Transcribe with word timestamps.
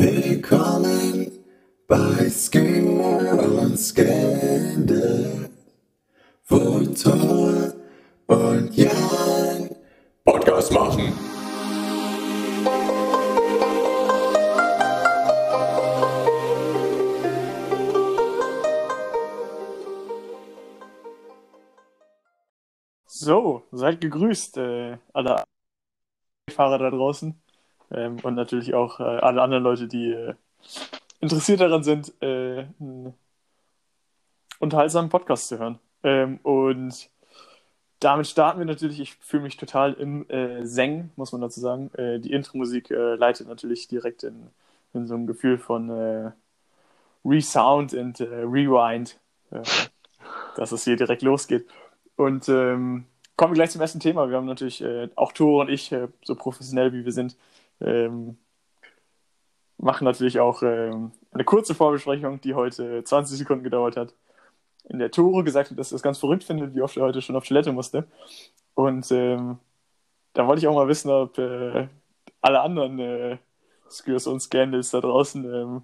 Willkommen 0.00 1.44
bei 1.88 2.30
Skinner 2.30 3.42
und 3.42 3.76
Skande, 3.76 5.50
wo 6.46 6.84
Thor 6.94 7.72
und 8.28 8.76
Jan. 8.76 9.68
Podcast 10.24 10.72
machen. 10.72 11.12
So, 23.06 23.64
seid 23.72 24.00
gegrüßt, 24.00 24.58
äh, 24.58 24.98
alle 25.12 25.42
Fahrer 26.48 26.78
da 26.78 26.90
draußen 26.90 27.42
ähm, 27.90 28.18
und 28.22 28.34
natürlich 28.34 28.74
auch 28.74 29.00
äh, 29.00 29.02
alle 29.02 29.42
anderen 29.42 29.62
Leute, 29.62 29.88
die 29.88 30.12
äh, 30.12 30.34
interessiert 31.20 31.60
daran 31.60 31.82
sind, 31.82 32.12
äh, 32.22 32.66
einen 32.80 33.14
unterhaltsamen 34.58 35.10
Podcast 35.10 35.48
zu 35.48 35.58
hören. 35.58 35.78
Ähm, 36.02 36.38
und 36.42 37.10
damit 38.00 38.26
starten 38.26 38.58
wir 38.58 38.66
natürlich. 38.66 39.00
Ich 39.00 39.14
fühle 39.16 39.42
mich 39.42 39.56
total 39.56 39.94
im 39.94 40.28
äh, 40.30 40.64
Seng, 40.64 41.10
muss 41.16 41.32
man 41.32 41.40
dazu 41.40 41.60
sagen. 41.60 41.90
Äh, 41.94 42.20
die 42.20 42.32
Intro-Musik 42.32 42.90
äh, 42.90 43.14
leitet 43.14 43.48
natürlich 43.48 43.88
direkt 43.88 44.22
in, 44.22 44.48
in 44.94 45.06
so 45.06 45.14
ein 45.14 45.26
Gefühl 45.26 45.58
von 45.58 45.90
äh, 45.90 46.30
Resound 47.24 47.94
und 47.94 48.20
Rewind, 48.20 49.18
dass 50.56 50.72
es 50.72 50.84
hier 50.84 50.96
direkt 50.96 51.22
losgeht. 51.22 51.66
Und 52.16 52.48
ähm, 52.48 53.06
kommen 53.36 53.52
wir 53.52 53.56
gleich 53.56 53.70
zum 53.70 53.80
ersten 53.80 54.00
Thema. 54.00 54.28
Wir 54.28 54.36
haben 54.36 54.46
natürlich 54.46 54.82
äh, 54.82 55.08
auch 55.14 55.32
Tore 55.32 55.62
und 55.62 55.70
ich, 55.70 55.92
äh, 55.92 56.08
so 56.24 56.34
professionell 56.34 56.92
wie 56.92 57.04
wir 57.04 57.12
sind, 57.12 57.36
ähm, 57.80 58.38
machen 59.78 60.04
natürlich 60.04 60.40
auch 60.40 60.62
ähm, 60.62 61.12
eine 61.30 61.44
kurze 61.44 61.74
Vorbesprechung, 61.74 62.40
die 62.40 62.54
heute 62.54 63.04
20 63.04 63.38
Sekunden 63.38 63.64
gedauert 63.64 63.96
hat. 63.96 64.14
In 64.88 64.98
der 64.98 65.10
Tore 65.10 65.44
gesagt 65.44 65.70
hat, 65.70 65.78
dass 65.78 65.92
er 65.92 65.96
es 65.96 66.02
ganz 66.02 66.18
verrückt 66.18 66.44
findet, 66.44 66.74
wie 66.74 66.82
oft 66.82 66.96
er 66.96 67.04
heute 67.04 67.22
schon 67.22 67.36
auf 67.36 67.46
Toilette 67.46 67.72
musste. 67.72 68.06
Und 68.74 69.10
ähm, 69.12 69.58
da 70.32 70.46
wollte 70.46 70.60
ich 70.60 70.68
auch 70.68 70.74
mal 70.74 70.88
wissen, 70.88 71.10
ob 71.10 71.38
äh, 71.38 71.88
alle 72.40 72.60
anderen 72.60 72.98
äh, 72.98 73.38
Skills 73.90 74.26
und 74.26 74.40
Scandals 74.40 74.90
da 74.90 75.00
draußen 75.00 75.44
ähm, 75.44 75.82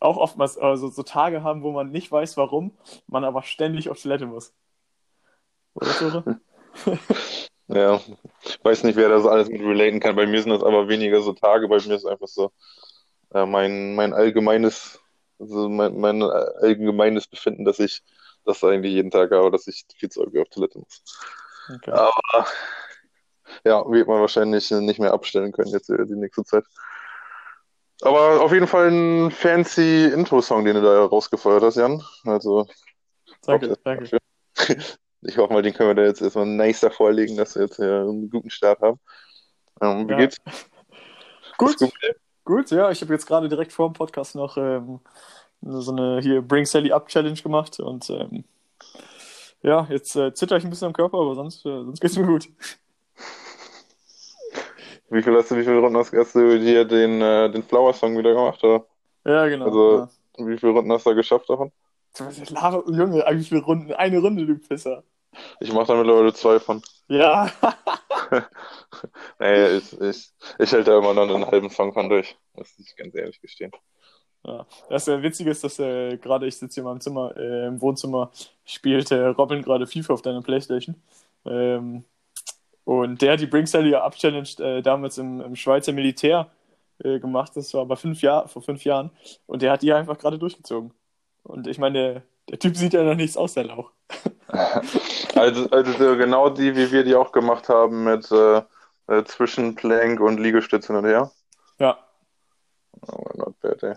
auch 0.00 0.16
oftmals 0.16 0.56
also 0.58 0.88
so 0.88 1.02
Tage 1.02 1.42
haben, 1.42 1.62
wo 1.62 1.72
man 1.72 1.90
nicht 1.90 2.10
weiß, 2.10 2.36
warum, 2.36 2.72
man 3.06 3.24
aber 3.24 3.42
ständig 3.42 3.90
auf 3.90 4.00
Toilette 4.00 4.26
muss. 4.26 4.54
Oder, 5.74 5.90
Tore? 5.92 6.40
Ja, 7.68 8.00
ich 8.42 8.64
weiß 8.64 8.84
nicht, 8.84 8.96
wer 8.96 9.08
das 9.08 9.26
alles 9.26 9.48
mit 9.48 9.60
relaten 9.60 10.00
kann. 10.00 10.16
Bei 10.16 10.26
mir 10.26 10.40
sind 10.40 10.52
das 10.52 10.62
aber 10.62 10.88
weniger 10.88 11.20
so 11.20 11.32
Tage. 11.32 11.68
Bei 11.68 11.76
mir 11.76 11.94
ist 11.94 12.06
einfach 12.06 12.28
so 12.28 12.50
äh, 13.34 13.44
mein, 13.44 13.94
mein 13.94 14.14
allgemeines, 14.14 14.98
also 15.38 15.68
mein, 15.68 15.98
mein 15.98 16.22
allgemeines 16.22 17.26
Befinden, 17.26 17.64
dass 17.64 17.78
ich 17.78 18.02
das 18.44 18.64
eigentlich 18.64 18.94
jeden 18.94 19.10
Tag 19.10 19.30
habe, 19.32 19.50
dass 19.50 19.66
ich 19.66 19.84
viel 19.96 20.08
zu 20.08 20.22
häufig 20.22 20.40
auf 20.40 20.48
Toilette 20.48 20.78
muss. 20.78 21.02
Okay. 21.74 21.90
Aber 21.90 22.46
ja, 23.64 23.84
wird 23.90 24.08
man 24.08 24.20
wahrscheinlich 24.20 24.70
nicht 24.70 25.00
mehr 25.00 25.12
abstellen 25.12 25.52
können 25.52 25.70
jetzt 25.70 25.88
die 25.88 26.16
nächste 26.16 26.44
Zeit. 26.44 26.64
Aber 28.00 28.40
auf 28.40 28.52
jeden 28.52 28.68
Fall 28.68 28.90
ein 28.90 29.30
fancy 29.30 30.06
Intro-Song, 30.06 30.64
den 30.64 30.76
du 30.76 30.82
da 30.82 31.04
rausgefeuert 31.04 31.64
hast, 31.64 31.76
Jan. 31.76 32.02
Also, 32.24 32.66
Danke, 33.42 33.76
danke. 33.84 34.18
ich 35.22 35.36
hoffe 35.38 35.52
mal, 35.52 35.62
den 35.62 35.74
können 35.74 35.90
wir 35.90 35.94
da 35.94 36.04
jetzt 36.04 36.22
erstmal 36.22 36.46
nicer 36.46 36.90
vorlegen, 36.90 37.36
dass 37.36 37.54
wir 37.54 37.62
jetzt 37.62 37.78
äh, 37.78 37.84
einen 37.84 38.30
guten 38.30 38.50
Start 38.50 38.80
haben. 38.80 39.00
Ähm, 39.80 40.08
wie 40.08 40.12
Ja. 40.12 40.18
geht's? 40.18 40.36
Gut, 41.56 41.76
gut. 41.76 41.92
gut, 42.44 42.70
ja. 42.70 42.88
Ich 42.92 43.00
habe 43.00 43.12
jetzt 43.12 43.26
gerade 43.26 43.48
direkt 43.48 43.72
vor 43.72 43.88
dem 43.88 43.92
Podcast 43.92 44.36
noch 44.36 44.56
ähm, 44.56 45.00
so 45.60 45.90
eine 45.90 46.20
hier 46.20 46.40
Bring 46.40 46.64
Sally 46.66 46.92
Up 46.92 47.08
Challenge 47.08 47.40
gemacht 47.40 47.80
und 47.80 48.08
ähm, 48.10 48.44
ja, 49.62 49.88
jetzt 49.90 50.14
äh, 50.14 50.32
zitter 50.32 50.56
ich 50.56 50.62
ein 50.62 50.70
bisschen 50.70 50.86
am 50.86 50.92
Körper, 50.92 51.18
aber 51.18 51.34
sonst, 51.34 51.66
äh, 51.66 51.82
sonst 51.82 52.00
geht's 52.00 52.16
mir 52.16 52.26
gut. 52.26 52.48
Wie 55.10 55.22
viel 55.22 55.34
hast 55.34 55.50
du, 55.50 55.56
wie 55.56 55.64
viele 55.64 55.78
Runden 55.78 55.96
hast, 55.96 56.12
hast 56.12 56.34
du 56.34 56.60
dir 56.60 56.84
den, 56.84 57.22
äh, 57.22 57.50
den 57.50 57.62
Flower-Song 57.62 58.18
wieder 58.18 58.34
gemacht? 58.34 58.62
Oder? 58.62 58.84
Ja, 59.24 59.48
genau. 59.48 59.64
Also, 59.64 60.08
wie 60.36 60.58
viele 60.58 60.72
Runden 60.72 60.92
hast 60.92 61.06
du 61.06 61.10
da 61.10 61.16
geschafft 61.16 61.48
davon? 61.48 61.72
Ja. 62.16 62.30
Lara, 62.50 62.82
Junge, 62.86 63.24
wie 63.30 63.44
viele 63.44 63.62
Runden? 63.62 63.92
Eine 63.92 64.18
Runde, 64.18 64.46
du 64.46 64.58
Pisser. 64.58 65.04
Ich 65.60 65.72
mache 65.72 65.88
da 65.88 65.94
mittlerweile 65.94 66.32
zwei 66.32 66.58
von. 66.58 66.82
Ja, 67.08 67.50
Nee, 69.38 69.76
ich, 69.76 70.00
ich, 70.00 70.30
ich 70.58 70.72
hält 70.72 70.88
da 70.88 70.98
immer 70.98 71.14
noch 71.14 71.34
einen 71.34 71.46
halben 71.46 71.70
Song 71.70 71.92
von 71.92 72.08
durch. 72.08 72.36
Muss 72.54 72.78
ich 72.78 72.96
ganz 72.96 73.14
ehrlich 73.14 73.40
gestehen. 73.40 73.72
Ja, 74.44 74.66
das 74.88 75.08
äh, 75.08 75.22
Witzige 75.22 75.50
ist, 75.50 75.64
dass 75.64 75.78
äh, 75.78 76.16
gerade 76.16 76.46
ich 76.46 76.56
sitze 76.56 76.76
hier 76.76 76.82
in 76.82 76.88
meinem 76.88 77.00
Zimmer, 77.00 77.36
äh, 77.36 77.66
im 77.66 77.80
Wohnzimmer, 77.80 78.30
spielt 78.64 79.10
äh, 79.10 79.26
Robin 79.26 79.62
gerade 79.62 79.86
FIFA 79.86 80.14
auf 80.14 80.22
deiner 80.22 80.42
Playstation. 80.42 80.96
Ähm, 81.44 82.04
und 82.84 83.20
der 83.20 83.32
hat 83.32 83.40
die 83.40 83.46
Bring 83.46 83.66
Sally 83.66 83.94
Up 83.94 84.16
Challenge 84.16 84.48
äh, 84.60 84.82
damals 84.82 85.18
im, 85.18 85.40
im 85.40 85.56
Schweizer 85.56 85.92
Militär 85.92 86.50
äh, 87.00 87.18
gemacht. 87.20 87.52
Das 87.56 87.74
war 87.74 87.82
aber 87.82 87.96
fünf 87.96 88.22
Jahr, 88.22 88.48
vor 88.48 88.62
fünf 88.62 88.84
Jahren. 88.84 89.10
Und 89.46 89.62
der 89.62 89.72
hat 89.72 89.82
die 89.82 89.92
einfach 89.92 90.18
gerade 90.18 90.38
durchgezogen. 90.38 90.92
Und 91.48 91.66
ich 91.66 91.78
meine, 91.78 92.22
der, 92.48 92.58
Typ 92.58 92.76
sieht 92.76 92.92
ja 92.92 93.02
noch 93.02 93.14
nichts 93.14 93.36
aus, 93.36 93.54
der 93.54 93.64
Lauch. 93.64 93.92
Also, 95.34 95.68
also 95.70 95.92
so 95.92 96.16
genau 96.16 96.48
die, 96.48 96.74
wie 96.74 96.90
wir 96.90 97.04
die 97.04 97.14
auch 97.14 97.30
gemacht 97.32 97.68
haben 97.68 98.02
mit 98.04 98.28
äh, 98.32 98.62
äh, 99.06 99.22
zwischen 99.24 99.74
Plank 99.74 100.18
und 100.20 100.38
Liegestütze 100.40 100.88
hin 100.88 100.96
und 100.96 101.04
her. 101.04 101.30
Ja, 101.78 101.98
Oh, 103.06 103.24
not 103.36 103.60
bad, 103.60 103.82
ey. 103.82 103.94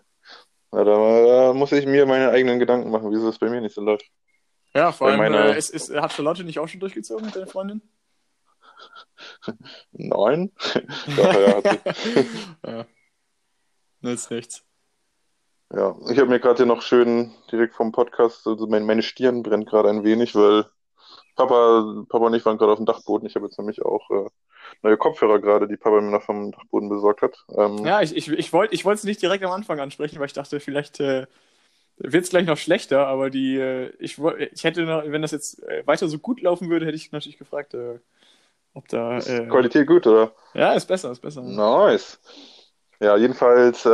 Na, 0.72 0.84
da, 0.84 0.92
da 1.48 1.54
muss 1.54 1.72
ich 1.72 1.86
mir 1.86 2.06
meine 2.06 2.30
eigenen 2.30 2.60
Gedanken 2.60 2.92
machen, 2.92 3.10
wieso 3.12 3.30
es 3.30 3.40
bei 3.40 3.50
mir 3.50 3.62
nicht 3.62 3.74
so 3.74 3.82
läuft. 3.82 4.06
ja 4.76 4.92
vor 4.92 5.08
allem, 5.08 5.18
meiner- 5.18 5.46
äh, 5.56 5.58
ist, 5.58 5.70
ist, 5.70 5.90
hat 5.96 6.14
Charlotte 6.14 6.44
nicht 6.44 6.60
auch 6.60 6.68
schon 6.68 6.80
durchgezogen 6.82 7.26
mit 7.26 7.36
deiner 7.36 7.48
Freundin? 7.48 7.82
Nein? 9.92 10.52
Doch, 11.16 11.34
ja, 11.40 11.56
hat 11.56 11.96
sie. 11.96 12.26
ja. 12.68 12.86
Nützt 14.02 14.30
nichts. 14.32 14.64
Ja, 15.74 15.96
ich 16.10 16.18
habe 16.20 16.30
mir 16.30 16.40
gerade 16.40 16.58
hier 16.58 16.66
noch 16.66 16.82
schön 16.82 17.32
direkt 17.52 17.74
vom 17.76 17.92
Podcast, 17.92 18.46
also 18.48 18.68
mein, 18.68 18.86
meine 18.86 19.04
Stirn 19.04 19.42
brennt 19.44 19.70
gerade 19.70 19.90
ein 19.90 20.04
wenig, 20.04 20.36
weil 20.36 20.66
Papa, 21.36 22.04
Papa 22.10 22.26
und 22.26 22.34
ich 22.34 22.46
waren 22.46 22.58
gerade 22.58 22.74
auf 22.74 22.80
dem 22.80 22.86
Dachboden. 22.86 23.28
Ich 23.28 23.36
habe 23.36 23.46
jetzt 23.46 23.58
nämlich 23.58 23.82
auch 23.82 24.10
äh, 24.12 24.30
neue 24.84 24.98
Kopfhörer 24.98 25.40
gerade, 25.40 25.68
die 25.68 25.78
Papa 25.78 26.02
mir 26.02 26.12
noch 26.12 26.24
vom 26.24 26.52
Dachboden 26.52 26.90
besorgt 26.90 27.22
hat. 27.22 27.38
Ähm, 27.58 27.86
Ja, 27.86 28.02
ich, 28.02 28.16
ich, 28.16 28.28
ich 28.30 28.54
wollte 28.54 28.76
ich 28.76 28.86
es 28.86 29.04
nicht 29.04 29.22
direkt 29.22 29.44
am 29.44 29.52
Anfang 29.52 29.80
ansprechen, 29.80 30.20
weil 30.20 30.26
ich 30.28 30.34
dachte, 30.34 30.60
vielleicht 30.60 31.00
äh, 31.00 31.26
wird 31.98 32.24
es 32.26 32.30
gleich 32.30 32.46
noch 32.46 32.58
schlechter, 32.58 33.08
aber 33.08 33.30
die, 33.30 33.58
äh, 33.58 33.92
ich, 34.00 34.18
ich 34.20 34.64
hätte 34.64 34.84
noch, 34.84 35.04
wenn 35.06 35.22
das 35.22 35.32
jetzt 35.32 35.64
äh, 35.64 35.86
weiter 35.88 36.08
so 36.08 36.20
gut 36.20 36.42
laufen 36.42 36.70
würde, 36.70 36.86
hätte 36.86 36.96
ich 36.98 37.12
natürlich 37.12 37.38
gefragt, 37.38 37.74
äh, 37.74 38.00
ob 38.74 38.88
da. 38.88 39.18
ist 39.18 39.28
Äh, 39.28 39.48
Qualität 39.48 39.88
gut, 39.88 40.08
oder? 40.08 40.32
ja, 40.54 40.74
ist 40.74 40.88
besser, 40.88 41.12
ist 41.12 41.22
besser. 41.22 41.42
Nice. 41.42 42.20
Ja, 43.00 43.18
jedenfalls 43.18 43.86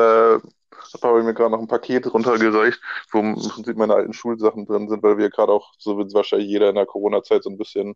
hat 0.94 1.02
Papa 1.02 1.22
mir 1.22 1.34
gerade 1.34 1.52
noch 1.52 1.59
ein 1.59 1.68
Paket 1.68 2.12
runtergereicht, 2.14 2.80
wo 3.12 3.20
im 3.20 3.36
Prinzip 3.36 3.78
meine 3.78 3.96
alten 3.96 4.14
Schulsachen 4.14 4.66
drin 4.66 4.90
sind, 4.90 5.03
weil 5.03 5.18
wir 5.18 5.30
gerade 5.30 5.52
auch, 5.52 5.74
so 5.78 5.98
wird 5.98 6.14
wahrscheinlich 6.14 6.50
jeder 6.50 6.70
in 6.70 6.75
der 6.75 6.86
Corona-Zeit 6.86 7.44
so 7.44 7.50
ein 7.50 7.58
bisschen 7.58 7.96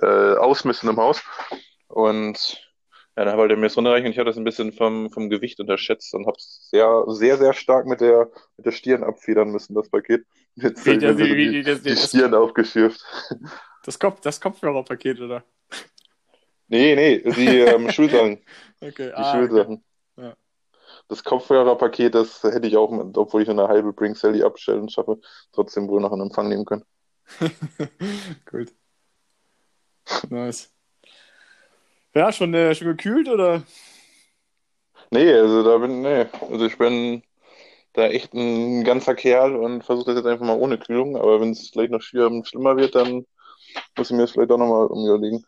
äh, 0.00 0.34
ausmisten 0.34 0.88
im 0.88 0.96
Haus. 0.96 1.22
Und 1.88 2.60
ja, 3.16 3.24
dann 3.24 3.36
wollte 3.36 3.54
er 3.54 3.56
mir 3.58 3.66
das 3.66 3.76
runterreichen 3.76 4.06
und 4.06 4.12
ich 4.12 4.18
habe 4.18 4.30
das 4.30 4.38
ein 4.38 4.44
bisschen 4.44 4.72
vom, 4.72 5.10
vom 5.10 5.28
Gewicht 5.28 5.60
unterschätzt 5.60 6.14
und 6.14 6.26
habe 6.26 6.36
es 6.38 6.68
sehr, 6.70 7.04
sehr, 7.08 7.36
sehr 7.36 7.52
stark 7.52 7.86
mit 7.86 8.00
der, 8.00 8.30
mit 8.56 8.66
der 8.66 8.72
Stirn 8.72 9.02
abfedern 9.02 9.50
müssen, 9.50 9.74
das 9.74 9.90
Paket. 9.90 10.24
Jetzt 10.54 10.86
habe 10.86 10.96
ich 10.96 11.02
mir 11.02 11.18
wie, 11.18 11.28
so 11.28 11.34
wie, 11.34 11.50
die, 11.50 11.62
das, 11.62 11.82
die 11.82 11.90
das, 11.90 12.08
Stirn 12.08 12.34
aufgeschürft. 12.34 13.04
das, 13.84 13.98
Kopf, 13.98 14.20
das 14.20 14.40
Kopfhörerpaket, 14.40 15.20
oder? 15.20 15.44
Nee, 16.68 16.94
nee, 16.94 17.18
die 17.18 17.58
ähm, 17.58 17.90
Schulsachen. 17.92 18.38
Okay, 18.80 19.08
Die 19.08 19.12
ah, 19.12 19.30
okay. 19.30 19.46
Schulsachen. 19.48 19.74
Ja. 19.74 19.89
Das 21.10 21.24
Kopfhörerpaket, 21.24 22.14
das 22.14 22.40
hätte 22.44 22.68
ich 22.68 22.76
auch, 22.76 22.92
obwohl 23.16 23.42
ich 23.42 23.50
eine 23.50 23.66
halbe 23.66 23.92
Bring 23.92 24.14
Sally 24.14 24.44
Challenge 24.54 24.88
schaffe, 24.88 25.18
trotzdem 25.52 25.88
wohl 25.88 26.00
noch 26.00 26.12
in 26.12 26.20
Empfang 26.20 26.48
nehmen 26.48 26.64
können. 26.64 26.84
Gut. 28.48 28.72
Nice. 30.30 30.72
Ja, 32.14 32.30
schon, 32.30 32.54
äh, 32.54 32.76
schon 32.76 32.86
gekühlt, 32.86 33.28
oder? 33.28 33.64
Nee, 35.10 35.32
also 35.32 35.64
da 35.64 35.78
bin, 35.78 36.02
nee, 36.02 36.26
also 36.48 36.64
ich 36.64 36.78
bin 36.78 37.24
da 37.94 38.06
echt 38.06 38.32
ein 38.32 38.84
ganzer 38.84 39.16
Kerl 39.16 39.56
und 39.56 39.82
versuche 39.82 40.12
das 40.12 40.16
jetzt 40.22 40.26
einfach 40.26 40.46
mal 40.46 40.58
ohne 40.58 40.78
Kühlung, 40.78 41.16
aber 41.16 41.40
wenn 41.40 41.50
es 41.50 41.72
gleich 41.72 41.90
noch 41.90 42.02
schlimmer 42.02 42.76
wird, 42.76 42.94
dann 42.94 43.26
muss 43.98 44.10
ich 44.10 44.16
mir 44.16 44.22
das 44.22 44.30
vielleicht 44.30 44.52
auch 44.52 44.58
nochmal 44.58 44.86
überlegen. 44.86 45.44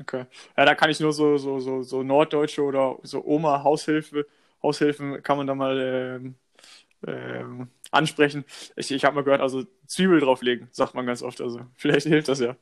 Okay. 0.00 0.26
Ja, 0.56 0.64
da 0.64 0.74
kann 0.74 0.90
ich 0.90 0.98
nur 0.98 1.12
so, 1.12 1.38
so, 1.38 1.60
so, 1.60 1.82
so 1.82 2.02
Norddeutsche 2.02 2.62
oder 2.62 2.98
so 3.04 3.24
Oma 3.24 3.62
Haushilfe, 3.62 4.26
Haushilfen 4.62 5.22
kann 5.22 5.36
man 5.38 5.46
da 5.46 5.54
mal 5.54 5.78
ähm, 5.80 6.34
ähm, 7.06 7.68
ansprechen. 7.90 8.44
Ich, 8.76 8.90
ich 8.90 9.04
habe 9.04 9.16
mal 9.16 9.24
gehört, 9.24 9.40
also 9.42 9.64
Zwiebel 9.86 10.20
drauflegen, 10.20 10.68
sagt 10.72 10.94
man 10.94 11.06
ganz 11.06 11.22
oft. 11.22 11.40
Also 11.40 11.60
vielleicht 11.76 12.06
hilft 12.06 12.28
das 12.28 12.40
ja. 12.40 12.56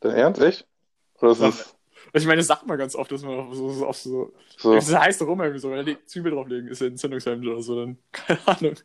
Dein 0.00 0.14
Ernst, 0.16 0.40
echt? 0.40 0.66
Oder 1.20 1.32
ist 1.32 1.40
Ja. 1.40 1.48
es, 1.48 1.76
Also 2.12 2.24
ich 2.24 2.26
meine, 2.26 2.38
das 2.38 2.46
sagt 2.46 2.66
man 2.66 2.78
ganz 2.78 2.94
oft, 2.94 3.10
dass 3.12 3.22
man 3.22 3.38
auf 3.38 3.54
so, 3.54 3.86
auf 3.86 3.96
so, 3.96 4.32
So. 4.56 4.74
das 4.74 4.94
heißt 4.94 5.20
immer 5.22 5.44
irgendwie 5.44 5.60
so, 5.60 5.70
wenn 5.70 5.96
Zwiebel 6.06 6.32
drauflegen, 6.32 6.68
ist 6.68 6.80
ja 6.80 6.86
entzündungshemmend 6.88 7.46
oder 7.46 7.62
so, 7.62 7.76
dann, 7.80 7.98
keine 8.12 8.40
Ahnung. 8.46 8.76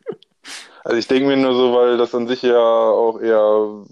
Also 0.84 0.98
ich 0.98 1.06
denke 1.06 1.28
mir 1.28 1.36
nur 1.36 1.54
so, 1.54 1.72
weil 1.74 1.96
das 1.96 2.14
an 2.14 2.26
sich 2.26 2.42
ja 2.42 2.58
auch 2.58 3.20
eher, 3.20 3.84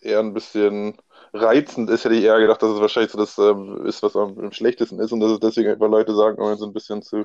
eher 0.00 0.20
ein 0.20 0.34
bisschen 0.34 0.96
reizend 1.32 1.90
ist, 1.90 2.04
hätte 2.04 2.14
ich 2.14 2.24
eher 2.24 2.38
gedacht, 2.40 2.62
dass 2.62 2.70
es 2.70 2.80
wahrscheinlich 2.80 3.12
so 3.12 3.18
das 3.18 3.36
ähm, 3.38 3.84
ist, 3.86 4.02
was 4.02 4.16
am, 4.16 4.38
am 4.38 4.52
schlechtesten 4.52 4.98
ist 5.00 5.12
und 5.12 5.20
dass 5.20 5.32
es 5.32 5.40
deswegen 5.40 5.70
einfach 5.70 5.88
Leute 5.88 6.14
sagen, 6.14 6.38
um 6.40 6.56
so 6.56 6.66
ein 6.66 6.72
bisschen 6.72 7.02
zu 7.02 7.24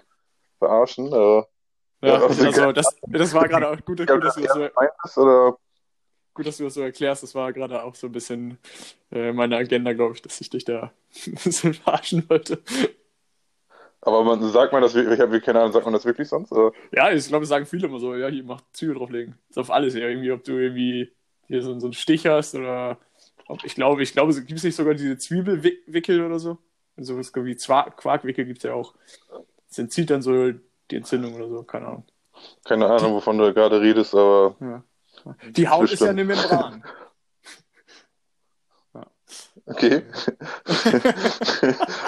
verarschen. 0.59 1.07
Aber 1.13 1.48
Ja, 2.01 2.19
Ja, 2.19 2.25
also- 2.25 2.71
das, 2.71 2.95
das 3.07 3.33
war 3.33 3.48
gerade 3.48 3.69
auch 3.69 3.75
gut, 3.86 4.00
gut, 4.06 4.09
dass 4.24 4.36
du 4.36 4.42
das 4.42 4.53
so, 4.53 4.59
meint 4.59 4.92
ist, 5.03 5.18
oder 5.18 5.57
gut, 6.33 6.48
dass 6.48 6.57
du 6.57 6.63
das 6.65 6.74
so 6.74 6.81
erklärst. 6.81 7.24
Das 7.24 7.36
war 7.36 7.51
gerade 7.53 7.83
auch 7.83 7.95
so 7.95 8.07
ein 8.07 8.12
bisschen 8.13 8.57
äh, 9.12 9.31
meine 9.33 9.57
Agenda, 9.57 9.94
glaube 9.94 10.15
ich, 10.15 10.21
dass 10.21 10.39
ich 10.42 10.50
dich 10.50 10.65
da 10.65 10.92
ein 11.27 11.33
bisschen 11.44 11.74
verarschen 11.74 12.27
wollte. 12.30 12.59
aber 14.01 14.24
man 14.24 14.42
sagt 14.51 14.74
man 14.74 14.81
das 14.81 14.94
wirklich, 14.95 15.15
ich 15.15 15.19
habe 15.19 15.39
keine 15.42 15.59
Ahnung, 15.59 15.74
sagt 15.74 15.86
man 15.86 15.94
das 15.94 16.06
wirklich 16.06 16.27
sonst? 16.27 16.51
Oder? 16.51 16.71
Ja, 16.92 17.12
ich 17.12 17.27
glaube, 17.27 17.45
sagen 17.45 17.65
viele 17.65 17.88
immer 17.88 18.00
so, 18.00 18.15
ja, 18.15 18.27
hier, 18.30 18.44
mach 18.44 18.62
Zwiebel 18.74 18.95
drauflegen. 18.95 19.38
Ist 19.50 19.59
auf 19.59 19.69
alles, 19.69 19.94
ja, 19.94 20.07
irgendwie, 20.07 20.31
ob 20.31 20.44
du 20.44 20.53
irgendwie 20.53 21.12
hier 21.48 21.62
so, 21.62 21.77
so 21.80 21.88
einen 21.88 21.94
Stich 21.94 22.25
hast 22.25 22.56
oder 22.56 22.98
ich 23.63 23.75
glaube, 23.75 24.03
ich 24.03 24.13
glaube, 24.13 24.33
gibt 24.33 24.51
es 24.51 24.63
nicht 24.63 24.75
sogar 24.75 24.94
diese 24.94 25.18
Zwiebelwickel 25.18 26.25
oder 26.25 26.39
so? 26.39 26.57
So 26.98 27.18
was 27.18 27.33
wie 27.36 27.53
Zwa- 27.56 27.89
Quarkwickel 27.92 28.45
gibt 28.45 28.57
es 28.59 28.63
ja 28.63 28.74
auch. 28.74 28.94
Das 29.69 29.77
entzieht 29.80 30.09
dann 30.09 30.21
so 30.21 30.51
die 30.92 30.95
Entzündung 30.95 31.33
oder 31.36 31.48
so, 31.50 31.63
keine 31.63 31.88
Ahnung. 31.88 32.06
Keine 32.65 32.88
Ahnung, 32.88 33.13
wovon 33.13 33.38
du 33.38 33.53
gerade 33.53 33.80
redest, 33.81 34.13
aber 34.13 34.56
Ja. 34.59 34.83
Die 35.51 35.68
Haut 35.69 35.92
ist 35.92 36.00
ja 36.01 36.12
Bestimmt. 36.12 36.19
eine 36.19 36.24
Membran. 36.25 36.83
okay. 39.65 40.03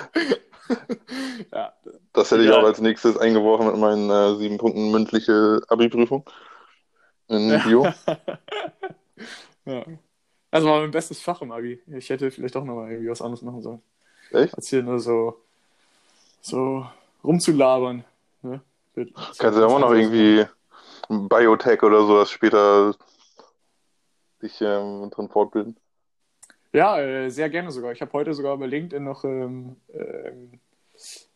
ja, 1.52 1.74
Das 2.14 2.32
hätte 2.32 2.42
ich 2.44 2.50
Ja. 2.50 2.58
auch 2.60 2.64
als 2.66 2.80
nächstes 2.82 3.18
eingeworfen 3.18 3.68
mit 3.68 3.78
meinen 3.78 4.10
äh, 4.10 4.36
sieben 4.38 4.58
Punkten 4.58 4.92
mündliche 4.92 5.62
Abi-Prüfung 5.68 6.26
in 7.28 7.60
Bio. 7.64 7.86
ja. 9.66 9.84
Also 10.54 10.68
war 10.68 10.82
mein 10.82 10.92
bestes 10.92 11.20
Fach 11.20 11.42
im 11.42 11.52
Abi. 11.52 11.82
Ich 11.88 12.12
hätte 12.12 12.30
vielleicht 12.30 12.56
auch 12.56 12.64
nochmal 12.64 12.92
irgendwie 12.92 13.10
was 13.10 13.24
anderes 13.24 13.42
machen 13.42 13.64
sollen. 13.64 13.82
Echt? 14.32 14.54
Als 14.54 14.68
hier 14.68 14.84
nur 14.84 15.00
so, 15.00 15.42
so 16.42 16.86
rumzulabern. 17.24 18.04
Ne? 18.44 18.62
Kannst 18.94 19.42
du 19.42 19.62
ja 19.62 19.66
immer 19.66 19.80
noch 19.80 19.92
irgendwie 19.92 20.46
Biotech 21.10 21.82
oder 21.82 22.06
sowas 22.06 22.30
später 22.30 22.94
dich 24.44 24.62
ähm, 24.62 25.10
drin 25.10 25.28
fortbilden. 25.28 25.76
Ja, 26.72 27.00
äh, 27.00 27.32
sehr 27.32 27.50
gerne 27.50 27.72
sogar. 27.72 27.92
Ich 27.92 28.02
habe 28.02 28.14
heute 28.14 28.36
sogar 28.36 28.56
bei 28.58 28.68
LinkedIn 28.68 29.04
noch, 29.04 29.24
ähm, 29.24 29.78
ähm, 29.92 30.60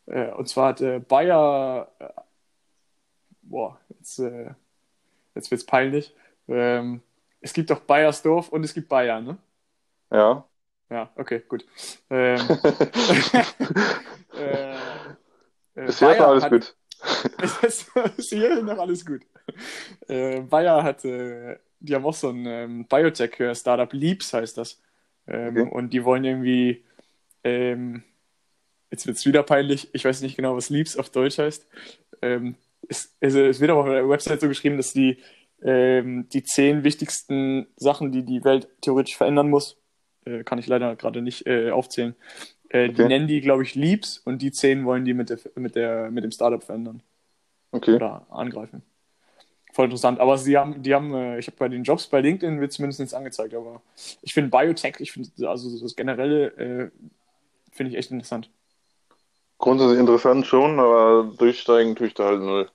äh, 0.06 0.32
und 0.34 0.48
zwar 0.48 0.70
hat 0.70 0.82
äh, 0.82 1.00
Bayer, 1.00 1.92
äh, 1.98 2.10
boah, 3.42 3.80
jetzt, 3.98 4.20
äh, 4.20 4.52
jetzt 5.34 5.50
wird's 5.50 5.66
peinlich. 5.66 6.16
Ähm, 6.48 7.02
es 7.42 7.54
gibt 7.54 7.70
doch 7.70 7.82
Bayersdorf 7.82 8.50
und 8.50 8.64
es 8.64 8.74
gibt 8.74 8.90
Bayer, 8.90 9.22
ne? 9.22 9.38
Ja. 10.12 10.46
Ja, 10.90 11.12
okay, 11.16 11.44
gut. 11.48 11.66
Ähm, 12.10 12.40
äh, 14.38 14.74
äh, 14.76 14.78
Bisher 15.76 15.90
ist 15.90 16.00
Bayer 16.00 16.28
alles 16.28 16.44
hat- 16.44 16.52
gut. 16.52 16.76
ist 17.62 17.92
bis 18.16 18.30
hierhin 18.30 18.66
noch 18.66 18.78
alles 18.80 19.06
gut. 19.06 19.22
Äh, 20.08 20.42
Bayer 20.42 20.84
hat, 20.84 21.06
äh, 21.06 21.58
die 21.80 21.94
haben 21.96 22.06
auch 22.06 22.14
so 22.14 22.30
ein 22.30 22.46
ähm, 22.46 22.86
Biotech-Startup, 22.88 23.92
Leaps 23.94 24.34
heißt 24.34 24.58
das. 24.58 24.82
Ähm, 25.28 25.58
Okay. 25.58 25.70
Und 25.72 25.92
die 25.94 26.04
wollen 26.04 26.24
irgendwie, 26.24 26.84
ähm, 27.44 28.04
jetzt 28.92 29.08
wird 29.08 29.18
es 29.18 29.26
wieder 29.26 29.44
peinlich, 29.44 29.90
ich 29.94 30.06
weiß 30.06 30.22
nicht 30.22 30.36
genau, 30.38 30.56
was 30.56 30.70
Leaps 30.70 30.98
auf 30.98 31.10
Deutsch 31.10 31.38
heißt. 31.38 31.68
Ähm, 32.22 32.56
es, 32.90 33.16
also, 33.22 33.42
es 33.42 33.60
wird 33.60 33.72
aber 33.72 33.82
auf 33.82 33.88
der 33.88 34.10
Website 34.10 34.42
so 34.42 34.48
geschrieben, 34.48 34.78
dass 34.78 34.94
die 34.94 35.18
ähm, 35.64 36.28
die 36.30 36.44
zehn 36.44 36.84
wichtigsten 36.84 37.68
Sachen, 37.78 38.12
die 38.12 38.24
die 38.24 38.44
Welt 38.44 38.70
theoretisch 38.82 39.18
verändern 39.18 39.50
muss, 39.50 39.78
äh, 40.26 40.44
kann 40.44 40.60
ich 40.60 40.68
leider 40.68 40.96
gerade 40.96 41.22
nicht 41.22 41.48
äh, 41.48 41.72
aufzählen. 41.72 42.16
Äh, 42.70 42.90
Die 42.90 42.94
Okay. 42.94 43.08
nennen 43.08 43.28
die, 43.28 43.42
glaube 43.42 43.64
ich, 43.64 43.76
Leaps 43.76 44.20
und 44.20 44.42
die 44.42 44.52
zehn 44.52 44.86
wollen 44.86 45.06
die 45.06 45.14
mit, 45.14 45.30
der, 45.30 45.40
mit, 45.56 45.76
der, 45.76 46.12
mit 46.12 46.24
dem 46.24 46.32
Startup 46.32 46.64
verändern 46.64 47.04
Okay. 47.74 48.00
oder 48.00 48.28
angreifen. 48.32 48.84
Voll 49.74 49.86
interessant. 49.86 50.20
Aber 50.20 50.38
sie 50.38 50.58
haben, 50.58 50.82
die 50.84 50.94
haben, 50.96 51.14
äh, 51.14 51.40
ich 51.40 51.48
habe 51.48 51.58
bei 51.58 51.70
den 51.70 51.84
Jobs 51.84 52.08
bei 52.08 52.22
LinkedIn 52.22 52.60
wird 52.62 52.74
zumindest 52.74 53.00
nichts 53.00 53.14
angezeigt, 53.14 53.54
aber 53.54 53.82
ich 54.22 54.34
finde 54.34 54.50
Biotech, 54.52 54.96
ich 55.00 55.12
finde, 55.14 55.30
also 55.50 55.70
so 55.70 55.84
das 55.84 55.96
generelle 55.96 56.48
äh, 56.58 56.92
finde 57.72 57.92
ich 57.92 57.98
echt 57.98 58.12
interessant. 58.12 58.50
Grundsätzlich 59.60 60.00
interessant 60.00 60.48
schon, 60.48 60.80
aber 60.80 61.32
durchsteigen 61.38 61.96
tue 61.96 62.08
ich 62.08 62.16
da 62.16 62.26
halt 62.26 62.42
null. 62.42 62.72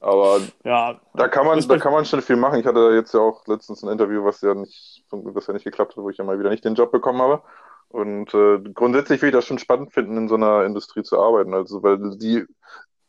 Aber 0.00 0.40
Ja, 0.64 1.00
da 1.14 1.28
kann 1.28 1.44
man, 1.44 1.60
da 1.60 1.78
kann 1.78 1.92
man 1.92 2.04
schon 2.04 2.22
viel 2.22 2.36
machen. 2.36 2.60
Ich 2.60 2.66
hatte 2.66 2.92
jetzt 2.94 3.14
ja 3.14 3.20
auch 3.20 3.46
letztens 3.46 3.82
ein 3.82 3.90
Interview, 3.90 4.24
was 4.24 4.40
ja 4.40 4.54
nicht, 4.54 5.04
was 5.10 5.46
ja 5.48 5.54
nicht 5.54 5.64
geklappt 5.64 5.96
hat, 5.96 6.02
wo 6.02 6.10
ich 6.10 6.18
ja 6.18 6.24
mal 6.24 6.38
wieder 6.38 6.50
nicht 6.50 6.64
den 6.64 6.74
Job 6.76 6.92
bekommen 6.92 7.20
habe. 7.20 7.42
Und 7.88 8.32
äh, 8.34 8.58
grundsätzlich 8.74 9.22
will 9.22 9.30
ich 9.30 9.34
das 9.34 9.46
schon 9.46 9.58
spannend 9.58 9.92
finden, 9.92 10.16
in 10.16 10.28
so 10.28 10.34
einer 10.34 10.64
Industrie 10.64 11.02
zu 11.02 11.20
arbeiten. 11.20 11.54
Also, 11.54 11.82
weil 11.82 12.16
die 12.18 12.44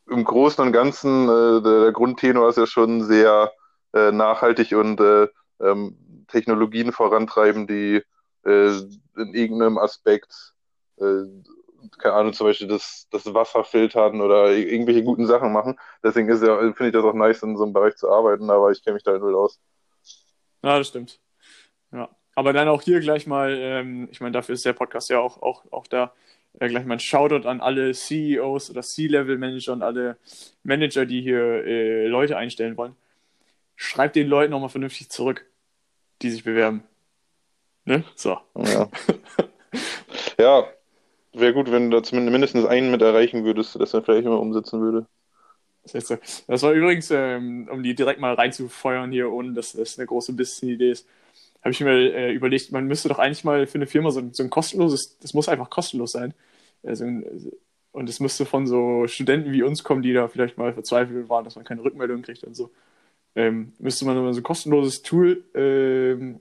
im 0.09 0.23
Großen 0.23 0.63
und 0.65 0.71
Ganzen, 0.71 1.25
äh, 1.29 1.61
der, 1.61 1.81
der 1.81 1.91
Grundtenor 1.91 2.49
ist 2.49 2.57
ja 2.57 2.65
schon 2.65 3.03
sehr 3.03 3.51
äh, 3.93 4.11
nachhaltig 4.11 4.71
und 4.71 4.99
äh, 4.99 5.27
ähm, 5.61 6.25
Technologien 6.27 6.91
vorantreiben, 6.91 7.67
die 7.67 8.01
äh, 8.45 8.69
in 9.17 9.33
irgendeinem 9.33 9.77
Aspekt, 9.77 10.53
äh, 10.97 11.23
keine 11.97 12.15
Ahnung, 12.15 12.33
zum 12.33 12.47
Beispiel 12.47 12.67
das, 12.67 13.07
das 13.11 13.33
Wasser 13.33 13.63
filtern 13.63 14.21
oder 14.21 14.51
irgendwelche 14.51 15.03
guten 15.03 15.27
Sachen 15.27 15.51
machen. 15.51 15.77
Deswegen 16.03 16.29
ist 16.29 16.43
ja, 16.43 16.57
finde 16.57 16.87
ich 16.87 16.93
das 16.93 17.03
auch 17.03 17.13
nice, 17.13 17.43
in 17.43 17.57
so 17.57 17.63
einem 17.63 17.73
Bereich 17.73 17.95
zu 17.95 18.09
arbeiten, 18.09 18.49
aber 18.49 18.71
ich 18.71 18.83
kenne 18.83 18.95
mich 18.95 19.03
da 19.03 19.11
halt 19.11 19.21
null 19.21 19.35
aus. 19.35 19.59
Ja, 20.63 20.77
das 20.77 20.87
stimmt. 20.87 21.19
Ja. 21.91 22.09
Aber 22.35 22.53
dann 22.53 22.67
auch 22.67 22.81
hier 22.81 22.99
gleich 22.99 23.27
mal, 23.27 23.53
ähm, 23.59 24.07
ich 24.11 24.21
meine, 24.21 24.31
dafür 24.31 24.53
ist 24.53 24.65
der 24.65 24.73
Podcast 24.73 25.09
ja 25.09 25.19
auch, 25.19 25.41
auch, 25.41 25.63
auch 25.71 25.87
da, 25.87 26.13
äh, 26.59 26.69
gleich 26.69 26.85
mal 26.85 26.93
ein 26.93 26.99
Shoutout 26.99 27.47
an 27.47 27.61
alle 27.61 27.93
CEOs 27.93 28.69
oder 28.69 28.81
C-Level-Manager 28.81 29.73
und 29.73 29.83
alle 29.83 30.17
Manager, 30.63 31.05
die 31.05 31.21
hier 31.21 31.65
äh, 31.65 32.07
Leute 32.07 32.37
einstellen 32.37 32.77
wollen. 32.77 32.95
Schreibt 33.75 34.15
den 34.15 34.27
Leuten 34.27 34.51
nochmal 34.51 34.69
vernünftig 34.69 35.09
zurück, 35.09 35.45
die 36.21 36.29
sich 36.29 36.43
bewerben. 36.43 36.83
Ne? 37.85 38.03
So. 38.15 38.37
Ja. 38.55 38.89
ja, 40.37 40.67
wäre 41.39 41.53
gut, 41.53 41.71
wenn 41.71 41.89
du 41.91 41.97
da 41.97 42.03
zumindest 42.03 42.31
mindestens 42.31 42.65
einen 42.65 42.91
mit 42.91 43.01
erreichen 43.01 43.43
würdest, 43.45 43.75
dass 43.79 43.93
er 43.93 44.03
vielleicht 44.03 44.25
immer 44.25 44.39
umsetzen 44.39 44.81
würde. 44.81 45.07
Das, 46.47 46.61
war 46.63 46.73
übrigens, 46.73 47.09
ähm, 47.11 47.67
um 47.71 47.81
die 47.81 47.95
direkt 47.95 48.19
mal 48.19 48.33
reinzufeuern 48.35 49.11
hier, 49.11 49.31
ohne 49.31 49.53
dass 49.53 49.71
das 49.73 49.97
eine 49.97 50.05
große 50.05 50.33
Business-Idee 50.33 50.91
ist, 50.91 51.07
habe 51.63 51.71
ich 51.71 51.79
mir 51.81 51.91
äh, 52.15 52.31
überlegt, 52.33 52.71
man 52.71 52.85
müsste 52.87 53.09
doch 53.09 53.19
eigentlich 53.19 53.43
mal 53.43 53.67
für 53.67 53.77
eine 53.79 53.87
Firma 53.87 54.11
so, 54.11 54.19
ein- 54.19 54.33
so 54.33 54.43
ein 54.43 54.49
kostenloses, 54.51 55.17
das 55.19 55.33
muss 55.33 55.49
einfach 55.49 55.69
kostenlos 55.69 56.11
sein. 56.13 56.33
Also, 56.83 57.05
und 57.91 58.09
es 58.09 58.19
müsste 58.19 58.45
von 58.45 58.67
so 58.67 59.07
Studenten 59.07 59.51
wie 59.51 59.63
uns 59.63 59.83
kommen, 59.83 60.01
die 60.03 60.13
da 60.13 60.27
vielleicht 60.27 60.57
mal 60.57 60.73
verzweifelt 60.73 61.29
waren, 61.29 61.43
dass 61.45 61.55
man 61.55 61.65
keine 61.65 61.83
Rückmeldung 61.83 62.21
kriegt 62.21 62.43
und 62.43 62.55
so. 62.55 62.71
Ähm, 63.35 63.73
müsste 63.79 64.05
man 64.05 64.33
so 64.33 64.39
ein 64.41 64.43
kostenloses 64.43 65.01
Tool 65.03 65.45
ähm, 65.55 66.39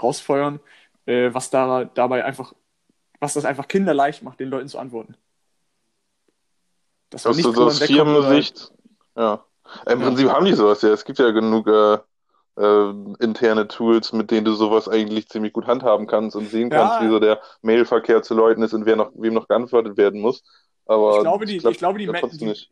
rausfeuern, 0.00 0.60
äh, 1.06 1.30
was 1.32 1.50
da, 1.50 1.84
dabei 1.84 2.24
einfach, 2.24 2.54
was 3.24 3.34
das 3.34 3.44
einfach 3.46 3.66
kinderleicht 3.68 4.22
macht, 4.22 4.38
den 4.38 4.50
Leuten 4.50 4.68
zu 4.68 4.78
antworten. 4.78 5.16
Dass 7.10 7.24
man 7.24 7.32
Aus, 7.56 7.78
Firmensicht, 7.78 8.70
ja. 9.16 9.44
Im 9.86 10.00
Ja. 10.00 10.06
Prinzip 10.06 10.28
haben 10.28 10.44
die 10.44 10.52
sowas 10.52 10.82
ja. 10.82 10.90
Es 10.90 11.04
gibt 11.04 11.18
ja 11.18 11.30
genug 11.30 11.66
äh, 11.68 11.98
äh, 12.56 12.90
interne 13.20 13.66
Tools, 13.66 14.12
mit 14.12 14.30
denen 14.30 14.44
du 14.44 14.52
sowas 14.54 14.88
eigentlich 14.88 15.28
ziemlich 15.28 15.52
gut 15.52 15.66
handhaben 15.66 16.06
kannst 16.06 16.36
und 16.36 16.48
sehen 16.50 16.70
Ja. 16.70 16.76
kannst, 16.78 17.00
wie 17.06 17.08
so 17.10 17.18
der 17.18 17.40
Mailverkehr 17.62 18.22
zu 18.22 18.34
Leuten 18.34 18.62
ist 18.62 18.74
und 18.74 18.84
wer 18.86 18.96
noch, 18.96 19.10
wem 19.14 19.34
noch 19.34 19.48
geantwortet 19.48 19.96
werden 19.96 20.20
muss. 20.20 20.42
Aber 20.86 21.16
Ich 21.16 21.20
glaube, 21.22 21.46
die- 21.46 21.58
klappt 21.58 21.72
ich 21.74 21.78
glaube, 21.78 21.98
die 21.98 22.06
die- 22.38 22.44
nicht. 22.44 22.70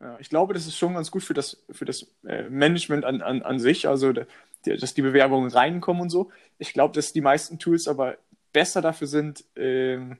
Ja, 0.00 0.16
ich 0.18 0.28
glaube, 0.28 0.52
das 0.54 0.66
ist 0.66 0.76
schon 0.76 0.94
ganz 0.94 1.10
gut 1.10 1.22
für 1.22 1.34
das, 1.34 1.64
für 1.70 1.84
das 1.86 2.06
äh, 2.26 2.42
Management 2.50 3.04
an, 3.06 3.22
an, 3.22 3.42
an 3.42 3.58
sich, 3.58 3.88
also 3.88 4.12
da- 4.12 4.26
die, 4.66 4.76
dass 4.76 4.92
die 4.92 5.02
Bewerbungen 5.02 5.50
reinkommen 5.50 6.02
und 6.02 6.10
so. 6.10 6.30
Ich 6.58 6.72
glaube, 6.74 6.94
dass 6.94 7.12
die 7.12 7.20
meisten 7.22 7.58
Tools 7.58 7.88
aber 7.88 8.16
besser 8.54 8.82
dafür 8.82 9.08
sind, 9.08 9.44
ähm, 9.56 10.18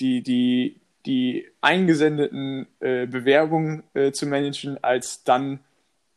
die, 0.00 0.22
die, 0.22 0.80
die 1.06 1.48
eingesendeten 1.62 2.68
äh, 2.80 3.06
Bewerbungen 3.06 3.84
äh, 3.94 4.12
zu 4.12 4.26
managen, 4.26 4.82
als 4.84 5.24
dann 5.24 5.60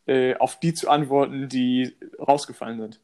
äh, 0.07 0.35
auf 0.37 0.59
die 0.59 0.73
zu 0.73 0.89
antworten, 0.89 1.49
die 1.49 1.95
rausgefallen 2.19 2.81
sind. 2.81 3.01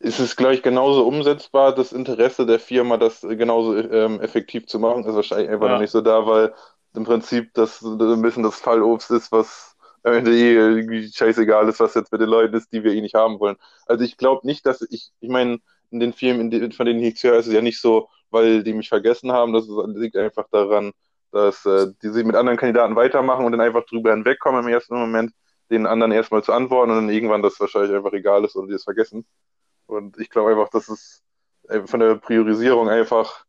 Ist 0.00 0.20
es, 0.20 0.36
glaube 0.36 0.54
ich, 0.54 0.62
genauso 0.62 1.06
umsetzbar, 1.08 1.74
das 1.74 1.92
Interesse 1.92 2.46
der 2.46 2.60
Firma, 2.60 2.98
das 2.98 3.24
äh, 3.24 3.36
genauso 3.36 3.76
ähm, 3.76 4.20
effektiv 4.20 4.66
zu 4.66 4.78
machen, 4.78 5.04
ist 5.04 5.14
wahrscheinlich 5.14 5.48
einfach 5.50 5.68
Ja. 5.68 5.70
noch 5.70 5.78
nicht 5.78 5.90
so 5.90 6.02
da, 6.02 6.26
weil 6.26 6.54
im 6.94 7.04
Prinzip 7.04 7.54
das 7.54 7.82
ein 7.82 8.22
bisschen 8.22 8.42
das 8.42 8.56
Fallobst 8.60 9.10
ist, 9.10 9.32
was 9.32 9.76
am 10.02 10.12
Ende 10.14 10.32
eh 10.32 11.10
scheißegal 11.12 11.68
ist, 11.68 11.80
was 11.80 11.94
jetzt 11.94 12.12
mit 12.12 12.20
den 12.20 12.28
Leuten 12.28 12.54
ist, 12.56 12.72
die 12.72 12.84
wir 12.84 12.92
eh 12.94 13.00
nicht 13.00 13.14
haben 13.14 13.40
wollen. 13.40 13.56
Also 13.86 14.04
ich 14.04 14.18
glaube 14.18 14.46
nicht, 14.46 14.66
dass 14.66 14.82
ich, 14.82 15.12
ich 15.20 15.30
meine, 15.30 15.60
in 15.90 16.00
den 16.00 16.12
Filmen, 16.12 16.72
von 16.72 16.86
denen 16.86 17.02
ich 17.02 17.22
höre, 17.22 17.38
ist 17.38 17.46
es 17.46 17.52
ja 17.52 17.62
nicht 17.62 17.80
so, 17.80 18.08
weil 18.30 18.62
die 18.62 18.72
mich 18.72 18.88
vergessen 18.88 19.32
haben. 19.32 19.52
Das 19.52 19.66
liegt 19.94 20.16
einfach 20.16 20.46
daran, 20.50 20.92
dass 21.32 21.64
äh, 21.66 21.88
die 22.02 22.08
sie 22.10 22.24
mit 22.24 22.36
anderen 22.36 22.58
Kandidaten 22.58 22.96
weitermachen 22.96 23.44
und 23.44 23.52
dann 23.52 23.60
einfach 23.60 23.84
drüber 23.84 24.12
hinwegkommen 24.12 24.64
im 24.64 24.72
ersten 24.72 24.98
Moment, 24.98 25.32
den 25.70 25.86
anderen 25.86 26.12
erstmal 26.12 26.42
zu 26.42 26.52
antworten 26.52 26.90
und 26.90 26.96
dann 26.96 27.10
irgendwann 27.10 27.42
das 27.42 27.58
wahrscheinlich 27.58 27.94
einfach 27.94 28.12
egal 28.12 28.44
ist 28.44 28.56
oder 28.56 28.68
die 28.68 28.74
es 28.74 28.84
vergessen. 28.84 29.26
Und 29.86 30.18
ich 30.18 30.30
glaube 30.30 30.50
einfach, 30.50 30.68
dass 30.70 30.88
es 30.88 31.22
äh, 31.68 31.80
von 31.86 32.00
der 32.00 32.16
Priorisierung 32.16 32.88
einfach 32.88 33.44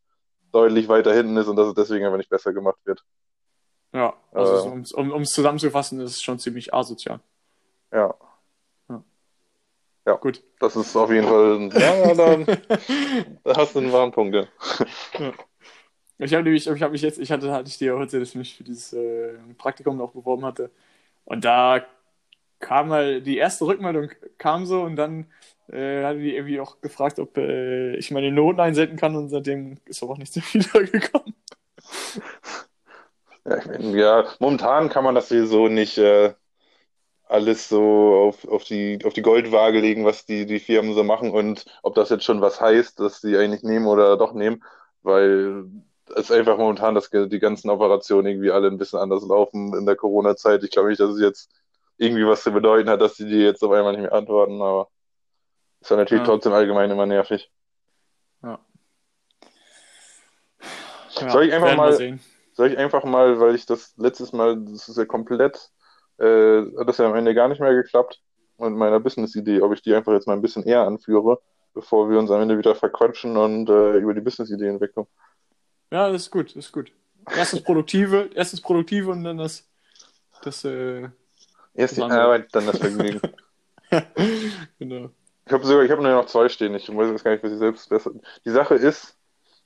deutlich 0.52 0.88
weiter 0.88 1.14
hinten 1.14 1.38
ist 1.38 1.48
und 1.48 1.56
dass 1.56 1.68
es 1.68 1.74
deswegen 1.74 2.06
einfach 2.06 2.18
nicht 2.18 2.30
besser 2.30 2.54
gemacht 2.54 2.80
wird. 2.86 3.04
Ja, 3.94 4.14
also 4.32 4.70
äh, 4.70 5.02
um 5.02 5.22
es 5.22 5.30
zusammenzufassen, 5.32 6.00
ist 6.02 6.12
es 6.12 6.22
schon 6.22 6.40
ziemlich 6.40 6.74
asozial. 6.74 7.20
Ja. 7.92 8.14
Ja. 10.08 10.16
Gut. 10.16 10.44
Das 10.60 10.76
ist 10.76 10.96
auf 10.96 11.12
jeden 11.12 11.28
Fall. 11.28 11.70
Ja, 11.80 12.14
dann, 12.14 12.46
da 13.44 13.56
hast 13.56 13.76
du 13.76 13.80
einen 13.80 13.92
wahren 13.92 14.12
Punkt, 14.12 14.36
ja. 14.36 14.46
ja. 15.20 15.34
Ich 16.20 16.34
habe 16.34 16.44
nämlich, 16.44 16.68
ich 16.68 16.82
habe 16.82 16.92
mich 16.94 17.02
jetzt, 17.04 17.20
ich 17.20 17.32
hatte, 17.32 17.52
hatte 17.52 17.70
ich 17.70 17.78
dir 17.78 17.96
auch 17.96 18.00
erzählt, 18.00 18.24
dass 18.24 18.30
ich 18.30 18.36
mich 18.36 18.56
für 18.58 18.64
dieses 18.64 18.94
äh, 18.94 19.34
Praktikum 19.58 19.98
noch 19.98 20.14
beworben 20.14 20.46
hatte. 20.46 20.72
Und 21.26 21.46
da 21.46 21.86
kam 22.60 22.90
mal, 22.90 23.22
die 23.22 23.38
erste 23.38 23.66
Rückmeldung 23.66 24.10
kam 24.38 24.66
so 24.66 24.82
und 24.82 24.96
dann 24.96 25.28
äh, 25.70 26.04
hatte 26.04 26.20
die 26.20 26.36
irgendwie 26.36 26.60
auch 26.60 26.82
gefragt, 26.82 27.20
ob 27.20 27.38
äh, 27.38 27.96
ich 27.98 28.12
meine 28.12 28.32
Noten 28.32 28.60
einsenden 28.60 28.98
kann 28.98 29.16
und 29.16 29.30
seitdem 29.30 29.78
ist 29.86 30.02
aber 30.02 30.14
auch 30.14 30.18
nichts 30.18 30.36
mehr 30.74 30.84
gekommen. 30.86 31.36
Ja, 33.46 33.58
ich 33.58 33.66
mein, 33.66 33.96
ja, 33.96 34.26
momentan 34.40 34.90
kann 34.90 35.04
man 35.04 35.16
das 35.16 35.30
hier 35.30 35.46
so 35.48 35.68
nicht 35.68 35.98
äh, 35.98 36.34
alles 37.30 37.68
so 37.70 37.82
auf, 38.16 38.48
auf, 38.48 38.64
die, 38.64 39.00
auf 39.04 39.14
die 39.14 39.22
Goldwaage 39.22 39.80
legen, 39.80 40.06
was 40.06 40.26
die, 40.26 40.46
die 40.46 40.60
Firmen 40.60 40.94
so 40.94 41.04
machen 41.04 41.32
und 41.32 41.66
ob 41.84 41.96
das 41.96 42.10
jetzt 42.10 42.24
schon 42.24 42.42
was 42.42 42.62
heißt, 42.62 43.00
dass 43.00 43.22
die 43.22 43.38
eigentlich 43.38 43.64
nehmen 43.64 43.88
oder 43.88 44.18
doch 44.18 44.34
nehmen, 44.34 44.64
weil 45.02 45.66
es 46.16 46.32
einfach 46.32 46.58
momentan, 46.58 46.96
dass 46.96 47.10
die 47.10 47.40
ganzen 47.40 47.70
Operationen 47.70 48.28
irgendwie 48.28 48.52
alle 48.52 48.68
ein 48.68 48.78
bisschen 48.78 49.00
anders 49.00 49.24
laufen 49.26 49.74
in 49.74 49.86
der 49.86 49.98
Corona-Zeit. 49.98 50.64
Ich 50.64 50.72
glaube 50.72 50.90
nicht, 50.90 51.02
dass 51.02 51.12
es 51.12 51.22
jetzt 51.22 51.52
irgendwie 51.98 52.26
was 52.26 52.44
zu 52.44 52.52
bedeuten 52.52 52.90
hat, 52.90 53.02
dass 53.02 53.16
die 53.16 53.26
dir 53.26 53.44
jetzt 53.44 53.64
auf 53.64 53.72
einmal 53.72 53.92
nicht 53.92 54.02
mehr 54.02 54.14
antworten, 54.14 54.62
aber 54.62 54.90
ist 55.82 55.92
ja 55.92 55.98
natürlich 55.98 56.26
ja. 56.26 56.34
trotzdem 56.34 56.54
allgemein 56.54 56.92
immer 56.92 57.06
nervig. 57.06 57.52
Ja. 58.44 58.60
ja 61.20 61.30
soll 61.30 61.46
ich 61.46 61.54
einfach 61.54 61.76
mal, 61.76 62.20
soll 62.54 62.72
ich 62.72 62.78
einfach 62.78 63.04
mal, 63.04 63.40
weil 63.40 63.56
ich 63.56 63.66
das 63.66 63.94
letztes 63.98 64.32
Mal, 64.32 64.64
das 64.64 64.88
ist 64.88 64.98
ja 64.98 65.06
komplett, 65.06 65.72
äh, 66.20 66.62
hat 66.78 66.88
das 66.88 66.98
ja 66.98 67.08
am 67.08 67.16
Ende 67.16 67.34
gar 67.34 67.48
nicht 67.48 67.60
mehr 67.62 67.74
geklappt 67.74 68.22
und 68.58 68.76
meiner 68.76 69.00
Business-Idee, 69.00 69.62
ob 69.62 69.74
ich 69.74 69.82
die 69.82 69.94
einfach 69.94 70.14
jetzt 70.14 70.28
mal 70.28 70.34
ein 70.34 70.42
bisschen 70.42 70.64
eher 70.64 70.82
anführe, 70.82 71.40
bevor 71.74 72.10
wir 72.10 72.20
uns 72.20 72.32
am 72.32 72.42
Ende 72.42 72.58
wieder 72.58 72.76
verquatschen 72.76 73.38
und 73.38 73.70
äh, 73.70 73.98
über 73.98 74.14
die 74.14 74.22
Business-Ideen 74.22 74.80
wegkommen. 74.80 75.10
Ja, 75.92 76.12
das 76.12 76.24
ist 76.24 76.32
gut, 76.32 76.50
das 76.56 76.66
ist 76.66 76.72
gut. 76.72 76.92
Erst 77.36 77.54
das 77.54 77.62
Produktive, 77.62 78.30
erst 78.36 78.54
das 78.54 78.62
Produktive 78.62 79.12
und 79.12 79.24
dann 79.24 79.38
das, 79.38 79.70
das, 80.42 80.66
äh, 80.66 81.10
Erst 81.78 81.98
die 81.98 82.02
Arbeit, 82.02 82.48
dann 82.54 82.66
das 82.66 82.80
Vergnügen. 82.80 83.22
genau. 84.80 85.12
Ich 85.46 85.54
habe 85.54 85.64
sogar, 85.64 85.84
ich 85.84 85.92
habe 85.92 86.02
nur 86.02 86.12
noch 86.12 86.26
zwei 86.26 86.50
stehen. 86.50 86.74
Ich 86.74 86.90
weiß 86.90 87.12
jetzt 87.12 87.24
gar 87.24 87.32
nicht, 87.32 87.44
was 87.44 87.52
ich 87.52 87.60
selbst 87.60 87.88
besser. 87.88 88.12
Die 88.46 88.50
Sache 88.50 88.74
ist, 88.74 89.16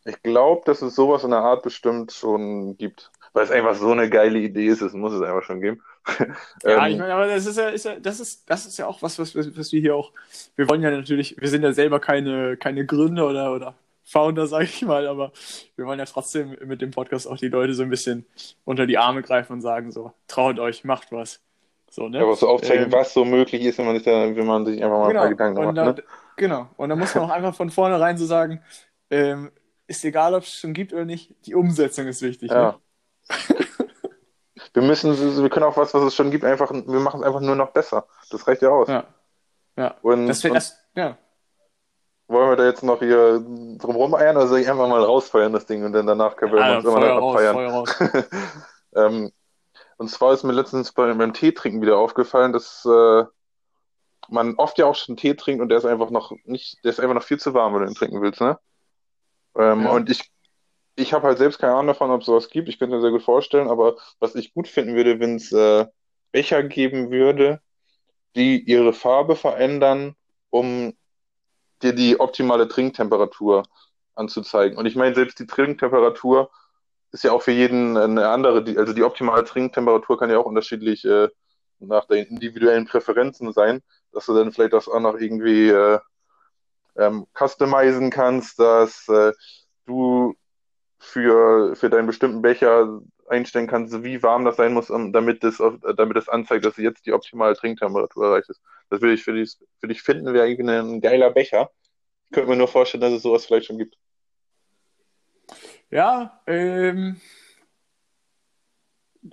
ich 0.04 0.22
glaube, 0.22 0.64
dass 0.66 0.82
es 0.82 0.94
sowas 0.94 1.24
in 1.24 1.32
der 1.32 1.40
Art 1.40 1.64
bestimmt 1.64 2.12
schon 2.12 2.78
gibt. 2.78 3.12
Weil 3.32 3.46
es 3.46 3.52
einfach 3.52 3.76
so 3.76 3.92
eine 3.92 4.10
geile 4.10 4.40
Idee 4.40 4.68
ist, 4.68 4.82
es 4.82 4.92
muss 4.92 5.14
es 5.14 5.22
einfach 5.22 5.44
schon 5.44 5.62
geben. 5.62 5.82
ja, 6.64 6.86
ähm, 6.86 6.94
ich 6.94 6.98
meine, 6.98 7.14
aber 7.14 7.28
das 7.28 7.46
ist 7.46 7.58
ja, 7.58 7.70
ist 7.70 7.86
ja, 7.86 8.00
das 8.00 8.20
ist, 8.20 8.50
das 8.50 8.66
ist 8.66 8.78
ja 8.78 8.88
auch 8.88 9.02
was, 9.02 9.20
was, 9.20 9.36
was 9.36 9.72
wir 9.72 9.82
hier 9.82 9.96
auch, 9.96 10.12
wir 10.56 10.68
wollen 10.68 10.82
ja 10.82 10.92
natürlich, 10.92 11.36
wir 11.40 11.48
sind 11.48 11.64
ja 11.64 11.74
selber 11.74 12.00
keine, 12.00 12.58
keine 12.58 12.86
Gründer 12.86 13.28
oder, 13.28 13.54
oder 13.54 13.76
Founder, 14.04 14.48
sag 14.48 14.64
ich 14.64 14.82
mal, 14.82 15.08
aber 15.08 15.32
wir 15.76 15.86
wollen 15.86 16.00
ja 16.00 16.06
trotzdem 16.06 16.58
mit 16.66 16.82
dem 16.82 16.92
Podcast 16.92 17.28
auch 17.28 17.38
die 17.38 17.50
Leute 17.50 17.74
so 17.74 17.84
ein 17.84 17.90
bisschen 17.90 18.26
unter 18.66 18.88
die 18.88 18.98
Arme 18.98 19.22
greifen 19.22 19.54
und 19.54 19.62
sagen 19.62 19.92
so, 19.92 20.14
traut 20.28 20.60
euch, 20.60 20.84
macht 20.84 21.12
was. 21.12 21.42
So, 21.90 22.08
ne? 22.08 22.22
Aber 22.22 22.36
so 22.36 22.48
aufzeigen, 22.48 22.86
ähm, 22.86 22.92
was 22.94 23.14
so 23.14 23.26
möglich 23.26 23.64
ist, 23.64 23.78
wenn 23.78 23.86
man 23.86 23.96
sich, 23.96 24.06
da, 24.06 24.34
wenn 24.34 24.46
man 24.46 24.66
sich 24.66 24.82
einfach 24.82 24.98
mal 24.98 25.08
genau, 25.10 25.22
ein 25.22 25.38
paar 25.38 25.54
Gedanken 25.54 25.66
macht. 25.66 25.78
Da, 25.78 25.86
ne? 25.86 26.04
Genau. 26.38 26.70
Und 26.78 26.90
da 26.90 26.96
muss 26.96 27.14
man 27.14 27.26
auch 27.26 27.30
einfach 27.30 27.54
von 27.54 27.70
vornherein 27.70 28.18
so 28.18 28.26
sagen, 28.26 28.62
ähm, 29.10 29.52
ist 29.88 30.06
egal, 30.06 30.34
ob 30.34 30.44
es 30.44 30.58
schon 30.58 30.74
gibt 30.74 30.94
oder 30.94 31.04
nicht, 31.04 31.36
die 31.46 31.54
Umsetzung 31.54 32.08
ist 32.08 32.22
wichtig. 32.22 32.50
Ja. 32.50 32.80
Ne? 33.30 33.56
wir 34.74 34.84
müssen, 34.84 35.42
wir 35.42 35.50
können 35.50 35.66
auch 35.66 35.78
was, 35.78 35.94
was 35.94 36.04
es 36.04 36.16
schon 36.16 36.32
gibt, 36.32 36.46
einfach, 36.46 36.72
wir 36.72 37.00
machen 37.00 37.22
es 37.22 37.26
einfach 37.28 37.42
nur 37.42 37.56
noch 37.56 37.72
besser. 37.72 38.06
Das 38.30 38.48
reicht 38.48 38.62
ja 38.62 38.70
aus. 38.70 38.88
Ja. 38.88 39.06
Ja. 39.76 39.96
Und, 40.02 40.28
das, 40.28 40.44
und 40.44 40.54
das, 40.54 40.78
ja. 40.96 41.18
Wollen 42.28 42.50
wir 42.50 42.56
da 42.56 42.66
jetzt 42.66 42.84
noch 42.84 43.00
hier 43.00 43.40
drumherum 43.78 44.16
eiern 44.16 44.38
oder 44.38 44.48
soll 44.48 44.60
ich 44.60 44.70
einfach 44.70 44.88
mal 44.88 45.04
rausfeuern, 45.04 45.52
das 45.52 45.66
Ding, 45.66 45.84
und 45.84 45.92
dann 45.92 46.08
danach 46.08 46.38
können 46.38 46.54
wir 46.54 46.60
ja, 46.62 46.78
uns 46.78 46.86
immer 46.86 47.00
noch 47.00 47.36
abfeiern? 47.36 48.26
ähm, 48.96 49.32
und 49.98 50.10
zwar 50.10 50.34
ist 50.34 50.44
mir 50.44 50.54
letztens 50.54 50.94
beim, 50.94 51.18
beim 51.18 51.34
Teetrinken 51.34 51.82
wieder 51.82 51.98
aufgefallen, 51.98 52.54
dass 52.54 52.86
äh, 52.86 53.24
man 54.30 54.56
oft 54.56 54.78
ja 54.78 54.86
auch 54.86 54.96
schon 54.96 55.18
Tee 55.18 55.36
trinkt 55.36 55.62
und 55.62 55.70
der 55.70 55.78
ist 55.78 55.86
einfach 55.86 56.10
noch 56.10 56.32
nicht, 56.46 56.84
der 56.84 56.92
ist 56.92 57.00
einfach 57.00 57.16
noch 57.16 57.24
viel 57.24 57.40
zu 57.40 57.54
warm, 57.54 57.74
wenn 57.74 57.82
du 57.82 57.88
ihn 57.88 57.96
trinken 57.96 58.22
willst, 58.22 58.40
ne? 58.40 58.58
Ähm, 59.58 59.84
ja. 59.84 59.90
Und 59.90 60.10
ich, 60.10 60.32
ich 60.96 61.14
habe 61.14 61.28
halt 61.28 61.38
selbst 61.38 61.60
keine 61.60 61.74
Ahnung 61.74 61.88
davon, 61.88 62.12
ob 62.12 62.22
es 62.22 62.28
sowas 62.28 62.50
gibt. 62.50 62.70
Ich 62.70 62.80
könnte 62.80 62.96
mir 62.96 63.02
sehr 63.02 63.12
gut 63.12 63.24
vorstellen, 63.24 63.70
aber 63.70 63.98
was 64.20 64.36
ich 64.36 64.54
gut 64.54 64.68
finden 64.68 64.96
würde, 64.96 65.20
wenn 65.20 65.36
es 65.36 65.52
äh, 65.52 65.86
Becher 66.32 66.64
geben 66.64 67.12
würde, 67.12 67.62
die 68.36 68.62
ihre 68.64 68.94
Farbe 68.94 69.36
verändern, 69.36 70.16
um 70.50 70.94
dir 71.82 71.94
die 71.94 72.20
optimale 72.20 72.68
Trinktemperatur 72.68 73.64
anzuzeigen. 74.16 74.78
Und 74.78 74.86
ich 74.86 74.96
meine, 74.96 75.16
selbst 75.16 75.40
die 75.40 75.48
Trinktemperatur 75.48 76.52
ist 77.12 77.24
ja 77.24 77.32
auch 77.32 77.42
für 77.42 77.52
jeden 77.52 77.98
eine 77.98 78.30
andere, 78.30 78.64
die, 78.64 78.78
also 78.78 78.94
die 78.94 79.04
optimale 79.04 79.44
Trinktemperatur 79.44 80.18
kann 80.20 80.30
ja 80.30 80.40
auch 80.40 80.46
unterschiedlich 80.46 81.04
äh, 81.06 81.30
nach 81.80 82.06
den 82.06 82.26
individuellen 82.28 82.86
Präferenzen 82.86 83.52
sein, 83.54 83.82
dass 84.12 84.26
du 84.28 84.34
dann 84.36 84.52
vielleicht 84.52 84.74
das 84.74 84.88
auch 84.88 85.00
noch 85.00 85.16
irgendwie 85.16 85.70
äh, 85.70 86.00
ähm, 86.98 87.26
customizen 87.38 88.10
kannst, 88.12 88.60
dass 88.60 89.08
äh, 89.10 89.34
du 89.86 90.36
für, 91.02 91.76
für 91.76 91.90
deinen 91.90 92.06
bestimmten 92.06 92.42
Becher 92.44 93.02
einstellen 93.28 93.68
kannst, 93.68 94.04
wie 94.04 94.22
warm 94.22 94.46
das 94.46 94.58
sein 94.58 94.74
muss, 94.74 94.88
damit 94.88 95.44
es 95.44 95.58
damit 95.58 96.18
es 96.18 96.30
anzeigt, 96.30 96.64
dass 96.64 96.78
jetzt 96.78 97.06
die 97.06 97.14
optimale 97.14 97.56
Trinktemperatur 97.56 98.28
erreicht 98.28 98.50
ist. 98.50 98.62
Das 98.90 99.02
würde 99.02 99.16
ich 99.16 99.24
für 99.24 99.34
dich, 99.34 99.58
für 99.80 99.88
dich 99.88 100.04
finden, 100.04 100.32
wäre 100.34 100.48
irgendwie 100.48 100.72
ein 100.72 101.02
geiler 101.02 101.32
Becher. 101.32 101.72
Ich 102.26 102.36
könnte 102.36 102.50
mir 102.50 102.56
nur 102.56 102.68
vorstellen, 102.68 103.02
dass 103.02 103.14
es 103.14 103.24
sowas 103.24 103.46
vielleicht 103.46 103.66
schon 103.66 103.80
gibt. 103.80 103.98
Ja, 105.90 106.40
ähm, 106.46 107.20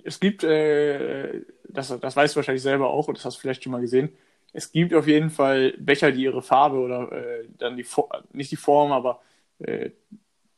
es 0.03 0.19
gibt, 0.19 0.43
äh, 0.43 1.41
das, 1.65 1.97
das 1.99 2.15
weißt 2.15 2.35
du 2.35 2.37
wahrscheinlich 2.37 2.63
selber 2.63 2.89
auch, 2.89 3.07
und 3.07 3.17
das 3.17 3.25
hast 3.25 3.37
du 3.37 3.41
vielleicht 3.41 3.63
schon 3.63 3.71
mal 3.71 3.81
gesehen, 3.81 4.17
es 4.53 4.71
gibt 4.71 4.93
auf 4.95 5.07
jeden 5.07 5.29
Fall 5.29 5.75
Becher, 5.77 6.11
die 6.11 6.23
ihre 6.23 6.41
Farbe 6.41 6.77
oder 6.77 7.11
äh, 7.11 7.47
dann 7.57 7.77
die 7.77 7.85
nicht 8.33 8.51
die 8.51 8.55
Form, 8.55 8.91
aber 8.91 9.21
äh, 9.59 9.91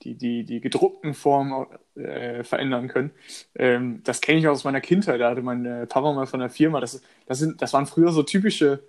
die, 0.03 0.15
die, 0.15 0.43
die 0.43 0.61
gedruckten 0.61 1.13
Formen 1.13 1.67
äh, 1.95 2.43
verändern 2.43 2.87
können. 2.87 3.11
Ähm, 3.55 4.01
das 4.03 4.21
kenne 4.21 4.39
ich 4.39 4.47
aus 4.47 4.63
meiner 4.63 4.81
Kindheit. 4.81 5.21
Da 5.21 5.29
hatte 5.29 5.41
mein 5.41 5.65
äh, 5.65 5.85
Papa 5.87 6.13
mal 6.13 6.25
von 6.25 6.39
der 6.39 6.49
Firma. 6.49 6.79
Das, 6.79 7.01
das, 7.25 7.39
sind, 7.39 7.61
das 7.61 7.73
waren 7.73 7.85
früher 7.85 8.11
so 8.11 8.23
typische 8.23 8.83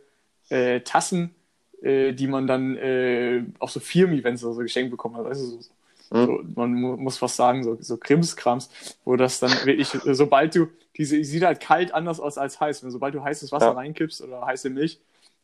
äh, 0.48 0.80
Tassen, 0.80 1.34
äh, 1.82 2.12
die 2.12 2.26
man 2.26 2.46
dann 2.46 2.76
äh, 2.76 3.44
auf 3.58 3.70
so 3.70 3.80
Firmen-Events 3.80 4.44
oder 4.44 4.54
so 4.54 4.62
geschenkt 4.62 4.90
bekommen 4.90 5.16
hat. 5.16 5.24
Weißt 5.24 5.40
du, 5.40 5.46
so, 5.46 5.58
hm? 6.12 6.26
So, 6.26 6.40
man 6.54 6.74
muss 6.74 7.20
was 7.22 7.36
sagen, 7.36 7.64
so, 7.64 7.76
so 7.80 7.96
Krimskrams, 7.96 8.70
wo 9.04 9.16
das 9.16 9.40
dann 9.40 9.50
wirklich, 9.64 9.88
sobald 9.88 10.54
du, 10.54 10.68
diese, 10.96 11.22
sieht 11.24 11.42
halt 11.42 11.60
kalt 11.60 11.94
anders 11.94 12.20
aus 12.20 12.36
als 12.36 12.60
heiß. 12.60 12.84
Wenn 12.84 12.90
sobald 12.90 13.14
du 13.14 13.22
heißes 13.22 13.50
Wasser 13.50 13.66
ja. 13.66 13.72
reinkippst 13.72 14.22
oder 14.22 14.44
heiße 14.44 14.68
Milch, 14.70 15.00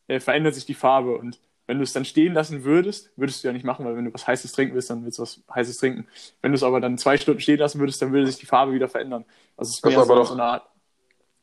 äh, 0.08 0.20
verändert 0.20 0.54
sich 0.54 0.66
die 0.66 0.74
Farbe. 0.74 1.16
Und 1.16 1.38
wenn 1.68 1.76
du 1.76 1.84
es 1.84 1.92
dann 1.92 2.06
stehen 2.06 2.32
lassen 2.32 2.64
würdest, 2.64 3.12
würdest 3.16 3.44
du 3.44 3.48
ja 3.48 3.52
nicht 3.52 3.64
machen, 3.64 3.84
weil 3.84 3.94
wenn 3.94 4.06
du 4.06 4.14
was 4.14 4.26
Heißes 4.26 4.52
trinken 4.52 4.74
willst, 4.74 4.88
dann 4.88 5.04
willst 5.04 5.18
du 5.18 5.22
was 5.22 5.40
Heißes 5.54 5.76
trinken. 5.76 6.08
Wenn 6.40 6.50
du 6.50 6.56
es 6.56 6.62
aber 6.62 6.80
dann 6.80 6.96
zwei 6.96 7.18
Stunden 7.18 7.40
stehen 7.40 7.58
lassen 7.58 7.78
würdest, 7.78 8.00
dann 8.00 8.10
würde 8.10 8.26
sich 8.26 8.38
die 8.38 8.46
Farbe 8.46 8.72
wieder 8.72 8.88
verändern. 8.88 9.26
Also 9.56 9.70
es 9.70 9.76
ist 9.76 9.84
mehr, 9.84 10.02
so, 10.02 10.24
so, 10.24 10.32
eine 10.32 10.42
Art, 10.42 10.66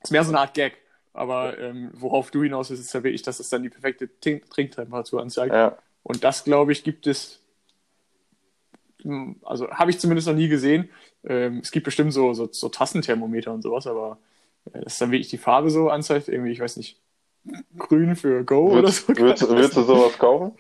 ist 0.03 0.11
mehr 0.11 0.23
so 0.23 0.31
eine 0.31 0.39
Art 0.39 0.55
Gag. 0.55 0.77
Aber 1.13 1.57
ähm, 1.59 1.91
worauf 1.93 2.31
du 2.31 2.43
hinaus 2.43 2.71
willst, 2.71 2.83
ist 2.83 2.93
ja 2.93 3.03
wirklich, 3.03 3.21
dass 3.21 3.39
es 3.39 3.49
dann 3.49 3.63
die 3.63 3.69
perfekte 3.69 4.09
Trinktemperatur 4.19 5.21
anzeigt. 5.21 5.53
Ja. 5.53 5.77
Und 6.01 6.23
das, 6.23 6.43
glaube 6.43 6.71
ich, 6.71 6.83
gibt 6.83 7.07
es 7.07 7.39
also 9.43 9.69
habe 9.69 9.91
ich 9.91 9.99
zumindest 9.99 10.27
noch 10.27 10.33
nie 10.33 10.47
gesehen. 10.47 10.89
Ähm, 11.23 11.59
es 11.59 11.71
gibt 11.71 11.85
bestimmt 11.85 12.11
so, 12.11 12.33
so, 12.33 12.49
so 12.51 12.69
Tassenthermometer 12.69 13.53
und 13.53 13.61
sowas, 13.61 13.85
aber 13.85 14.17
äh, 14.73 14.81
das 14.81 14.93
ist 14.93 15.01
dann 15.01 15.11
wirklich 15.11 15.29
die 15.29 15.37
Farbe 15.37 15.69
so 15.69 15.89
anzeigt, 15.89 16.27
irgendwie, 16.27 16.51
ich 16.51 16.59
weiß 16.59 16.77
nicht, 16.77 16.99
grün 17.77 18.15
für 18.15 18.43
Go 18.43 18.71
würdest, 18.73 19.09
oder 19.09 19.15
so. 19.15 19.21
Würdest, 19.23 19.49
würdest 19.49 19.77
du 19.77 19.83
sowas 19.83 20.17
kaufen? 20.17 20.57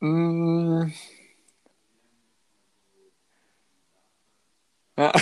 Mm. 0.00 0.92
Ja. 4.96 5.12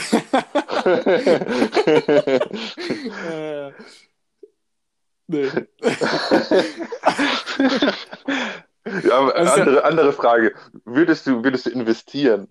äh, 3.25 3.73
nee. 5.27 5.49
Ja, 8.87 9.03
ja- 9.03 9.29
andere, 9.33 9.85
andere 9.85 10.13
Frage. 10.13 10.55
Würdest 10.85 11.27
du, 11.27 11.43
würdest 11.43 11.67
du 11.67 11.71
investieren? 11.71 12.49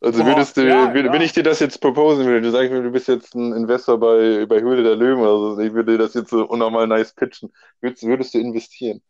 Also 0.00 0.22
Boah, 0.22 0.28
würdest 0.28 0.56
du, 0.56 0.68
ja, 0.68 0.92
würd, 0.92 1.06
ja. 1.06 1.12
wenn 1.12 1.22
ich 1.22 1.32
dir 1.32 1.42
das 1.42 1.58
jetzt 1.58 1.80
proposen 1.80 2.26
würde, 2.26 2.42
du 2.42 2.50
sagst 2.50 2.70
mir, 2.70 2.82
du 2.82 2.90
bist 2.90 3.08
jetzt 3.08 3.34
ein 3.34 3.52
Investor 3.54 3.98
bei, 3.98 4.44
bei 4.46 4.60
Höhle 4.60 4.82
der 4.82 4.94
Löwen 4.94 5.20
oder 5.20 5.56
so, 5.56 5.58
ich 5.58 5.72
würde 5.72 5.92
dir 5.92 5.98
das 5.98 6.14
jetzt 6.14 6.30
so 6.30 6.44
unnormal 6.44 6.86
nice 6.86 7.14
pitchen. 7.14 7.50
Würdest, 7.80 8.02
würdest 8.02 8.34
du 8.34 8.38
investieren? 8.38 9.00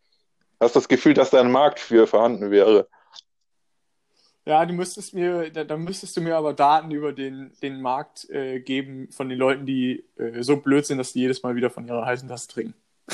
Hast 0.60 0.76
das 0.76 0.88
Gefühl, 0.88 1.14
dass 1.14 1.30
da 1.30 1.40
ein 1.40 1.50
Markt 1.50 1.80
für 1.80 2.06
vorhanden 2.06 2.50
wäre? 2.50 2.88
Ja, 4.46 4.64
du 4.64 4.74
müsstest 4.74 5.12
mir, 5.12 5.50
da, 5.50 5.64
da 5.64 5.76
müsstest 5.76 6.16
du 6.16 6.20
mir 6.20 6.36
aber 6.36 6.54
Daten 6.54 6.92
über 6.92 7.12
den, 7.12 7.50
den 7.62 7.82
Markt 7.82 8.30
äh, 8.30 8.60
geben 8.60 9.08
von 9.10 9.28
den 9.28 9.38
Leuten, 9.38 9.66
die 9.66 10.04
äh, 10.16 10.40
so 10.42 10.56
blöd 10.58 10.86
sind, 10.86 10.98
dass 10.98 11.12
die 11.12 11.20
jedes 11.20 11.42
Mal 11.42 11.56
wieder 11.56 11.68
von 11.68 11.84
ihrer 11.84 12.06
heißen 12.06 12.28
Tasse 12.28 12.46
trinken. 12.46 12.74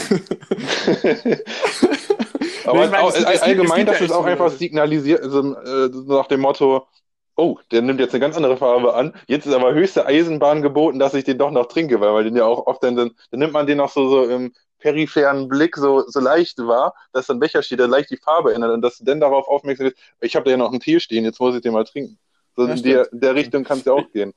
Aber 2.65 2.87
Nee, 2.87 2.87
ich 2.87 2.95
auch, 2.95 3.15
es 3.15 3.25
es 3.25 3.43
allgemein, 3.43 3.89
es 3.89 3.93
das 3.95 4.01
ist 4.03 4.13
auch 4.13 4.27
einfach 4.27 4.51
signalisiert, 4.51 5.23
also, 5.23 5.57
äh, 5.57 5.89
nach 6.07 6.27
dem 6.27 6.41
Motto, 6.41 6.87
oh, 7.37 7.59
der 7.71 7.83
nimmt 7.83 8.01
jetzt 8.01 8.13
eine 8.13 8.21
ganz 8.21 8.37
andere 8.37 8.57
Farbe 8.57 8.95
an, 8.95 9.15
jetzt 9.27 9.47
ist 9.47 9.55
aber 9.55 9.75
höchste 9.75 10.07
Eisenbahn 10.07 10.63
geboten, 10.63 10.99
dass 10.99 11.15
ich 11.15 11.25
den 11.25 11.39
doch 11.39 11.51
noch 11.51 11.67
trinke, 11.67 12.01
weil 12.01 12.13
man 12.13 12.25
den 12.25 12.37
ja 12.37 12.45
auch 12.45 12.67
oft 12.67 12.83
dann, 12.83 12.97
dann, 12.97 13.11
dann 13.31 13.41
nimmt 13.41 13.53
man 13.53 13.67
den 13.67 13.79
noch 13.79 13.91
so, 13.91 14.09
so 14.09 14.25
im 14.25 14.53
peripheren 14.79 15.49
Blick 15.49 15.77
so, 15.77 16.05
so 16.09 16.21
leicht 16.21 16.59
wahr, 16.59 16.95
dass 17.13 17.27
dann 17.27 17.39
Becher 17.39 17.63
steht, 17.63 17.79
der 17.79 17.89
leicht 17.89 18.11
die 18.11 18.17
Farbe 18.17 18.53
ändert 18.53 18.73
und 18.73 18.83
dass 18.83 18.99
du 18.99 19.05
dann 19.05 19.21
darauf 19.21 19.47
aufmerksam 19.49 19.87
bist, 19.87 19.99
ich 20.21 20.37
habe 20.37 20.45
da 20.45 20.51
ja 20.51 20.57
noch 20.57 20.71
einen 20.71 20.81
Tee 20.81 21.01
stehen, 21.01 21.25
jetzt 21.25 21.41
muss 21.41 21.55
ich 21.55 21.63
den 21.63 21.73
mal 21.73 21.85
trinken. 21.85 22.19
So 22.57 22.67
Ja, 22.67 22.75
in 22.75 22.83
der, 22.83 23.09
der 23.13 23.35
Richtung 23.35 23.65
kann 23.65 23.79
es 23.79 23.85
ja 23.85 23.93
auch 23.93 24.11
gehen. 24.13 24.35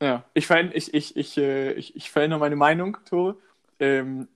Ja, 0.00 0.24
ich, 0.34 0.46
veränd, 0.46 0.74
ich, 0.74 0.94
ich, 0.94 1.16
ich, 1.16 1.36
äh, 1.36 1.72
ich, 1.72 1.94
ich 1.94 2.10
verändere 2.10 2.40
meine 2.40 2.56
Meinung, 2.56 2.96
Tore. 3.08 3.36
Ähm, 3.78 4.28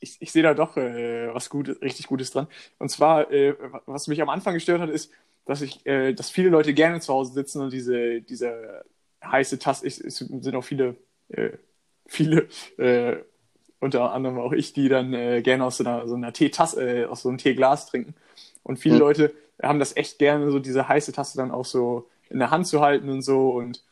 ich, 0.00 0.16
ich 0.20 0.32
sehe 0.32 0.42
da 0.42 0.54
doch 0.54 0.76
äh, 0.76 1.32
was 1.34 1.50
Gutes, 1.50 1.80
richtig 1.82 2.06
Gutes 2.06 2.30
dran. 2.30 2.46
Und 2.78 2.90
zwar, 2.90 3.30
äh, 3.30 3.54
was 3.86 4.06
mich 4.06 4.20
am 4.22 4.28
Anfang 4.28 4.54
gestört 4.54 4.80
hat, 4.80 4.90
ist, 4.90 5.10
dass 5.44 5.62
ich, 5.62 5.84
äh, 5.86 6.12
dass 6.14 6.30
viele 6.30 6.48
Leute 6.50 6.74
gerne 6.74 7.00
zu 7.00 7.12
Hause 7.12 7.32
sitzen 7.34 7.60
und 7.62 7.72
diese, 7.72 8.20
diese 8.22 8.84
heiße 9.24 9.58
Tasse, 9.58 9.86
ich, 9.86 10.00
es 10.00 10.18
sind 10.18 10.54
auch 10.54 10.64
viele, 10.64 10.96
äh, 11.28 11.50
viele, 12.06 12.48
äh, 12.78 13.16
unter 13.80 14.12
anderem 14.12 14.38
auch 14.38 14.52
ich, 14.52 14.72
die 14.72 14.88
dann 14.88 15.12
äh, 15.14 15.42
gerne 15.42 15.64
aus 15.64 15.78
so 15.78 15.84
einer, 15.84 16.08
so 16.08 16.14
einer 16.14 16.32
Teetasse, 16.32 17.02
äh, 17.02 17.04
aus 17.06 17.22
so 17.22 17.28
einem 17.28 17.38
Teeglas 17.38 17.86
trinken. 17.86 18.14
Und 18.62 18.78
viele 18.78 18.96
Hm. 18.96 19.00
Leute 19.00 19.34
haben 19.62 19.78
das 19.78 19.96
echt 19.96 20.18
gerne, 20.18 20.50
so 20.50 20.58
diese 20.58 20.88
heiße 20.88 21.12
Tasse 21.12 21.36
dann 21.36 21.50
auch 21.50 21.64
so 21.66 22.08
in 22.30 22.38
der 22.38 22.50
Hand 22.50 22.66
zu 22.66 22.80
halten 22.80 23.08
und 23.10 23.22
so. 23.22 23.50
Und 23.50 23.84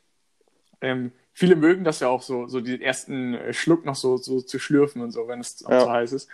ähm, 0.80 1.12
viele 1.32 1.56
mögen 1.56 1.84
das 1.84 2.00
ja 2.00 2.08
auch 2.08 2.22
so, 2.22 2.46
so 2.48 2.60
den 2.60 2.80
ersten 2.80 3.34
äh, 3.34 3.52
Schluck 3.52 3.84
noch 3.84 3.96
so, 3.96 4.16
so 4.16 4.40
zu 4.40 4.58
schlürfen 4.58 5.02
und 5.02 5.12
so, 5.12 5.28
wenn 5.28 5.40
es 5.40 5.64
auch 5.64 5.70
Ja. 5.72 5.80
so 5.80 5.90
heiß 5.90 6.12
ist. 6.12 6.28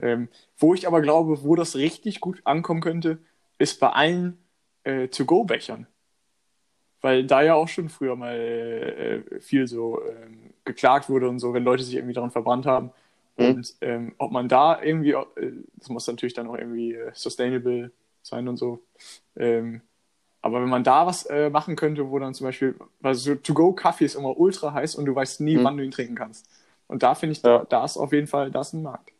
Ähm, 0.00 0.28
wo 0.58 0.74
ich 0.74 0.86
aber 0.86 1.00
glaube, 1.02 1.42
wo 1.44 1.54
das 1.54 1.76
richtig 1.76 2.20
gut 2.20 2.40
ankommen 2.44 2.80
könnte, 2.80 3.18
ist 3.58 3.80
bei 3.80 3.90
allen 3.90 4.38
äh, 4.84 5.08
To-Go-Bechern. 5.08 5.86
Weil 7.00 7.26
da 7.26 7.42
ja 7.42 7.54
auch 7.54 7.68
schon 7.68 7.88
früher 7.90 8.16
mal 8.16 8.34
äh, 8.34 9.40
viel 9.40 9.66
so 9.66 10.00
ähm, 10.02 10.54
geklagt 10.64 11.08
wurde 11.10 11.28
und 11.28 11.38
so, 11.38 11.52
wenn 11.52 11.64
Leute 11.64 11.82
sich 11.82 11.94
irgendwie 11.96 12.14
daran 12.14 12.30
verbrannt 12.30 12.64
haben. 12.64 12.92
Mhm. 13.36 13.46
Und 13.46 13.74
ähm, 13.82 14.14
ob 14.18 14.30
man 14.32 14.48
da 14.48 14.80
irgendwie, 14.82 15.12
äh, 15.12 15.52
das 15.76 15.88
muss 15.90 16.06
natürlich 16.06 16.34
dann 16.34 16.46
auch 16.48 16.56
irgendwie 16.56 16.94
äh, 16.94 17.10
sustainable 17.12 17.90
sein 18.22 18.48
und 18.48 18.56
so. 18.56 18.80
Ähm, 19.36 19.82
aber 20.40 20.60
wenn 20.62 20.68
man 20.68 20.84
da 20.84 21.06
was 21.06 21.26
äh, 21.26 21.50
machen 21.50 21.76
könnte, 21.76 22.10
wo 22.10 22.18
dann 22.18 22.34
zum 22.34 22.46
Beispiel, 22.46 22.74
weil 23.00 23.14
so 23.14 23.34
To-Go-Kaffee 23.34 24.04
ist 24.04 24.14
immer 24.14 24.38
ultra 24.38 24.72
heiß 24.72 24.94
und 24.94 25.06
du 25.06 25.14
weißt 25.14 25.40
nie, 25.40 25.56
Mhm. 25.56 25.64
wann 25.64 25.76
du 25.76 25.84
ihn 25.84 25.90
trinken 25.90 26.14
kannst. 26.14 26.48
Und 26.86 27.02
da 27.02 27.14
finde 27.14 27.32
ich, 27.32 27.42
Ja. 27.42 27.58
da, 27.58 27.64
da 27.64 27.84
ist 27.84 27.96
auf 27.96 28.12
jeden 28.12 28.26
Fall, 28.26 28.50
da 28.50 28.60
ist 28.60 28.72
ein 28.72 28.82
Markt. 28.82 29.10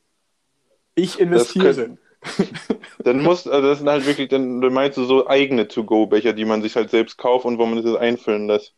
Ich 0.95 1.19
investiere. 1.19 1.99
Dann 3.05 3.23
muss, 3.23 3.47
also 3.47 3.69
das 3.69 3.79
sind 3.79 3.89
halt 3.89 4.07
wirklich, 4.07 4.29
dann, 4.29 4.59
meinst 4.59 4.97
du 4.97 5.05
so 5.05 5.29
eigene 5.29 5.69
To-Go-Becher, 5.69 6.33
die 6.33 6.45
man 6.45 6.63
sich 6.63 6.75
halt 6.75 6.91
selbst 6.91 7.19
kauft 7.19 7.45
und 7.45 7.59
wo 7.59 7.67
man 7.67 7.83
das 7.83 7.97
einfüllen 7.97 8.47
lässt. 8.47 8.75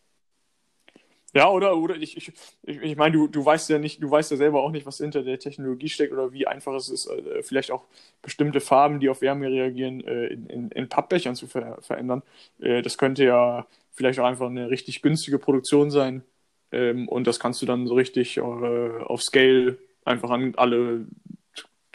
Ja, 1.33 1.50
oder, 1.50 1.76
oder 1.76 1.97
ich, 1.97 2.17
ich, 2.17 2.33
ich, 2.65 2.97
meine, 2.97 3.12
du, 3.12 3.29
du 3.29 3.45
weißt 3.45 3.69
ja 3.69 3.78
nicht, 3.78 4.02
du 4.02 4.11
weißt 4.11 4.30
ja 4.30 4.37
selber 4.39 4.63
auch 4.63 4.71
nicht, 4.71 4.87
was 4.87 4.97
hinter 4.97 5.23
der 5.23 5.39
Technologie 5.39 5.89
steckt 5.89 6.13
oder 6.13 6.32
wie 6.32 6.47
einfach 6.47 6.73
es 6.75 6.89
ist, 6.89 7.06
äh, 7.06 7.43
vielleicht 7.43 7.71
auch 7.71 7.85
bestimmte 8.23 8.61
Farben, 8.61 9.00
die 9.00 9.11
auf 9.11 9.21
Wärme 9.21 9.49
reagieren, 9.49 10.02
äh, 10.06 10.28
in, 10.28 10.47
in, 10.47 10.71
in 10.71 10.89
Pappbechern 10.89 11.37
zu 11.37 11.47
ver 11.47 11.76
verändern. 11.82 12.23
Äh, 12.59 12.80
das 12.80 12.97
könnte 12.97 13.25
ja 13.25 13.67
vielleicht 13.93 14.19
auch 14.19 14.25
einfach 14.25 14.47
eine 14.47 14.71
richtig 14.71 15.02
günstige 15.02 15.39
Produktion 15.39 15.91
sein. 15.91 16.23
Ähm, 16.73 17.06
und 17.06 17.26
das 17.26 17.39
kannst 17.39 17.61
du 17.61 17.67
dann 17.67 17.87
so 17.87 17.95
richtig 17.95 18.41
auf 18.41 19.23
Scale 19.23 19.78
einfach 20.04 20.30
an 20.30 20.54
alle 20.56 21.06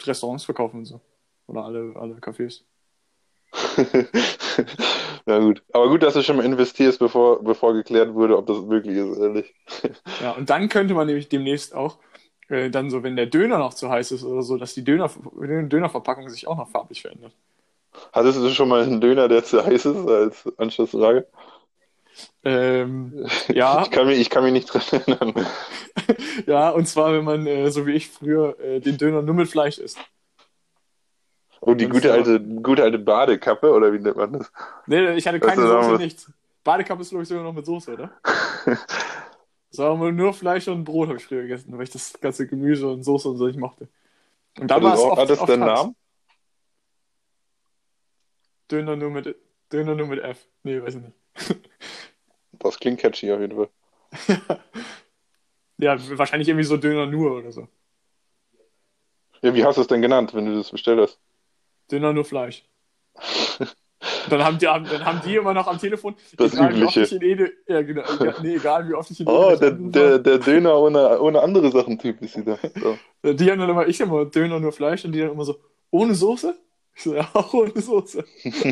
Restaurants 0.06 0.44
verkaufen 0.44 0.78
und 0.78 0.84
so. 0.84 1.00
Oder 1.46 1.64
alle, 1.64 1.94
alle 1.96 2.14
Cafés. 2.14 2.62
Na 5.26 5.38
gut. 5.38 5.62
Aber 5.72 5.88
gut, 5.88 6.02
dass 6.02 6.14
du 6.14 6.22
schon 6.22 6.36
mal 6.36 6.44
investierst, 6.44 6.98
bevor, 6.98 7.42
bevor 7.42 7.74
geklärt 7.74 8.14
wurde, 8.14 8.36
ob 8.36 8.46
das 8.46 8.68
wirklich 8.68 8.96
ist, 8.96 9.18
ehrlich. 9.18 9.54
Ja, 10.20 10.32
und 10.32 10.50
dann 10.50 10.68
könnte 10.68 10.94
man 10.94 11.06
nämlich 11.06 11.28
demnächst 11.28 11.74
auch, 11.74 11.98
äh, 12.48 12.70
dann 12.70 12.90
so, 12.90 13.02
wenn 13.02 13.16
der 13.16 13.26
Döner 13.26 13.58
noch 13.58 13.74
zu 13.74 13.90
heiß 13.90 14.12
ist 14.12 14.24
oder 14.24 14.42
so, 14.42 14.56
dass 14.56 14.74
die 14.74 14.84
Döner, 14.84 15.10
Dönerverpackung 15.36 16.28
sich 16.28 16.46
auch 16.46 16.56
noch 16.56 16.70
farblich 16.70 17.02
verändert. 17.02 17.34
Hattest 18.12 18.38
du 18.38 18.48
schon 18.50 18.68
mal 18.68 18.82
einen 18.82 19.00
Döner, 19.00 19.28
der 19.28 19.44
zu 19.44 19.64
heiß 19.64 19.84
ist, 19.86 20.08
als 20.08 20.58
Anschlussfrage? 20.58 21.26
Ähm, 22.44 23.26
ja, 23.48 23.82
Ich 23.84 23.90
kann 23.90 24.06
mich, 24.06 24.18
ich 24.18 24.30
kann 24.30 24.44
mich 24.44 24.52
nicht 24.52 24.66
dran 24.66 24.82
erinnern. 24.90 25.46
ja, 26.46 26.70
und 26.70 26.86
zwar, 26.86 27.12
wenn 27.12 27.24
man, 27.24 27.46
äh, 27.46 27.70
so 27.70 27.86
wie 27.86 27.92
ich 27.92 28.08
früher, 28.10 28.58
äh, 28.60 28.80
den 28.80 28.98
Döner 28.98 29.22
nur 29.22 29.34
mit 29.34 29.48
Fleisch 29.48 29.78
isst. 29.78 29.98
Oh, 31.64 31.74
die 31.74 31.88
gute 31.88 32.12
alte, 32.12 32.40
gute 32.40 32.82
alte 32.82 32.98
Badekappe, 32.98 33.70
oder 33.70 33.92
wie 33.92 34.00
nennt 34.00 34.16
man 34.16 34.32
das? 34.32 34.50
Nee, 34.86 35.12
ich 35.14 35.26
hatte 35.26 35.38
keine 35.38 35.62
Also, 35.62 35.68
Soße, 35.68 35.88
aber- 35.90 35.98
nichts. 35.98 36.30
Badekappe 36.64 37.02
ist, 37.02 37.10
glaube 37.10 37.22
ich, 37.22 37.28
sogar 37.28 37.44
noch 37.44 37.52
mit 37.52 37.64
Soße, 37.66 37.92
oder? 37.94 38.10
Aber 39.78 40.12
nur 40.12 40.34
Fleisch 40.34 40.68
und 40.68 40.84
Brot, 40.84 41.08
habe 41.08 41.18
ich 41.18 41.24
früher 41.24 41.42
gegessen, 41.42 41.72
weil 41.76 41.84
ich 41.84 41.90
das 41.90 42.12
ganze 42.20 42.46
Gemüse 42.46 42.88
und 42.88 43.04
Soße 43.04 43.28
und 43.28 43.38
so 43.38 43.46
nicht 43.46 43.58
mochte. 43.58 43.88
Und 44.60 44.70
da 44.70 44.74
Hat 44.76 44.82
war 44.82 44.90
das, 44.90 45.00
es 45.00 45.06
oft, 45.06 45.20
hat 45.20 45.30
das 45.30 45.40
heiß. 45.40 45.56
Namen? 45.58 45.96
Döner 48.70 48.96
nur 48.96 49.10
mit, 49.10 49.34
Döner 49.72 49.94
nur 49.94 50.06
mit 50.08 50.20
F. 50.20 50.46
Nee, 50.62 50.82
weiß 50.82 50.96
ich 50.96 51.02
nicht. 51.02 51.16
Das 52.58 52.78
klingt 52.78 53.00
catchy 53.00 53.32
auf 53.32 53.40
jeden 53.40 53.56
Fall. 53.56 53.68
Ja, 55.78 55.96
wahrscheinlich 56.16 56.48
irgendwie 56.48 56.64
so 56.66 56.76
Döner 56.76 57.06
nur 57.06 57.32
oder 57.38 57.50
so. 57.50 57.66
Ja, 59.40 59.52
wie 59.52 59.64
hast 59.64 59.78
du 59.78 59.80
es 59.80 59.88
denn 59.88 60.00
genannt, 60.02 60.32
wenn 60.32 60.46
du 60.46 60.54
das 60.56 60.70
bestellt 60.70 61.00
hast? 61.00 61.18
Döner 61.92 62.12
nur 62.12 62.24
Fleisch. 62.24 62.64
Dann 64.30 64.42
haben 64.44 64.58
die, 64.58 64.64
dann 64.64 65.04
haben 65.04 65.20
die 65.24 65.36
immer 65.36 65.54
noch 65.54 65.66
am 65.66 65.78
Telefon, 65.78 66.14
Das 66.36 66.52
egal 66.54 66.74
wie 66.74 66.84
oft 66.84 66.96
Übliche. 66.96 67.16
ich 67.16 67.22
in 67.22 67.22
Ede, 67.22 67.52
ja, 67.66 67.82
genau, 67.82 68.02
nee, 68.42 68.54
egal 68.56 68.88
wie 68.88 68.94
oft 68.94 69.10
ich 69.10 69.20
in 69.20 69.28
Oh, 69.28 69.50
Ede 69.50 69.58
der, 69.58 69.68
angerufen 69.68 69.92
der, 69.92 70.04
habe, 70.04 70.22
der 70.22 70.38
Döner 70.38 70.78
ohne, 70.78 71.20
ohne 71.20 71.40
andere 71.40 71.70
Sachen 71.70 71.98
Typ 71.98 72.22
ist 72.22 72.36
wieder. 72.36 72.58
So. 72.74 72.98
die 73.32 73.50
haben 73.50 73.60
dann 73.60 73.70
immer, 73.70 73.86
ich 73.86 74.00
immer 74.00 74.24
Döner 74.24 74.58
nur 74.60 74.72
Fleisch 74.72 75.04
und 75.04 75.12
die 75.12 75.20
dann 75.20 75.30
immer 75.32 75.44
so, 75.44 75.60
ohne 75.90 76.14
Soße? 76.14 76.56
Ich 76.94 77.02
so, 77.02 77.14
ja, 77.14 77.28
auch 77.34 77.52
ohne 77.52 77.80
Soße. 77.80 78.24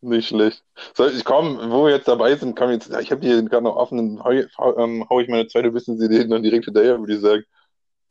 Nicht 0.00 0.28
schlecht. 0.28 0.62
So, 0.94 1.06
ich 1.06 1.24
komm, 1.24 1.58
wo 1.70 1.86
wir 1.86 1.92
jetzt 1.94 2.08
dabei 2.08 2.36
sind, 2.36 2.56
komm 2.56 2.70
jetzt, 2.70 2.90
ich 3.00 3.10
habe 3.10 3.26
hier 3.26 3.42
gerade 3.42 3.64
noch 3.64 3.76
offen, 3.76 3.96
dann 3.96 4.22
hau, 4.22 4.32
hau, 4.58 4.76
ähm, 4.76 5.06
hau 5.08 5.20
ich 5.20 5.28
meine 5.28 5.46
zweite 5.46 5.72
Wissensidee 5.72 6.26
dann 6.26 6.42
direkt 6.42 6.66
hinterher, 6.66 7.00
würde 7.00 7.14
ich 7.14 7.20
sagen. 7.20 7.44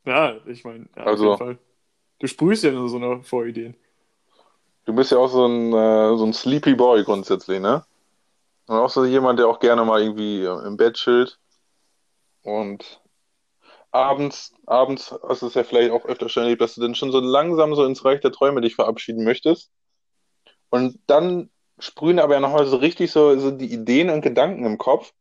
Ja, 0.05 0.35
ich 0.45 0.63
meine, 0.63 0.87
ja, 0.95 1.03
Also- 1.03 1.33
auf 1.33 1.39
jeden 1.39 1.55
Fall. 1.55 1.65
Du 2.19 2.27
sprühst 2.27 2.63
ja 2.63 2.71
nur 2.71 2.87
so 2.89 2.97
eine 2.97 3.23
Vorideen. 3.23 3.75
Du 4.85 4.93
bist 4.93 5.11
ja 5.11 5.17
auch 5.17 5.27
so 5.27 5.45
ein, 5.45 5.73
äh, 5.73 6.17
so 6.17 6.25
ein 6.25 6.33
Sleepy 6.33 6.75
Boy 6.75 7.03
grundsätzlich, 7.03 7.59
ne? 7.59 7.85
Und 8.67 8.77
auch 8.77 8.89
so 8.89 9.03
jemand, 9.05 9.39
der 9.39 9.47
auch 9.47 9.59
gerne 9.59 9.83
mal 9.83 10.01
irgendwie 10.01 10.41
äh, 10.43 10.67
im 10.67 10.77
Bett 10.77 10.95
chillt. 10.95 11.37
Und 12.43 13.01
abends, 13.91 14.53
abends 14.65 15.13
hast 15.27 15.41
du 15.41 15.47
es 15.47 15.53
ja 15.53 15.63
vielleicht 15.63 15.91
auch 15.91 16.05
öfter 16.05 16.29
schon 16.29 16.43
erlebt, 16.43 16.61
dass 16.61 16.75
du 16.75 16.81
dann 16.81 16.95
schon 16.95 17.11
so 17.11 17.19
langsam 17.19 17.75
so 17.75 17.85
ins 17.85 18.03
Reich 18.05 18.21
der 18.21 18.31
Träume 18.31 18.61
dich 18.61 18.75
verabschieden 18.75 19.23
möchtest. 19.23 19.71
Und 20.69 20.99
dann 21.07 21.49
sprühen 21.79 22.19
aber 22.19 22.35
ja 22.35 22.39
nochmal 22.39 22.65
so 22.65 22.77
richtig 22.77 23.11
so, 23.11 23.37
so 23.39 23.51
die 23.51 23.71
Ideen 23.71 24.09
und 24.09 24.21
Gedanken 24.21 24.65
im 24.65 24.77
Kopf. 24.77 25.13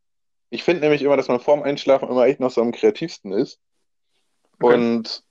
Ich 0.50 0.62
finde 0.64 0.82
nämlich 0.82 1.02
immer, 1.02 1.16
dass 1.16 1.28
man 1.28 1.40
vorm 1.40 1.62
Einschlafen 1.62 2.08
immer 2.08 2.26
echt 2.26 2.40
noch 2.40 2.50
so 2.50 2.60
am 2.60 2.72
kreativsten 2.72 3.32
ist. 3.32 3.58
Okay. 4.62 4.74
Und 4.74 5.22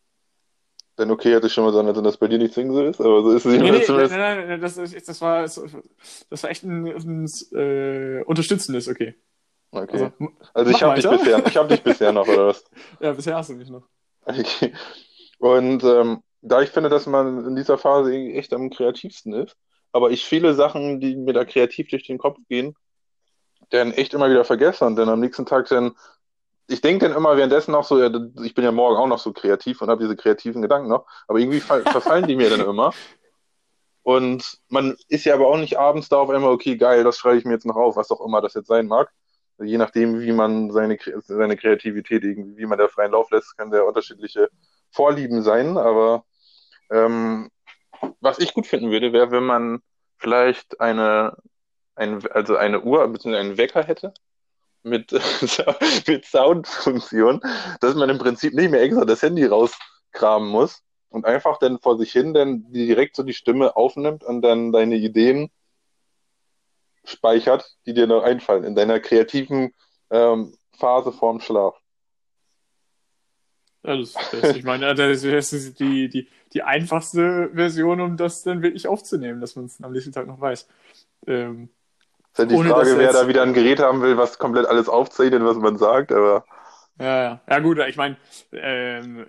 dann 0.97 1.11
okay, 1.11 1.33
hätte 1.33 1.47
ich 1.47 1.53
schon 1.53 1.63
mal 1.63 1.73
sagen, 1.73 1.87
dass 1.87 2.03
das 2.03 2.17
bei 2.17 2.27
dir 2.27 2.37
nicht 2.37 2.53
zwingend 2.53 2.75
so 2.75 2.83
ist, 2.83 2.99
aber 2.99 3.23
so 3.23 3.31
ist 3.31 3.45
es 3.45 3.51
Nee, 3.51 3.57
nee, 3.59 3.65
jedenfalls 3.65 3.87
nein, 3.89 4.09
zumindest. 4.09 4.17
nein, 4.17 4.47
nein, 4.47 4.61
das, 4.61 5.05
das, 5.05 5.21
war, 5.21 5.41
das 5.41 6.43
war 6.43 6.49
echt 6.49 6.63
ein, 6.63 6.85
ein 6.85 7.25
äh, 7.57 8.23
unterstützendes, 8.23 8.87
okay. 8.87 9.15
Okay. 9.71 9.93
Also, 9.93 10.11
Also 10.53 10.71
ich 10.71 10.83
habe 10.83 10.95
dich 10.95 11.09
bisher, 11.09 11.45
ich 11.47 11.57
habe 11.57 11.69
dich 11.69 11.81
bisher 11.81 12.11
noch, 12.11 12.27
oder 12.27 12.47
was? 12.47 12.63
ja, 12.99 13.13
bisher 13.13 13.35
hast 13.35 13.49
du 13.49 13.53
mich 13.53 13.69
noch. 13.69 13.87
Okay. 14.25 14.73
Und 15.39 15.83
ähm, 15.83 16.21
da 16.41 16.61
ich 16.61 16.69
finde, 16.69 16.89
dass 16.89 17.07
man 17.07 17.45
in 17.45 17.55
dieser 17.55 17.77
Phase 17.77 18.13
echt 18.13 18.53
am 18.53 18.69
kreativsten 18.69 19.33
ist, 19.33 19.55
aber 19.93 20.11
ich 20.11 20.25
viele 20.25 20.53
Sachen, 20.53 20.99
die 20.99 21.15
mir 21.15 21.33
da 21.33 21.45
kreativ 21.45 21.87
durch 21.87 22.05
den 22.05 22.17
Kopf 22.17 22.37
gehen, 22.49 22.75
dann 23.69 23.91
echt 23.91 24.13
immer 24.13 24.29
wieder 24.29 24.43
vergesse 24.43 24.85
und 24.85 24.97
dann 24.97 25.09
am 25.09 25.19
nächsten 25.19 25.45
Tag 25.45 25.67
dann 25.69 25.93
ich 26.67 26.81
denke 26.81 27.07
dann 27.07 27.17
immer 27.17 27.37
währenddessen 27.37 27.75
auch 27.75 27.83
so, 27.83 28.01
ich 28.01 28.53
bin 28.53 28.63
ja 28.63 28.71
morgen 28.71 28.97
auch 28.97 29.07
noch 29.07 29.19
so 29.19 29.33
kreativ 29.33 29.81
und 29.81 29.89
habe 29.89 30.03
diese 30.03 30.15
kreativen 30.15 30.61
Gedanken 30.61 30.89
noch, 30.89 31.05
aber 31.27 31.39
irgendwie 31.39 31.59
verfallen 31.59 32.27
die 32.27 32.35
mir 32.35 32.49
dann 32.49 32.61
immer. 32.61 32.93
Und 34.03 34.57
man 34.69 34.95
ist 35.09 35.25
ja 35.25 35.35
aber 35.35 35.47
auch 35.47 35.57
nicht 35.57 35.77
abends 35.77 36.09
da 36.09 36.17
auf 36.17 36.29
einmal, 36.29 36.51
okay, 36.51 36.75
geil, 36.77 37.03
das 37.03 37.17
schreibe 37.17 37.37
ich 37.37 37.45
mir 37.45 37.53
jetzt 37.53 37.65
noch 37.65 37.75
auf, 37.75 37.95
was 37.95 38.09
auch 38.09 38.25
immer 38.25 38.41
das 38.41 38.55
jetzt 38.55 38.67
sein 38.67 38.87
mag. 38.87 39.11
Je 39.59 39.77
nachdem, 39.77 40.19
wie 40.21 40.31
man 40.31 40.71
seine, 40.71 40.97
seine 41.23 41.55
Kreativität 41.55 42.23
irgendwie, 42.23 42.57
wie 42.57 42.65
man 42.65 42.79
der 42.79 42.89
freien 42.89 43.11
Lauf 43.11 43.29
lässt, 43.29 43.55
kann 43.57 43.69
der 43.69 43.85
unterschiedliche 43.85 44.49
Vorlieben 44.89 45.43
sein. 45.43 45.77
Aber 45.77 46.25
ähm, 46.89 47.51
was 48.21 48.39
ich 48.39 48.55
gut 48.55 48.65
finden 48.65 48.89
würde, 48.89 49.13
wäre, 49.13 49.29
wenn 49.29 49.43
man 49.43 49.81
vielleicht 50.17 50.81
eine, 50.81 51.37
ein, 51.93 52.25
also 52.31 52.55
eine 52.55 52.81
Uhr 52.81 53.07
bzw. 53.07 53.37
einen 53.37 53.57
Wecker 53.57 53.83
hätte 53.83 54.13
mit, 54.83 55.11
mit 56.07 56.25
Soundfunktion, 56.25 57.41
dass 57.79 57.95
man 57.95 58.09
im 58.09 58.17
Prinzip 58.17 58.53
nicht 58.53 58.71
mehr 58.71 58.81
extra 58.81 59.05
das 59.05 59.21
Handy 59.21 59.45
rauskramen 59.45 60.49
muss, 60.49 60.83
und 61.11 61.25
einfach 61.25 61.59
dann 61.59 61.77
vor 61.79 61.97
sich 61.97 62.11
hin 62.11 62.33
dann 62.33 62.71
direkt 62.71 63.15
so 63.15 63.23
die 63.23 63.33
Stimme 63.33 63.75
aufnimmt 63.75 64.23
und 64.23 64.41
dann 64.41 64.71
deine 64.71 64.95
Ideen 64.95 65.51
speichert, 67.03 67.77
die 67.85 67.93
dir 67.93 68.07
noch 68.07 68.23
einfallen 68.23 68.63
in 68.63 68.75
deiner 68.75 68.99
kreativen 68.99 69.73
ähm, 70.09 70.55
Phase 70.71 71.11
vorm 71.11 71.41
Schlaf. 71.41 71.75
Ja, 73.83 73.97
das, 73.97 74.13
das, 74.31 74.55
ich 74.55 74.63
meine, 74.63 74.93
das 74.95 75.23
ist 75.23 75.79
die, 75.79 76.07
die, 76.07 76.29
die 76.53 76.63
einfachste 76.63 77.49
Version, 77.53 77.99
um 77.99 78.15
das 78.15 78.43
dann 78.43 78.61
wirklich 78.61 78.87
aufzunehmen, 78.87 79.41
dass 79.41 79.55
man 79.55 79.65
es 79.65 79.81
am 79.81 79.91
nächsten 79.91 80.11
Tag 80.11 80.27
noch 80.27 80.39
weiß. 80.39 80.67
Ähm, 81.27 81.69
ist 82.33 82.39
halt 82.39 82.51
die 82.51 82.57
Frage, 82.57 82.97
wer 82.97 83.13
da 83.13 83.27
wieder 83.27 83.43
ein 83.43 83.53
Gerät 83.53 83.79
haben 83.79 84.01
will, 84.01 84.17
was 84.17 84.37
komplett 84.39 84.65
alles 84.65 84.89
aufzeichnet, 84.89 85.43
was 85.43 85.57
man 85.57 85.77
sagt, 85.77 86.11
aber. 86.11 86.45
Ja, 86.99 87.23
ja. 87.23 87.41
Ja, 87.49 87.59
gut, 87.59 87.79
ich 87.79 87.97
meine, 87.97 88.17
ähm, 88.51 89.25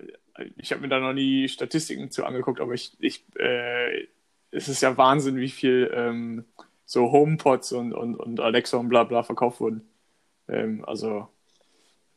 ich 0.56 0.72
habe 0.72 0.82
mir 0.82 0.88
da 0.88 1.00
noch 1.00 1.12
nie 1.12 1.48
Statistiken 1.48 2.10
zu 2.10 2.24
angeguckt, 2.24 2.60
aber 2.60 2.72
ich, 2.72 2.96
ich 3.00 3.24
äh, 3.36 4.06
es 4.50 4.68
ist 4.68 4.82
ja 4.82 4.96
Wahnsinn, 4.96 5.36
wie 5.36 5.48
viel 5.48 5.90
ähm, 5.94 6.44
so 6.84 7.10
HomePods 7.10 7.72
und, 7.72 7.92
und, 7.92 8.16
und 8.16 8.40
Alexa 8.40 8.76
und 8.76 8.88
bla 8.88 9.04
bla 9.04 9.22
verkauft 9.22 9.60
wurden. 9.60 9.88
Ähm, 10.48 10.84
also 10.86 11.28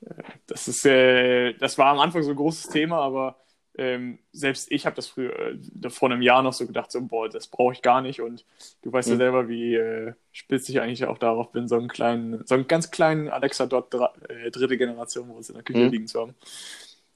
äh, 0.02 0.24
das 0.48 0.68
ist 0.68 0.86
äh, 0.86 1.54
das 1.54 1.78
war 1.78 1.88
am 1.88 2.00
Anfang 2.00 2.24
so 2.24 2.32
ein 2.32 2.36
großes 2.36 2.68
Thema, 2.68 3.00
aber 3.00 3.38
ähm, 3.78 4.20
selbst 4.32 4.72
ich 4.72 4.86
habe 4.86 4.96
das 4.96 5.08
früher 5.08 5.34
äh, 5.38 5.90
vor 5.90 6.10
einem 6.10 6.22
Jahr 6.22 6.42
noch 6.44 6.54
so 6.54 6.66
gedacht, 6.66 6.92
so 6.92 7.02
boah, 7.02 7.30
das 7.30 7.48
brauche 7.48 7.74
ich 7.74 7.82
gar 7.82 8.02
nicht. 8.02 8.22
Und 8.22 8.46
du 8.84 8.92
weißt 8.92 9.10
mhm. 9.10 9.14
ja 9.14 9.18
selber, 9.18 9.50
wie 9.50 9.76
äh, 9.76 10.14
spitz 10.32 10.70
ich 10.70 10.80
eigentlich 10.80 11.06
auch 11.06 11.18
darauf 11.18 11.52
bin, 11.52 11.68
so 11.68 11.76
einen 11.76 11.88
kleinen, 11.88 12.46
so 12.46 12.56
einen 12.56 12.68
ganz 12.68 12.92
kleinen 12.92 13.30
Alexa 13.30 13.66
Dot 13.66 13.94
äh, 13.94 14.52
dritte 14.52 14.78
Generation, 14.78 15.30
wo 15.30 15.40
es 15.40 15.50
in 15.50 15.56
der 15.56 15.64
Küche 15.64 15.80
mhm. 15.80 15.92
liegen 15.92 16.08
zu 16.08 16.22
haben. 16.22 16.36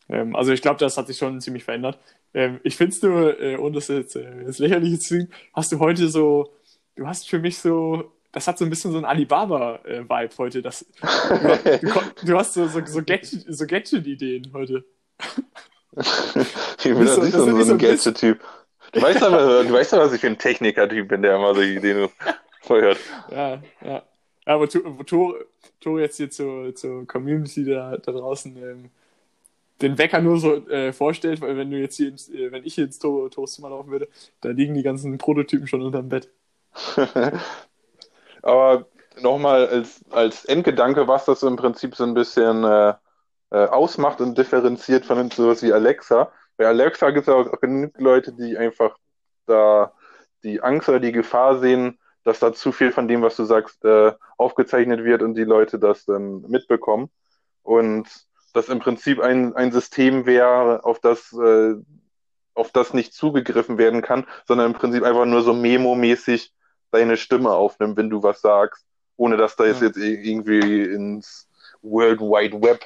Ähm, 0.10 0.36
also 0.36 0.52
ich 0.52 0.62
glaube, 0.62 0.80
das 0.80 0.98
hat 0.98 1.08
sich 1.08 1.18
schon 1.18 1.40
ziemlich 1.40 1.64
verändert. 1.64 1.98
Ähm, 2.34 2.60
ich 2.64 2.76
finde 2.76 2.96
es 2.96 3.02
nur, 3.02 3.40
äh, 3.40 3.58
ohne 3.58 3.76
das 3.76 3.88
jetzt 3.88 4.16
äh, 4.16 4.42
ins 4.42 4.60
Lächerliche 4.60 5.00
zu 5.00 5.08
ziehen, 5.08 5.34
hast 5.54 5.72
du 5.72 5.80
heute 5.80 6.10
so, 6.10 6.54
du 6.96 7.08
hast 7.08 7.30
für 7.30 7.40
mich 7.40 7.58
so, 7.60 8.12
das 8.32 8.48
hat 8.48 8.58
so 8.58 8.66
ein 8.66 8.70
bisschen 8.70 8.92
so 8.92 8.98
ein 8.98 9.06
Alibaba-Vibe 9.06 10.14
äh, 10.14 10.38
heute. 10.38 10.62
Das, 10.62 10.86
du, 11.02 11.78
du, 11.88 12.26
du, 12.26 12.38
hast 12.38 12.54
so, 12.54 12.68
so, 12.68 12.86
so 12.86 13.02
Gadget-Ideen 13.04 13.54
so 13.54 13.66
Gadget 13.66 14.54
heute. 14.54 14.86
ich 15.98 16.84
bin 16.84 17.06
das 17.06 17.18
nicht 17.18 17.34
so, 17.34 17.46
so, 17.46 17.64
so 17.64 17.74
ein 17.74 17.78
Gadget-Typ. 17.78 18.40
Du 18.92 19.02
weißt 19.02 19.24
aber, 19.24 19.64
du 19.64 19.74
weißt 19.74 19.94
aber, 19.94 20.06
was 20.06 20.14
ich 20.14 20.22
für 20.22 20.28
ein 20.28 20.38
Techniker-Typ 20.38 21.08
bin, 21.08 21.22
der 21.22 21.36
immer 21.36 21.54
solche 21.54 21.74
Ideen 21.74 22.10
vorhört. 22.62 22.98
Ja, 23.32 23.62
ja. 23.82 24.04
Aber 24.46 24.68
Tore 24.68 26.02
jetzt 26.02 26.18
hier 26.18 26.32
zur, 26.32 26.74
zur 26.74 27.06
Community 27.06 27.66
da, 27.66 27.98
da 27.98 28.12
draußen, 28.12 28.56
ähm, 28.58 28.90
den 29.82 29.98
Wecker 29.98 30.22
nur 30.22 30.40
so 30.40 30.68
äh, 30.70 30.92
vorstellt, 30.92 31.42
weil 31.42 31.56
wenn 31.56 31.70
du 31.70 31.78
jetzt 31.78 31.98
hier, 31.98 32.10
ins, 32.10 32.30
äh, 32.30 32.52
wenn 32.52 32.66
ich 32.66 32.76
hier 32.76 32.86
ins 32.86 33.00
Tor 33.00 33.30
Toastzimmer 33.30 33.70
laufen 33.70 33.92
würde, 33.92 34.08
da 34.42 34.50
liegen 34.50 34.74
die 34.74 34.84
ganzen 34.84 35.18
Prototypen 35.18 35.68
schon 35.68 35.84
unterm 35.84 36.10
Bett. 36.10 36.30
Aber 38.42 38.88
nochmal 39.22 39.68
als, 39.68 40.04
als 40.10 40.46
Endgedanke, 40.46 41.08
was 41.08 41.26
das 41.26 41.44
im 41.44 41.56
Prinzip 41.56 41.96
so 41.96 42.04
ein 42.04 42.14
bisschen 42.14 42.64
äh, 42.64 42.94
äh, 43.52 43.66
ausmacht 43.66 44.22
und 44.22 44.38
differenziert 44.38 45.06
von 45.06 45.30
sowas 45.32 45.64
wie 45.64 45.74
Alexa. 45.74 46.32
Bei 46.58 46.68
Alexa 46.68 47.10
gibt 47.12 47.28
es 47.28 47.34
auch 47.34 47.60
genug 47.60 47.94
Leute, 47.98 48.34
die 48.34 48.58
einfach 48.58 48.98
da 49.46 49.94
die 50.44 50.62
Angst 50.62 50.90
oder 50.90 51.00
die 51.00 51.12
Gefahr 51.12 51.60
sehen, 51.60 52.00
dass 52.24 52.40
da 52.40 52.54
zu 52.54 52.72
viel 52.72 52.92
von 52.92 53.08
dem, 53.08 53.22
was 53.22 53.36
du 53.36 53.46
sagst, 53.46 53.84
äh, 53.86 54.14
aufgezeichnet 54.38 55.04
wird 55.04 55.22
und 55.24 55.36
die 55.36 55.44
Leute 55.44 55.80
das 55.80 56.06
dann 56.06 56.42
mitbekommen. 56.42 57.10
Und 57.64 58.08
das 58.54 58.70
im 58.70 58.80
Prinzip 58.80 59.20
ein, 59.20 59.56
ein 59.56 59.72
System 59.72 60.26
wäre, 60.26 60.84
auf 60.84 61.00
das, 61.00 61.34
äh, 61.34 61.76
auf 62.54 62.72
das 62.72 62.94
nicht 62.94 63.14
zugegriffen 63.14 63.78
werden 63.78 64.02
kann, 64.02 64.28
sondern 64.48 64.68
im 64.68 64.74
Prinzip 64.74 65.04
einfach 65.04 65.26
nur 65.26 65.42
so 65.42 65.54
Memo-mäßig 65.54 66.54
deine 66.92 67.18
Stimme 67.18 67.52
aufnimmt, 67.52 67.98
wenn 67.98 68.10
du 68.10 68.24
was 68.24 68.42
sagst, 68.42 68.86
ohne 69.18 69.38
dass 69.38 69.56
da 69.56 69.66
jetzt, 69.66 69.82
ja. 69.82 69.88
jetzt 69.88 69.98
irgendwie 69.98 70.84
ins 70.84 71.48
World 71.82 72.20
Wide 72.22 72.62
Web 72.62 72.86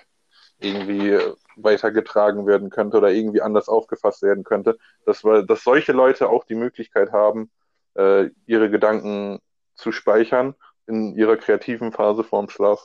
irgendwie 0.63 1.17
weitergetragen 1.55 2.47
werden 2.47 2.69
könnte 2.69 2.97
oder 2.97 3.11
irgendwie 3.11 3.41
anders 3.41 3.69
aufgefasst 3.69 4.23
werden 4.23 4.43
könnte, 4.43 4.77
dass, 5.05 5.21
dass 5.21 5.63
solche 5.63 5.91
Leute 5.91 6.29
auch 6.29 6.45
die 6.45 6.55
Möglichkeit 6.55 7.11
haben, 7.11 7.51
äh, 7.95 8.29
ihre 8.45 8.69
Gedanken 8.69 9.39
zu 9.75 9.91
speichern 9.91 10.55
in 10.87 11.15
ihrer 11.15 11.37
kreativen 11.37 11.91
Phase 11.91 12.23
vorm 12.23 12.49
Schlaf. 12.49 12.81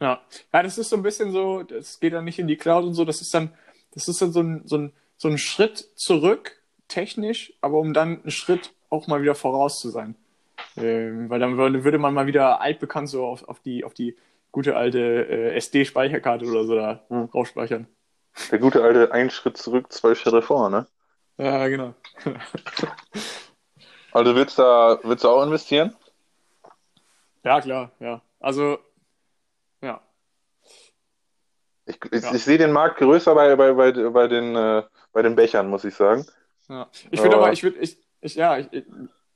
Ja. 0.00 0.20
ja, 0.52 0.62
das 0.62 0.78
ist 0.78 0.90
so 0.90 0.96
ein 0.96 1.02
bisschen 1.02 1.30
so, 1.30 1.62
das 1.62 2.00
geht 2.00 2.12
dann 2.12 2.24
nicht 2.24 2.38
in 2.38 2.48
die 2.48 2.56
Cloud 2.56 2.84
und 2.84 2.94
so, 2.94 3.04
das 3.04 3.20
ist 3.20 3.32
dann, 3.32 3.52
das 3.92 4.08
ist 4.08 4.20
dann 4.20 4.32
so 4.32 4.40
ein, 4.40 4.62
so 4.64 4.76
ein, 4.76 4.92
so 5.16 5.28
ein 5.28 5.38
Schritt 5.38 5.90
zurück, 5.94 6.60
technisch, 6.88 7.52
aber 7.60 7.78
um 7.78 7.94
dann 7.94 8.20
einen 8.20 8.30
Schritt 8.30 8.72
auch 8.90 9.06
mal 9.06 9.22
wieder 9.22 9.34
voraus 9.34 9.80
zu 9.80 9.90
sein. 9.90 10.16
Ähm, 10.76 11.30
weil 11.30 11.40
dann 11.40 11.56
würde 11.56 11.98
man 11.98 12.14
mal 12.14 12.26
wieder 12.26 12.60
altbekannt 12.60 13.08
so 13.08 13.24
auf, 13.24 13.48
auf, 13.48 13.60
die, 13.60 13.84
auf 13.84 13.94
die 13.94 14.16
gute 14.52 14.76
alte 14.76 14.98
äh, 14.98 15.56
SD-Speicherkarte 15.56 16.44
oder 16.46 16.64
so 16.64 16.76
da 16.76 17.04
hm. 17.08 17.24
rausspeichern. 17.34 17.88
Der 18.50 18.58
gute 18.58 18.82
alte 18.82 19.12
ein 19.12 19.30
Schritt 19.30 19.56
zurück, 19.56 19.92
zwei 19.92 20.14
Schritte 20.14 20.42
vor, 20.42 20.70
ne? 20.70 20.86
Ja, 21.38 21.66
genau. 21.68 21.94
also 24.12 24.34
willst 24.34 24.58
du 24.58 24.62
da, 24.62 25.00
willst 25.02 25.24
du 25.24 25.28
auch 25.28 25.42
investieren? 25.42 25.96
Ja, 27.42 27.60
klar, 27.60 27.90
ja. 27.98 28.22
Also 28.38 28.78
ja. 29.82 30.00
Ich, 31.86 31.98
ich, 32.10 32.22
ja. 32.22 32.34
ich 32.34 32.44
sehe 32.44 32.58
den 32.58 32.72
Markt 32.72 32.98
größer 32.98 33.34
bei, 33.34 33.56
bei, 33.56 33.72
bei, 33.72 33.92
bei, 33.92 34.28
den, 34.28 34.54
äh, 34.54 34.82
bei 35.12 35.22
den 35.22 35.34
Bechern, 35.34 35.68
muss 35.68 35.84
ich 35.84 35.94
sagen. 35.94 36.24
Ja. 36.68 36.88
Ich 37.10 37.20
würde 37.20 37.36
aber, 37.36 37.52
ich 37.52 37.62
würde, 37.62 37.78
ich, 37.78 37.98
ich, 38.20 38.36
ja, 38.36 38.58
ich, 38.58 38.84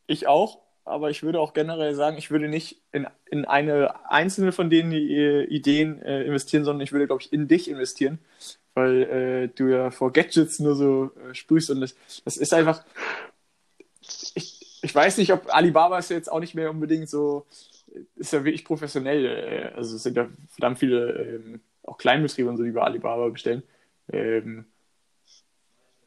ich 0.06 0.26
auch, 0.28 0.62
aber 0.86 1.10
ich 1.10 1.22
würde 1.22 1.40
auch 1.40 1.52
generell 1.52 1.94
sagen, 1.94 2.16
ich 2.16 2.30
würde 2.30 2.48
nicht 2.48 2.80
in, 2.92 3.06
in 3.30 3.44
eine 3.44 4.10
einzelne 4.10 4.52
von 4.52 4.70
den 4.70 4.92
äh, 4.92 5.42
Ideen 5.44 6.00
äh, 6.02 6.22
investieren, 6.22 6.64
sondern 6.64 6.82
ich 6.82 6.92
würde, 6.92 7.06
glaube 7.06 7.22
ich, 7.22 7.32
in 7.32 7.48
dich 7.48 7.68
investieren, 7.68 8.18
weil 8.74 9.02
äh, 9.02 9.48
du 9.48 9.66
ja 9.66 9.90
vor 9.90 10.12
Gadgets 10.12 10.60
nur 10.60 10.74
so 10.76 11.10
äh, 11.28 11.34
sprühst 11.34 11.70
und 11.70 11.80
das, 11.80 11.94
das 12.24 12.36
ist 12.36 12.54
einfach. 12.54 12.84
Ich, 14.34 14.80
ich 14.82 14.94
weiß 14.94 15.18
nicht, 15.18 15.32
ob 15.32 15.52
Alibaba 15.52 15.98
ist 15.98 16.10
jetzt 16.10 16.30
auch 16.30 16.40
nicht 16.40 16.54
mehr 16.54 16.70
unbedingt 16.70 17.08
so 17.08 17.46
ist 18.16 18.32
ja 18.32 18.44
wirklich 18.44 18.64
professionell. 18.64 19.26
Äh, 19.26 19.76
also 19.76 19.96
es 19.96 20.02
sind 20.02 20.16
ja 20.16 20.28
verdammt 20.48 20.78
viele 20.78 21.12
ähm, 21.12 21.60
auch 21.82 21.98
Kleinbetriebe 21.98 22.48
und 22.48 22.56
so, 22.56 22.62
die 22.62 22.70
bei 22.70 22.82
Alibaba 22.82 23.28
bestellen. 23.28 23.62
Ähm, 24.12 24.66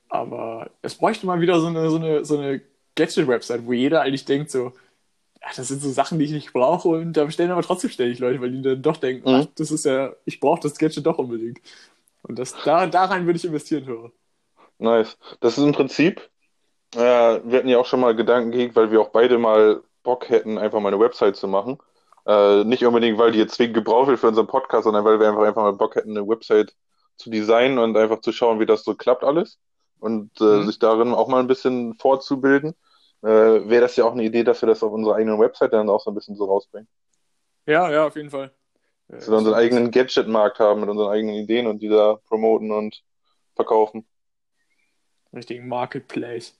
aber 0.07 0.71
es 0.81 0.95
bräuchte 0.95 1.25
mal 1.25 1.41
wieder 1.41 1.59
so 1.59 1.67
eine, 1.67 1.89
so 1.89 1.97
eine, 1.97 2.25
so 2.25 2.37
eine 2.37 2.61
Gadget-Website, 2.99 3.65
wo 3.65 3.73
jeder 3.73 4.01
eigentlich 4.01 4.25
denkt 4.25 4.51
so, 4.51 4.73
ach, 5.41 5.55
das 5.55 5.69
sind 5.69 5.81
so 5.81 5.89
Sachen, 5.89 6.19
die 6.19 6.25
ich 6.25 6.31
nicht 6.31 6.53
brauche 6.53 6.89
und 6.89 7.13
da 7.13 7.25
bestellen 7.25 7.51
aber 7.51 7.61
trotzdem 7.61 7.89
ständig 7.89 8.19
Leute, 8.19 8.41
weil 8.41 8.51
die 8.51 8.61
dann 8.61 8.81
doch 8.81 8.97
denken, 8.97 9.29
mhm. 9.29 9.35
ach, 9.35 9.45
das 9.55 9.71
ist 9.71 9.85
ja, 9.85 10.13
ich 10.25 10.39
brauche 10.39 10.61
das 10.61 10.77
Gadget 10.77 11.05
doch 11.05 11.17
unbedingt. 11.17 11.59
Und 12.23 12.37
das, 12.37 12.55
da, 12.65 12.83
rein 12.85 13.25
würde 13.25 13.37
ich 13.37 13.45
investieren, 13.45 13.85
höre. 13.85 14.11
Nice. 14.77 15.17
Das 15.39 15.57
ist 15.57 15.63
im 15.63 15.71
Prinzip, 15.71 16.29
äh, 16.95 16.99
wir 16.99 17.57
hatten 17.57 17.69
ja 17.69 17.77
auch 17.77 17.85
schon 17.85 18.01
mal 18.01 18.15
Gedanken 18.15 18.51
gehegt, 18.51 18.75
weil 18.75 18.91
wir 18.91 19.01
auch 19.01 19.09
beide 19.09 19.37
mal 19.37 19.81
Bock 20.03 20.29
hätten, 20.29 20.57
einfach 20.57 20.79
mal 20.79 20.89
eine 20.89 20.99
Website 20.99 21.37
zu 21.37 21.47
machen. 21.47 21.77
Äh, 22.25 22.63
nicht 22.65 22.85
unbedingt, 22.85 23.17
weil 23.17 23.31
die 23.31 23.39
jetzt 23.39 23.55
zwingend 23.55 23.75
gebraucht 23.75 24.07
wird 24.07 24.19
für 24.19 24.27
unseren 24.27 24.47
Podcast, 24.47 24.83
sondern 24.83 25.05
weil 25.05 25.19
wir 25.19 25.29
einfach, 25.29 25.43
einfach 25.43 25.63
mal 25.63 25.73
Bock 25.73 25.95
hätten, 25.95 26.11
eine 26.11 26.27
Website 26.27 26.75
zu 27.15 27.29
designen 27.29 27.79
und 27.79 27.97
einfach 27.97 28.21
zu 28.21 28.31
schauen, 28.31 28.59
wie 28.59 28.65
das 28.65 28.83
so 28.83 28.95
klappt 28.95 29.23
alles 29.23 29.59
und 29.99 30.39
äh, 30.41 30.43
mhm. 30.43 30.65
sich 30.65 30.79
darin 30.79 31.13
auch 31.13 31.27
mal 31.27 31.39
ein 31.39 31.47
bisschen 31.47 31.95
vorzubilden. 31.95 32.75
Äh, 33.21 33.27
Wäre 33.27 33.81
das 33.81 33.95
ja 33.95 34.05
auch 34.05 34.13
eine 34.13 34.23
Idee, 34.23 34.43
dass 34.43 34.61
wir 34.61 34.67
das 34.67 34.83
auf 34.83 34.91
unserer 34.91 35.15
eigenen 35.15 35.39
Website 35.39 35.73
dann 35.73 35.89
auch 35.89 36.01
so 36.01 36.11
ein 36.11 36.15
bisschen 36.15 36.35
so 36.35 36.45
rausbringen. 36.45 36.87
Ja, 37.65 37.91
ja, 37.91 38.07
auf 38.07 38.15
jeden 38.15 38.29
Fall. 38.29 38.51
Dass 39.09 39.29
wir 39.29 39.37
unseren 39.37 39.55
eigenen 39.55 39.91
Gadget-Markt 39.91 40.59
haben 40.59 40.81
mit 40.81 40.89
unseren 40.89 41.11
eigenen 41.11 41.35
Ideen 41.35 41.67
und 41.67 41.79
die 41.79 41.89
da 41.89 42.19
promoten 42.27 42.71
und 42.71 43.03
verkaufen. 43.55 44.07
Richtigen 45.33 45.67
Marketplace. 45.67 46.59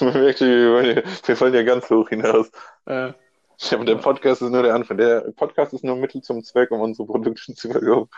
Man 0.00 0.12
merkt, 0.14 0.40
wir, 0.40 1.36
fallen 1.36 1.54
ja 1.54 1.62
ganz 1.62 1.90
hoch 1.90 2.08
hinaus. 2.08 2.50
Äh, 2.86 3.12
Ja, 3.58 3.76
aber 3.76 3.84
der 3.84 3.96
Podcast 3.96 4.42
ist 4.42 4.50
nur 4.50 4.62
der 4.62 4.74
Anfang. 4.74 4.96
Der 4.96 5.20
Podcast 5.36 5.72
ist 5.74 5.84
nur 5.84 5.96
Mittel 5.96 6.22
zum 6.22 6.42
Zweck, 6.42 6.70
um 6.70 6.80
unsere 6.80 7.06
Produkte 7.06 7.54
zu 7.54 7.70
verkaufen. 7.70 8.10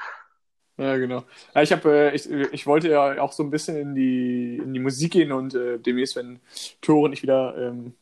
Ja, 0.78 0.96
genau. 0.98 1.24
Ja, 1.54 1.62
ich 1.62 1.72
habe, 1.72 2.10
äh, 2.12 2.14
ich, 2.14 2.30
ich 2.30 2.66
wollte 2.66 2.90
ja 2.90 3.20
auch 3.22 3.32
so 3.32 3.42
ein 3.42 3.50
bisschen 3.50 3.76
in 3.76 3.94
die, 3.94 4.58
in 4.58 4.74
die 4.74 4.80
Musik 4.80 5.12
gehen 5.12 5.32
und 5.32 5.54
äh, 5.54 5.78
demnächst, 5.78 6.16
wenn 6.16 6.40
Tore 6.82 7.06
und 7.06 7.12
ich 7.14 7.22
wieder 7.22 7.56
ähm, 7.56 7.94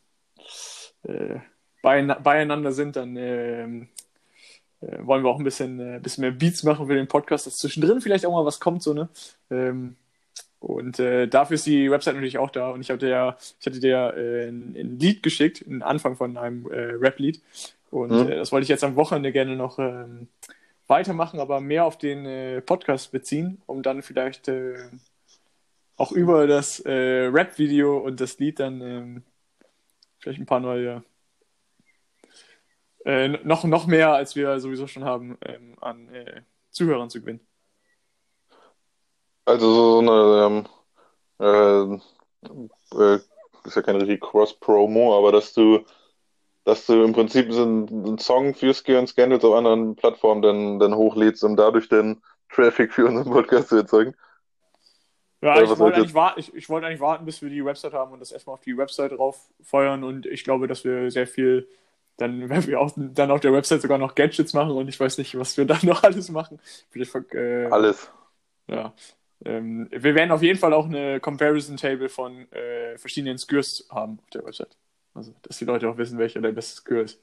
äh, 1.04 1.38
beieinander 1.82 2.72
sind, 2.72 2.96
dann 2.96 3.16
ähm, 3.16 3.88
äh, 4.80 4.98
wollen 5.06 5.24
wir 5.24 5.30
auch 5.30 5.38
ein 5.38 5.44
bisschen, 5.44 5.80
äh, 5.80 6.00
bisschen 6.02 6.22
mehr 6.22 6.32
Beats 6.32 6.62
machen 6.64 6.86
für 6.86 6.94
den 6.94 7.08
Podcast, 7.08 7.46
dass 7.46 7.58
zwischendrin 7.58 8.00
vielleicht 8.00 8.26
auch 8.26 8.32
mal 8.32 8.46
was 8.46 8.60
kommt, 8.60 8.82
so, 8.82 8.94
ne? 8.94 9.08
Ähm, 9.50 9.96
und 10.60 10.98
äh, 11.00 11.28
dafür 11.28 11.56
ist 11.56 11.66
die 11.66 11.90
Website 11.90 12.14
natürlich 12.14 12.38
auch 12.38 12.50
da. 12.50 12.70
Und 12.70 12.80
ich 12.82 12.90
hatte 12.90 13.08
ja, 13.08 13.36
ich 13.60 13.66
hatte 13.66 13.80
dir 13.80 14.14
ein, 14.16 14.76
ein 14.76 14.98
Lied 14.98 15.22
geschickt, 15.22 15.64
einen 15.66 15.82
Anfang 15.82 16.16
von 16.16 16.36
einem 16.38 16.66
Rap-Lied. 16.66 17.42
Und 17.90 18.16
Mhm. 18.16 18.30
das 18.30 18.52
wollte 18.52 18.64
ich 18.64 18.70
jetzt 18.70 18.84
am 18.84 18.96
Wochenende 18.96 19.32
gerne 19.32 19.56
noch 19.56 19.78
ähm, 19.78 20.28
weitermachen, 20.86 21.40
aber 21.40 21.60
mehr 21.60 21.84
auf 21.84 21.98
den 21.98 22.26
äh, 22.26 22.60
Podcast 22.60 23.12
beziehen, 23.12 23.62
um 23.66 23.82
dann 23.82 24.02
vielleicht 24.02 24.48
äh, 24.48 24.90
auch 25.96 26.12
über 26.12 26.46
das 26.46 26.80
äh, 26.80 27.26
Rap-Video 27.26 27.98
und 27.98 28.20
das 28.20 28.38
Lied 28.38 28.60
dann 28.60 28.80
ähm, 28.80 29.24
vielleicht 30.18 30.40
ein 30.40 30.46
paar 30.46 30.60
neue, 30.60 31.04
äh, 33.04 33.28
noch, 33.28 33.64
noch 33.64 33.86
mehr, 33.86 34.12
als 34.12 34.36
wir 34.36 34.58
sowieso 34.60 34.86
schon 34.86 35.04
haben, 35.04 35.38
ähm, 35.44 35.76
an 35.80 36.08
äh, 36.14 36.42
Zuhörern 36.70 37.10
zu 37.10 37.20
gewinnen. 37.20 37.46
Also 39.44 39.74
so 39.74 39.98
eine, 40.00 40.66
ähm, 41.40 42.02
äh, 42.92 43.18
ist 43.64 43.76
ja 43.76 43.82
keine 43.82 43.98
richtige 43.98 44.20
Cross-Promo, 44.20 45.16
aber 45.16 45.32
dass 45.32 45.52
du, 45.52 45.84
dass 46.64 46.86
du 46.86 47.04
im 47.04 47.12
Prinzip 47.12 47.52
so 47.52 47.62
einen, 47.62 48.18
Song 48.18 48.54
für 48.54 48.72
Ski 48.72 48.96
und 48.96 49.08
Scandals 49.08 49.44
auf 49.44 49.54
anderen 49.54 49.96
Plattformen 49.96 50.42
dann, 50.42 50.78
dann 50.78 50.94
hochlädst, 50.94 51.44
um 51.44 51.56
dadurch 51.56 51.88
den 51.88 52.22
Traffic 52.50 52.92
für 52.92 53.06
unseren 53.06 53.30
Podcast 53.30 53.68
zu 53.68 53.76
erzeugen. 53.76 54.14
Ja, 55.42 55.60
ich 55.60 55.78
wollte, 55.78 55.98
eigentlich 55.98 56.14
warten, 56.14 56.40
ich, 56.40 56.54
ich 56.54 56.68
wollte 56.70 56.86
eigentlich 56.86 57.00
warten, 57.00 57.26
bis 57.26 57.42
wir 57.42 57.50
die 57.50 57.62
Website 57.62 57.92
haben 57.92 58.12
und 58.12 58.20
das 58.20 58.32
erstmal 58.32 58.54
auf 58.54 58.62
die 58.62 58.78
Website 58.78 59.12
rauffeuern 59.12 60.02
und 60.02 60.24
ich 60.24 60.42
glaube, 60.42 60.66
dass 60.66 60.84
wir 60.84 61.10
sehr 61.10 61.26
viel, 61.26 61.68
dann 62.16 62.48
werden 62.48 62.66
wir 62.66 62.80
auch 62.80 62.92
dann 62.96 63.30
auf 63.30 63.40
der 63.40 63.52
Website 63.52 63.82
sogar 63.82 63.98
noch 63.98 64.14
Gadgets 64.14 64.54
machen 64.54 64.70
und 64.70 64.88
ich 64.88 64.98
weiß 64.98 65.18
nicht, 65.18 65.38
was 65.38 65.58
wir 65.58 65.64
dann 65.66 65.80
noch 65.82 66.02
alles 66.02 66.30
machen. 66.30 66.60
Äh, 66.94 67.66
Alles. 67.66 68.10
Ja. 68.68 68.94
Ähm, 69.44 69.88
wir 69.90 70.14
werden 70.14 70.30
auf 70.30 70.40
jeden 70.40 70.58
Fall 70.58 70.72
auch 70.72 70.86
eine 70.86 71.20
Comparison 71.20 71.76
Table 71.76 72.08
von 72.08 72.50
äh, 72.52 72.96
verschiedenen 72.96 73.36
Skurs 73.36 73.86
haben 73.90 74.20
auf 74.22 74.30
der 74.30 74.46
Website. 74.46 74.74
Also, 75.14 75.34
dass 75.42 75.58
die 75.58 75.64
Leute 75.64 75.88
auch 75.88 75.96
wissen, 75.96 76.18
welcher 76.18 76.40
der 76.40 76.52
beste 76.52 76.80
Skur 76.80 77.02
ist. 77.02 77.20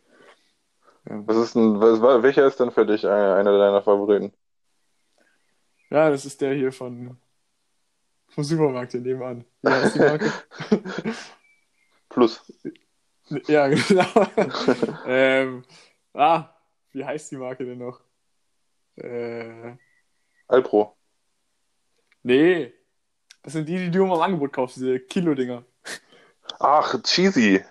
Ja. 1.10 1.22
Was 1.28 1.38
ist 1.38 1.56
denn, 1.56 1.80
was, 1.80 2.02
wa- 2.02 2.22
welcher 2.24 2.46
ist 2.46 2.60
denn 2.60 2.72
für 2.72 2.86
dich 2.86 3.06
einer, 3.06 3.36
einer 3.36 3.58
deiner 3.58 3.82
Favoriten? 3.82 4.34
ja, 5.90 6.10
das 6.10 6.26
ist 6.26 6.40
der 6.42 6.54
hier 6.54 6.72
von 6.72 7.18
vom 8.30 8.44
Supermarkt 8.46 8.94
hier 8.94 9.02
nebenan. 9.02 9.44
Wie 9.62 9.70
heißt 9.70 9.96
die 9.96 10.00
Marke? 10.00 10.32
Plus. 12.10 12.42
ja, 13.48 13.68
genau. 13.68 14.06
ähm, 15.06 15.66
ah, 16.14 16.50
wie 16.94 17.04
heißt 17.04 17.32
die 17.32 17.38
Marke 17.38 17.66
denn 17.66 17.80
noch? 17.80 18.00
Äh, 18.96 19.76
Alpro. 20.48 20.96
nee. 22.24 22.74
Das 23.44 23.54
sind 23.54 23.68
die, 23.68 23.76
die 23.78 23.90
du 23.92 24.04
immer 24.04 24.16
im 24.16 24.22
Angebot 24.22 24.54
kaufst, 24.54 24.78
diese 24.78 25.00
Kilo-Dinger. 25.00 25.66
Ach, 26.60 27.02
Cheesy. 27.02 27.64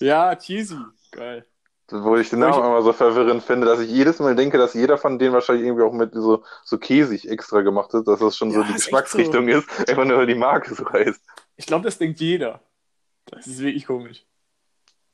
Ja, 0.00 0.34
cheesy. 0.34 0.76
Geil. 1.12 1.46
Wo 1.90 2.16
ich 2.16 2.30
den 2.30 2.38
Namen 2.38 2.52
ich- 2.54 2.58
immer 2.64 2.82
so 2.82 2.92
verwirrend 2.92 3.42
finde, 3.42 3.66
dass 3.66 3.80
ich 3.80 3.90
jedes 3.90 4.20
Mal 4.20 4.36
denke, 4.36 4.58
dass 4.58 4.74
jeder 4.74 4.96
von 4.96 5.18
denen 5.18 5.32
wahrscheinlich 5.32 5.66
irgendwie 5.66 5.82
auch 5.82 5.92
mit 5.92 6.14
so, 6.14 6.44
so 6.64 6.78
käsig 6.78 7.28
extra 7.28 7.62
gemacht 7.62 7.92
ist, 7.94 8.06
dass 8.06 8.20
das 8.20 8.36
schon 8.36 8.52
so 8.52 8.60
Ja, 8.60 8.66
die 8.66 8.74
ist 8.74 8.84
Geschmacksrichtung 8.84 9.48
ist, 9.48 9.68
einfach 9.88 10.04
nur 10.04 10.18
weil 10.18 10.26
die 10.26 10.36
Marke 10.36 10.74
so 10.74 10.88
heißt. 10.88 11.20
Ich 11.56 11.66
glaube, 11.66 11.84
das 11.84 11.98
denkt 11.98 12.20
jeder. 12.20 12.60
Das 13.26 13.46
ist 13.46 13.58
wirklich 13.60 13.86
komisch. 13.86 14.24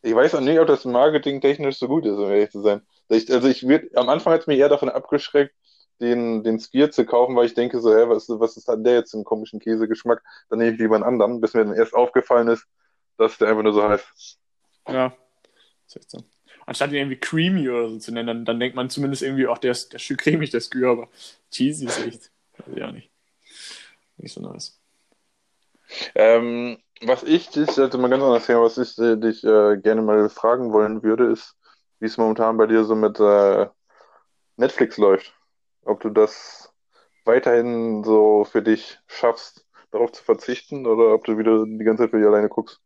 Ich 0.02 0.14
weiß 0.14 0.34
auch 0.34 0.40
nicht, 0.40 0.60
ob 0.60 0.66
das 0.66 0.84
marketingtechnisch 0.84 1.78
so 1.78 1.88
gut 1.88 2.04
ist, 2.04 2.16
um 2.16 2.30
ehrlich 2.30 2.50
zu 2.50 2.60
sein. 2.62 2.86
Ich, 3.08 3.32
also 3.32 3.48
ich 3.48 3.66
würde, 3.66 3.88
am 3.94 4.08
Anfang 4.08 4.34
hat 4.34 4.42
es 4.42 4.46
mich 4.46 4.58
eher 4.58 4.68
davon 4.68 4.88
abgeschreckt, 4.90 5.54
den, 6.00 6.44
den 6.44 6.60
Skier 6.60 6.90
zu 6.90 7.06
kaufen, 7.06 7.34
weil 7.36 7.46
ich 7.46 7.54
denke 7.54 7.80
so, 7.80 7.92
hä, 7.94 8.04
was, 8.06 8.28
was 8.28 8.56
ist 8.56 8.68
der 8.68 8.94
jetzt 8.94 9.14
einen 9.14 9.24
komischen 9.24 9.60
Käsegeschmack? 9.60 10.22
Dann 10.50 10.58
nehme 10.58 10.72
ich 10.72 10.78
lieber 10.78 10.94
einen 10.94 11.04
anderen, 11.04 11.40
bis 11.40 11.54
mir 11.54 11.64
dann 11.64 11.74
erst 11.74 11.94
aufgefallen 11.94 12.48
ist, 12.48 12.66
dass 13.16 13.38
der 13.38 13.48
einfach 13.48 13.62
nur 13.62 13.72
so 13.72 13.82
heißt. 13.82 14.38
Ja. 14.88 15.16
Ist 15.86 15.96
echt 15.96 16.10
so. 16.10 16.24
Anstatt 16.66 16.90
ihn 16.90 16.96
irgendwie 16.96 17.20
creamy 17.20 17.68
oder 17.68 17.88
so 17.90 17.98
zu 17.98 18.12
nennen, 18.12 18.26
dann, 18.26 18.44
dann 18.44 18.60
denkt 18.60 18.74
man 18.74 18.90
zumindest 18.90 19.22
irgendwie, 19.22 19.46
ach, 19.46 19.58
der 19.58 19.70
ist, 19.70 19.92
der 19.92 19.98
ist 19.98 20.02
schön 20.02 20.16
cremig, 20.16 20.50
der 20.50 20.60
Skür, 20.60 20.90
aber 20.90 21.08
cheesy 21.50 21.86
ist 21.86 22.04
echt. 22.04 22.32
Weiß 22.58 22.76
ich 22.76 22.82
auch 22.82 22.92
nicht. 22.92 23.10
Nicht 24.16 24.32
so 24.32 24.40
nice. 24.40 24.80
Ähm, 26.14 26.78
was 27.02 27.22
ich 27.22 27.50
dich, 27.50 27.78
also 27.78 27.98
mal 27.98 28.08
ganz 28.08 28.22
anderes 28.22 28.46
Thema, 28.46 28.62
was 28.62 28.78
ich 28.78 28.98
äh, 28.98 29.16
dich 29.16 29.44
äh, 29.44 29.76
gerne 29.76 30.02
mal 30.02 30.28
fragen 30.28 30.72
wollen 30.72 31.02
würde, 31.02 31.30
ist, 31.30 31.54
wie 32.00 32.06
es 32.06 32.16
momentan 32.16 32.56
bei 32.56 32.66
dir 32.66 32.84
so 32.84 32.96
mit 32.96 33.20
äh, 33.20 33.68
Netflix 34.56 34.96
läuft. 34.96 35.34
Ob 35.84 36.00
du 36.00 36.10
das 36.10 36.72
weiterhin 37.24 38.02
so 38.02 38.44
für 38.44 38.62
dich 38.62 38.98
schaffst, 39.06 39.66
darauf 39.90 40.12
zu 40.12 40.24
verzichten, 40.24 40.86
oder 40.86 41.14
ob 41.14 41.24
du 41.24 41.38
wieder 41.38 41.64
die 41.64 41.84
ganze 41.84 42.04
Zeit 42.04 42.10
für 42.10 42.18
dich 42.18 42.26
alleine 42.26 42.48
guckst. 42.48 42.80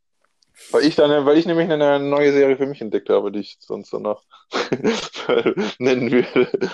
Weil 0.70 0.85
ich 0.85 0.94
dann, 0.96 1.27
weil 1.27 1.38
ich 1.38 1.46
nämlich 1.46 1.70
eine 1.70 1.99
neue 1.99 2.33
Serie 2.33 2.57
für 2.57 2.66
mich 2.66 2.81
entdeckt 2.81 3.09
habe, 3.11 3.33
die 3.33 3.40
ich 3.40 3.57
sonst 3.61 3.92
danach 3.92 4.23
nennen 5.79 6.11
würde. 6.11 6.70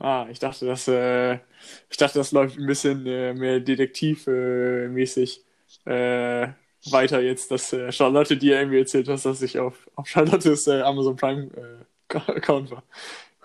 Ah, 0.00 0.26
ich 0.30 0.38
dachte, 0.40 0.66
das, 0.66 0.88
äh, 0.88 1.34
ich 1.88 1.96
dachte, 1.96 2.18
das 2.18 2.32
läuft 2.32 2.58
ein 2.58 2.66
bisschen 2.66 3.06
äh, 3.06 3.32
mehr 3.32 3.60
detektivmäßig 3.60 5.44
äh, 5.86 6.48
weiter 6.90 7.20
jetzt, 7.20 7.50
dass 7.50 7.72
äh, 7.72 7.92
Charlotte 7.92 8.36
dir 8.36 8.58
irgendwie 8.58 8.80
erzählt 8.80 9.08
hat, 9.08 9.24
dass 9.24 9.40
ich 9.42 9.58
auf, 9.58 9.88
auf 9.94 10.08
Charlottes 10.08 10.66
äh, 10.66 10.82
Amazon 10.82 11.16
Prime 11.16 11.86
äh, 12.10 12.16
Account 12.16 12.70
war. 12.72 12.82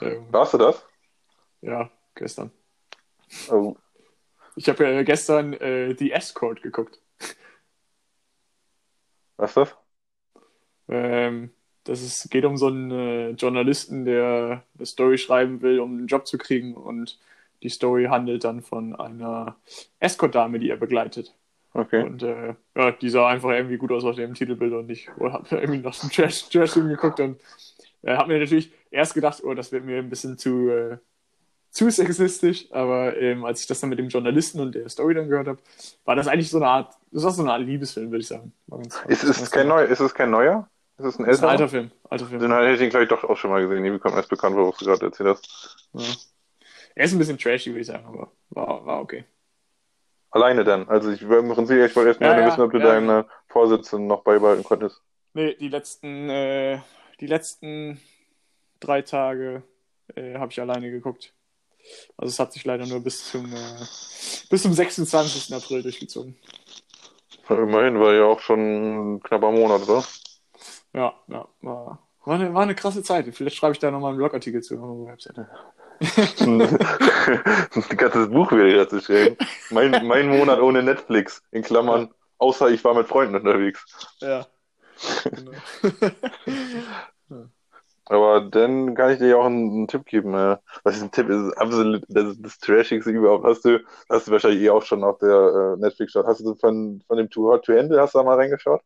Ähm, 0.01 0.27
Warst 0.31 0.53
du 0.53 0.57
das? 0.57 0.85
ja, 1.61 1.89
gestern. 2.15 2.51
Oh, 3.47 3.75
Ich 4.55 4.69
habe 4.69 4.83
ja 4.83 5.01
gestern 5.03 5.53
The 5.53 6.11
Escort 6.11 6.61
geguckt. 6.61 6.99
Was 9.39 9.51
ist 9.51 9.57
das? 9.57 9.75
Ähm, 10.89 11.51
das 11.83 12.01
ist, 12.01 12.29
geht 12.29 12.45
um 12.45 12.57
so 12.57 12.67
einen 12.67 12.91
äh, 12.91 13.29
Journalisten, 13.31 14.05
der 14.05 14.63
eine 14.77 14.85
Story 14.85 15.17
schreiben 15.17 15.61
will, 15.61 15.79
um 15.79 15.97
einen 15.97 16.07
Job 16.07 16.27
zu 16.27 16.37
kriegen. 16.37 16.75
Und 16.75 17.19
die 17.63 17.69
Story 17.69 18.05
handelt 18.05 18.43
dann 18.43 18.61
von 18.61 18.95
einer 18.95 19.57
Escort-Dame, 19.99 20.59
die 20.59 20.69
er 20.69 20.77
begleitet. 20.77 21.35
Okay. 21.73 22.03
Und 22.03 22.23
äh, 22.23 22.55
ja, 22.75 22.91
die 22.91 23.09
sah 23.09 23.27
einfach 23.27 23.51
irgendwie 23.51 23.77
gut 23.77 23.91
aus 23.91 24.03
auf 24.03 24.15
dem 24.15 24.33
Titelbild 24.33 24.73
und 24.73 24.89
ich 24.89 25.09
oh, 25.19 25.31
habe 25.31 25.55
irgendwie 25.55 25.81
nach 25.81 25.97
dem 25.99 26.09
Trash, 26.09 26.49
Trash 26.49 26.73
geguckt 26.73 27.19
und 27.19 27.39
äh, 28.01 28.15
habe 28.15 28.33
mir 28.33 28.39
natürlich 28.39 28.71
erst 28.91 29.13
gedacht, 29.13 29.41
oh, 29.43 29.53
das 29.53 29.71
wird 29.71 29.85
mir 29.85 29.99
ein 29.99 30.09
bisschen 30.09 30.37
zu, 30.37 30.69
äh, 30.69 30.97
zu 31.71 31.89
sexistisch, 31.89 32.71
aber 32.71 33.15
ähm, 33.17 33.45
als 33.45 33.61
ich 33.61 33.67
das 33.67 33.79
dann 33.79 33.89
mit 33.89 33.99
dem 33.99 34.09
Journalisten 34.09 34.59
und 34.59 34.73
der 34.75 34.89
Story 34.89 35.13
dann 35.13 35.29
gehört 35.29 35.47
habe, 35.47 35.59
war 36.05 36.15
das 36.15 36.27
eigentlich 36.27 36.49
so 36.49 36.57
eine 36.57 36.67
Art, 36.67 36.95
das 37.11 37.23
war 37.23 37.31
so 37.31 37.43
eine 37.43 37.53
Art 37.53 37.61
Liebesfilm, 37.61 38.11
würde 38.11 38.21
ich 38.21 38.27
sagen. 38.27 38.53
Ist, 39.07 39.23
ist, 39.23 39.51
kein 39.51 39.67
neu, 39.67 39.83
ist 39.83 39.99
es 39.99 40.13
kein 40.13 40.31
neuer? 40.31 40.67
Ist 40.97 41.05
es 41.05 41.19
ein 41.19 41.25
ist 41.25 41.43
ein 41.43 41.49
alter 41.49 41.69
Film. 41.69 41.91
Alter 42.09 42.25
Film. 42.25 42.41
Den 42.41 42.51
hätte 42.51 42.73
ich 42.73 42.81
ihn, 42.81 42.89
glaube 42.89 43.03
ich, 43.03 43.09
doch 43.09 43.23
auch 43.23 43.37
schon 43.37 43.51
mal 43.51 43.61
gesehen. 43.61 43.85
Irgendwie 43.85 44.01
kommt 44.01 44.15
erst 44.15 44.29
bekannt, 44.29 44.55
worauf 44.57 44.77
du 44.77 44.85
gerade 44.85 45.05
erzählt 45.05 45.29
hast. 45.29 45.89
Ja. 45.93 46.03
Er 46.95 47.05
ist 47.05 47.13
ein 47.13 47.19
bisschen 47.19 47.37
trashy, 47.37 47.69
würde 47.69 47.81
ich 47.81 47.87
sagen, 47.87 48.05
aber 48.05 48.31
war, 48.49 48.85
war 48.85 49.01
okay. 49.01 49.23
Alleine 50.31 50.63
dann. 50.63 50.87
Also 50.89 51.11
ich 51.11 51.21
im 51.21 51.49
Prinzip, 51.49 51.77
ich 51.77 51.95
wollte 51.95 52.09
erst 52.09 52.19
mal 52.19 52.37
Ja, 52.37 52.39
ja, 52.39 52.47
wissen, 52.47 52.61
ob 52.61 52.71
du 52.71 52.79
ja. 52.79 52.85
deine 52.85 53.25
Vorsätze 53.47 53.99
noch 53.99 54.23
beibehalten 54.23 54.63
konntest. 54.63 55.01
Nee, 55.33 55.55
die 55.55 55.69
letzten, 55.69 56.29
äh, 56.29 56.79
die 57.19 57.27
letzten 57.27 57.99
drei 58.79 59.01
Tage 59.01 59.63
äh, 60.15 60.35
habe 60.37 60.51
ich 60.51 60.59
alleine 60.59 60.91
geguckt. 60.91 61.33
Also 62.17 62.31
es 62.31 62.39
hat 62.39 62.53
sich 62.53 62.65
leider 62.65 62.85
nur 62.85 62.99
bis 63.01 63.31
zum, 63.31 63.45
äh, 63.53 63.85
bis 64.49 64.63
zum 64.63 64.73
26. 64.73 65.53
April 65.53 65.83
durchgezogen. 65.83 66.37
Immerhin 67.49 67.99
war 67.99 68.13
ja 68.13 68.25
auch 68.25 68.39
schon 68.39 69.15
ein 69.15 69.23
knapper 69.23 69.51
Monat, 69.51 69.87
oder? 69.87 70.03
Ja, 70.93 71.13
ja, 71.27 71.47
war, 71.61 72.07
war, 72.25 72.35
eine, 72.35 72.53
war 72.53 72.61
eine 72.63 72.75
krasse 72.75 73.01
Zeit. 73.01 73.33
Vielleicht 73.33 73.55
schreibe 73.55 73.73
ich 73.73 73.79
da 73.79 73.89
nochmal 73.89 74.09
einen 74.09 74.17
Blogartikel 74.17 74.61
zu 74.61 74.75
auf 74.79 74.97
der 75.05 75.13
Webseite. 75.13 75.49
ein 76.39 77.97
ganzes 77.97 78.29
Buch 78.29 78.51
wieder 78.51 78.85
dazu 78.85 79.01
schreiben. 79.01 79.35
Mein, 79.69 80.05
mein 80.07 80.29
Monat 80.29 80.59
ohne 80.59 80.83
Netflix. 80.83 81.43
In 81.51 81.63
Klammern, 81.63 82.13
außer 82.37 82.69
ich 82.69 82.83
war 82.83 82.93
mit 82.93 83.07
Freunden 83.07 83.35
unterwegs. 83.35 83.85
Ja. 84.19 84.45
Genau. 85.23 85.53
Aber 88.09 88.41
dann 88.41 88.95
kann 88.95 89.11
ich 89.11 89.19
dir 89.19 89.27
ja 89.27 89.37
auch 89.37 89.45
einen, 89.45 89.69
einen 89.71 89.87
Tipp 89.87 90.05
geben. 90.05 90.33
äh. 90.33 90.57
Was 90.83 90.97
ist 90.97 91.03
ein 91.03 91.11
Tipp? 91.11 91.27
Das 91.27 91.41
ist 91.41 91.53
absolut 91.57 92.03
das, 92.09 92.25
ist 92.29 92.43
das 92.43 92.57
Trashigste 92.59 93.11
überhaupt. 93.11 93.45
Hast 93.45 93.63
du, 93.65 93.79
hast 94.09 94.27
du 94.27 94.31
wahrscheinlich 94.31 94.61
eh 94.61 94.71
auch 94.71 94.83
schon 94.83 95.03
auf 95.03 95.19
der 95.19 95.75
äh, 95.77 95.79
Netflix 95.79 96.13
geschaut. 96.13 96.25
Hast 96.25 96.41
du 96.41 96.55
von, 96.55 97.03
von 97.07 97.17
dem 97.17 97.29
Too 97.29 97.51
Hot 97.51 97.65
to 97.65 97.73
Handle, 97.73 98.01
hast 98.01 98.15
du 98.15 98.19
da 98.19 98.23
mal 98.23 98.35
reingeschaut? 98.35 98.81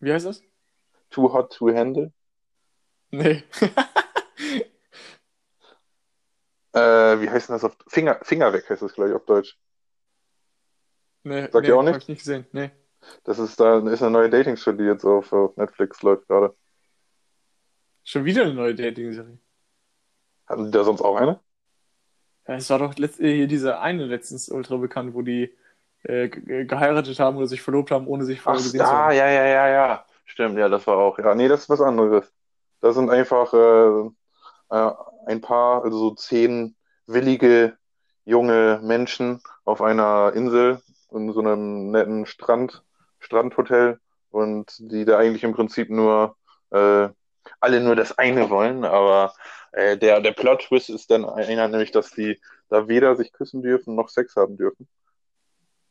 Wie 0.00 0.12
heißt 0.12 0.26
das? 0.26 0.42
Too 1.10 1.32
Hot 1.32 1.52
to 1.52 1.68
Handle? 1.68 2.12
Nee. 3.10 3.44
Äh, 6.72 7.20
wie 7.20 7.28
heißt 7.28 7.48
denn 7.48 7.54
das 7.54 7.64
auf 7.64 7.76
Finger, 7.88 8.20
Finger 8.22 8.52
weg 8.52 8.68
heißt 8.70 8.82
das, 8.82 8.92
glaube 8.92 9.10
ich, 9.10 9.16
auf 9.16 9.24
Deutsch. 9.24 9.58
nee 11.24 11.42
Sagt 11.50 11.62
nee, 11.62 11.68
ihr 11.68 11.76
auch 11.76 11.82
nicht? 11.82 11.94
Hab 11.94 12.02
ich 12.02 12.08
nicht 12.08 12.20
gesehen. 12.20 12.46
Nee. 12.52 12.70
Das 13.24 13.38
ist 13.38 13.58
da 13.58 13.78
ist 13.88 14.02
eine 14.02 14.10
neue 14.12 14.30
Dating-Show, 14.30 14.72
die 14.72 14.84
jetzt 14.84 15.04
auf, 15.04 15.32
auf 15.32 15.56
Netflix 15.56 16.02
läuft 16.02 16.28
gerade. 16.28 16.54
Schon 18.04 18.24
wieder 18.24 18.42
eine 18.42 18.54
neue 18.54 18.74
Dating-Serie. 18.74 19.38
Hatten 20.46 20.64
die 20.66 20.70
da 20.70 20.84
sonst 20.84 21.00
auch 21.00 21.16
eine? 21.16 21.40
Ja, 22.46 22.54
es 22.54 22.68
war 22.70 22.78
doch 22.78 22.96
äh, 22.98 23.08
hier 23.34 23.46
diese 23.46 23.80
eine 23.80 24.06
letztens 24.06 24.48
ultra 24.48 24.76
bekannt, 24.76 25.14
wo 25.14 25.22
die 25.22 25.54
äh, 26.02 26.28
ge- 26.28 26.64
geheiratet 26.66 27.18
haben 27.20 27.36
oder 27.36 27.46
sich 27.46 27.62
verlobt 27.62 27.90
haben, 27.90 28.06
ohne 28.06 28.24
sich 28.24 28.40
vorher 28.40 28.62
gesehen 28.62 28.84
zu 28.86 28.96
ah, 28.96 28.98
haben. 28.98 29.12
ja, 29.12 29.28
ja, 29.28 29.44
ja, 29.46 29.68
ja. 29.68 30.06
Stimmt, 30.24 30.58
ja, 30.58 30.68
das 30.68 30.86
war 30.86 30.96
auch. 30.98 31.18
Ja, 31.18 31.34
nee, 31.34 31.48
das 31.48 31.62
ist 31.62 31.68
was 31.68 31.80
anderes. 31.80 32.32
Das 32.80 32.94
sind 32.94 33.10
einfach 33.10 33.52
äh, 33.52 34.10
äh, 34.70 34.92
ein 35.26 35.40
paar, 35.40 35.84
also 35.84 35.98
so 35.98 36.14
zehn 36.14 36.76
willige 37.06 37.76
junge 38.24 38.80
Menschen 38.82 39.42
auf 39.64 39.82
einer 39.82 40.32
Insel 40.34 40.80
in 41.10 41.32
so 41.32 41.40
einem 41.40 41.90
netten 41.90 42.26
Strand, 42.26 42.84
Strandhotel 43.18 44.00
und 44.30 44.76
die 44.78 45.04
da 45.04 45.18
eigentlich 45.18 45.44
im 45.44 45.52
Prinzip 45.52 45.90
nur 45.90 46.36
äh, 46.70 47.08
alle 47.60 47.80
nur 47.80 47.96
das 47.96 48.16
eine 48.18 48.50
wollen, 48.50 48.84
aber 48.84 49.34
äh, 49.72 49.96
der, 49.96 50.20
der 50.20 50.32
Plot-Twist 50.32 50.90
ist 50.90 51.10
dann 51.10 51.24
einer, 51.24 51.68
nämlich, 51.68 51.92
dass 51.92 52.10
die 52.10 52.40
da 52.68 52.88
weder 52.88 53.16
sich 53.16 53.32
küssen 53.32 53.62
dürfen 53.62 53.94
noch 53.94 54.08
Sex 54.08 54.36
haben 54.36 54.56
dürfen. 54.56 54.88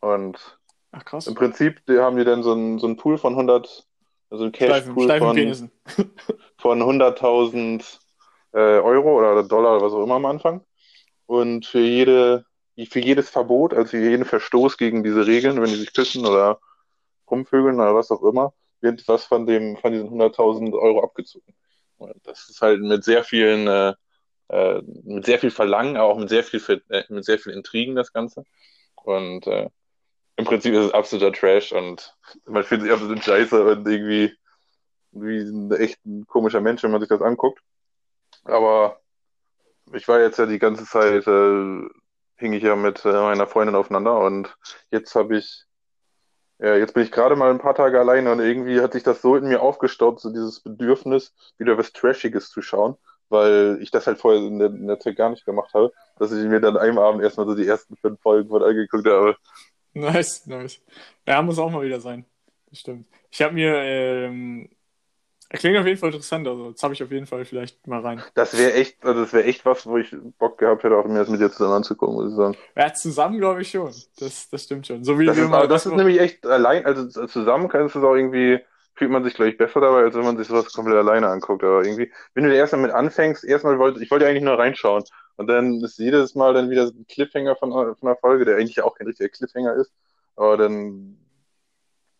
Und 0.01 0.59
Ach 0.91 1.05
krass. 1.05 1.27
im 1.27 1.35
Prinzip 1.35 1.85
die 1.87 1.99
haben 1.99 2.17
die 2.17 2.25
dann 2.25 2.43
so 2.43 2.53
einen 2.53 2.79
so 2.79 2.87
einen 2.87 2.97
Pool 2.97 3.17
von 3.17 3.33
100, 3.33 3.85
also 4.29 4.43
einen 4.43 4.53
Steifen, 4.53 4.95
Cash-Pool 4.95 5.19
von, 5.19 5.71
von 6.57 7.01
100.000 7.01 7.99
äh, 8.53 8.57
Euro 8.57 9.19
oder 9.19 9.43
Dollar 9.43 9.75
oder 9.77 9.85
was 9.85 9.93
auch 9.93 10.03
immer 10.03 10.15
am 10.15 10.25
Anfang. 10.25 10.61
Und 11.25 11.65
für 11.65 11.79
jede, 11.79 12.45
für 12.89 12.99
jedes 12.99 13.29
Verbot, 13.29 13.73
also 13.73 13.91
für 13.91 13.99
jeden 13.99 14.25
Verstoß 14.25 14.77
gegen 14.77 15.03
diese 15.03 15.27
Regeln, 15.27 15.61
wenn 15.61 15.69
die 15.69 15.75
sich 15.75 15.93
küssen 15.93 16.25
oder 16.25 16.59
rumvögeln 17.29 17.75
oder 17.75 17.93
was 17.93 18.09
auch 18.09 18.23
immer, 18.23 18.53
wird 18.81 19.07
was 19.07 19.25
von 19.25 19.45
dem, 19.45 19.77
von 19.77 19.91
diesen 19.91 20.09
100.000 20.09 20.73
Euro 20.73 21.03
abgezogen. 21.03 21.53
Das 22.23 22.49
ist 22.49 22.61
halt 22.61 22.81
mit 22.81 23.03
sehr 23.03 23.23
vielen, 23.23 23.67
äh, 23.67 23.93
äh, 24.49 24.81
mit 25.03 25.25
sehr 25.25 25.39
viel 25.39 25.51
Verlangen, 25.51 25.97
aber 25.97 26.13
auch 26.13 26.17
mit 26.17 26.29
sehr 26.29 26.43
viel, 26.43 26.61
äh, 26.89 27.03
mit 27.09 27.25
sehr 27.25 27.39
viel 27.39 27.53
Intrigen 27.53 27.95
das 27.95 28.13
Ganze. 28.13 28.43
Und 28.95 29.47
äh, 29.47 29.69
im 30.37 30.45
Prinzip 30.45 30.73
ist 30.73 30.85
es 30.85 30.93
absoluter 30.93 31.33
Trash 31.33 31.73
und 31.73 32.15
man 32.45 32.63
fühlt 32.63 32.81
sich 32.81 32.91
absolut 32.91 33.23
scheiße 33.23 33.61
und 33.61 33.87
irgendwie 33.87 34.33
wie 35.11 35.39
ein 35.39 35.71
echt 35.71 36.05
ein 36.05 36.25
komischer 36.27 36.61
Mensch, 36.61 36.83
wenn 36.83 36.91
man 36.91 37.01
sich 37.01 37.09
das 37.09 37.21
anguckt. 37.21 37.61
Aber 38.45 39.01
ich 39.93 40.07
war 40.07 40.21
jetzt 40.21 40.39
ja 40.39 40.45
die 40.45 40.59
ganze 40.59 40.85
Zeit, 40.85 41.27
äh, 41.27 41.81
hing 42.37 42.53
ich 42.53 42.63
ja 42.63 42.75
mit 42.75 43.03
äh, 43.05 43.11
meiner 43.11 43.47
Freundin 43.47 43.75
aufeinander 43.75 44.19
und 44.19 44.55
jetzt 44.91 45.13
habe 45.15 45.37
ich, 45.37 45.65
ja, 46.59 46.75
jetzt 46.75 46.93
bin 46.93 47.03
ich 47.03 47.11
gerade 47.11 47.35
mal 47.35 47.49
ein 47.49 47.59
paar 47.59 47.75
Tage 47.75 47.99
alleine 47.99 48.31
und 48.31 48.39
irgendwie 48.39 48.81
hat 48.81 48.93
sich 48.93 49.03
das 49.03 49.21
so 49.21 49.35
in 49.35 49.47
mir 49.47 49.61
aufgestaut, 49.61 50.19
so 50.19 50.29
dieses 50.29 50.59
Bedürfnis, 50.59 51.33
wieder 51.57 51.77
was 51.77 51.93
Trashiges 51.93 52.49
zu 52.49 52.61
schauen, 52.61 52.95
weil 53.29 53.79
ich 53.81 53.91
das 53.91 54.07
halt 54.07 54.19
vorher 54.19 54.41
in 54.41 54.59
der, 54.59 54.67
in 54.69 54.87
der 54.87 54.99
Zeit 54.99 55.15
gar 55.15 55.29
nicht 55.29 55.45
gemacht 55.45 55.73
habe, 55.73 55.91
dass 56.17 56.31
ich 56.33 56.45
mir 56.45 56.59
dann 56.59 56.77
einem 56.77 56.99
Abend 56.99 57.23
erstmal 57.23 57.47
so 57.47 57.55
die 57.55 57.67
ersten 57.67 57.95
fünf 57.95 58.21
Folgen 58.21 58.49
von 58.49 58.61
angeguckt 58.61 59.07
habe. 59.07 59.37
Nice, 59.93 60.45
nice. 60.47 60.81
Ja, 61.25 61.41
muss 61.41 61.59
auch 61.59 61.71
mal 61.71 61.81
wieder 61.81 61.99
sein. 61.99 62.25
Stimmt. 62.71 63.07
Ich 63.31 63.41
habe 63.41 63.53
mir, 63.53 63.75
ähm, 63.75 64.69
klingt 65.57 65.77
auf 65.77 65.85
jeden 65.85 65.97
Fall 65.97 66.09
interessant, 66.09 66.47
also 66.47 66.69
jetzt 66.69 66.83
habe 66.83 66.93
ich 66.93 67.01
auf 67.01 67.11
jeden 67.11 67.25
Fall 67.25 67.43
vielleicht 67.43 67.87
mal 67.87 68.01
rein. 68.01 68.21
Das 68.35 68.57
wäre 68.57 68.73
echt, 68.73 69.03
also 69.03 69.21
das 69.21 69.33
wäre 69.33 69.45
echt 69.45 69.65
was, 69.65 69.85
wo 69.87 69.97
ich 69.97 70.15
Bock 70.37 70.59
gehabt 70.59 70.83
hätte, 70.83 70.95
auch 70.95 71.05
mir 71.05 71.19
das 71.19 71.29
mit 71.29 71.41
dir 71.41 71.51
zusammen 71.51 71.73
anzugucken, 71.73 72.15
muss 72.15 72.31
ich 72.31 72.35
sagen. 72.37 72.55
Ja, 72.75 72.93
zusammen 72.93 73.39
glaube 73.39 73.61
ich 73.61 73.71
schon. 73.71 73.91
Das, 74.19 74.49
das 74.49 74.63
stimmt 74.63 74.85
schon. 74.85 75.03
So 75.03 75.17
wie 75.17 75.25
Das 75.25 75.35
wir 75.35 75.45
ist, 75.45 75.49
mal, 75.49 75.59
aber 75.59 75.67
das 75.67 75.85
ist 75.85 75.95
nämlich 75.95 76.19
echt 76.19 76.45
allein, 76.45 76.85
also 76.85 77.07
zusammen 77.25 77.67
kannst 77.67 77.95
du 77.95 77.99
es 77.99 78.05
auch 78.05 78.15
irgendwie, 78.15 78.59
fühlt 78.93 79.09
man 79.09 79.23
sich, 79.23 79.33
glaube 79.33 79.49
ich, 79.49 79.57
besser 79.57 79.81
dabei, 79.81 80.03
als 80.03 80.15
wenn 80.15 80.25
man 80.25 80.37
sich 80.37 80.47
sowas 80.47 80.71
komplett 80.71 80.97
alleine 80.97 81.29
anguckt. 81.29 81.63
Aber 81.63 81.83
irgendwie, 81.83 82.11
wenn 82.35 82.43
du 82.43 82.53
erstmal 82.53 82.81
mit 82.81 82.91
anfängst, 82.91 83.43
erstmal 83.43 83.79
wollte, 83.79 84.03
ich 84.03 84.11
wollte 84.11 84.27
eigentlich 84.27 84.43
nur 84.43 84.59
reinschauen. 84.59 85.03
Und 85.37 85.47
dann 85.47 85.81
ist 85.81 85.97
jedes 85.97 86.35
Mal 86.35 86.53
dann 86.53 86.69
wieder 86.69 86.83
ein 86.83 87.05
Cliffhanger 87.07 87.55
von, 87.55 87.71
von 87.71 87.95
einer 88.01 88.17
Folge, 88.17 88.45
der 88.45 88.57
eigentlich 88.57 88.81
auch 88.81 88.95
kein 88.95 89.07
richtiger 89.07 89.29
Cliffhanger 89.29 89.73
ist. 89.75 89.91
Aber 90.35 90.57
dann 90.57 91.17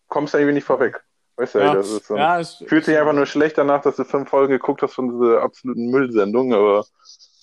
kommst 0.08 0.34
du 0.34 0.38
irgendwie 0.38 0.56
nicht 0.56 0.66
vorweg. 0.66 1.04
Weißt 1.40 1.56
du, 1.56 1.60
ja, 1.60 1.72
das 1.72 1.88
ist 1.90 2.08
so. 2.08 2.16
ja, 2.16 2.40
es, 2.40 2.64
Fühlt 2.66 2.86
sich 2.86 2.98
einfach 2.98 3.14
nur 3.14 3.26
schlecht 3.26 3.58
danach, 3.58 3.82
dass 3.82 3.96
du 3.98 4.04
fünf 4.06 4.30
Folgen 4.30 4.52
geguckt 4.54 4.82
hast 4.84 4.94
von 4.96 5.10
dieser 5.10 5.42
absoluten 5.42 5.90
Müllsendung, 5.90 6.54
aber 6.54 6.86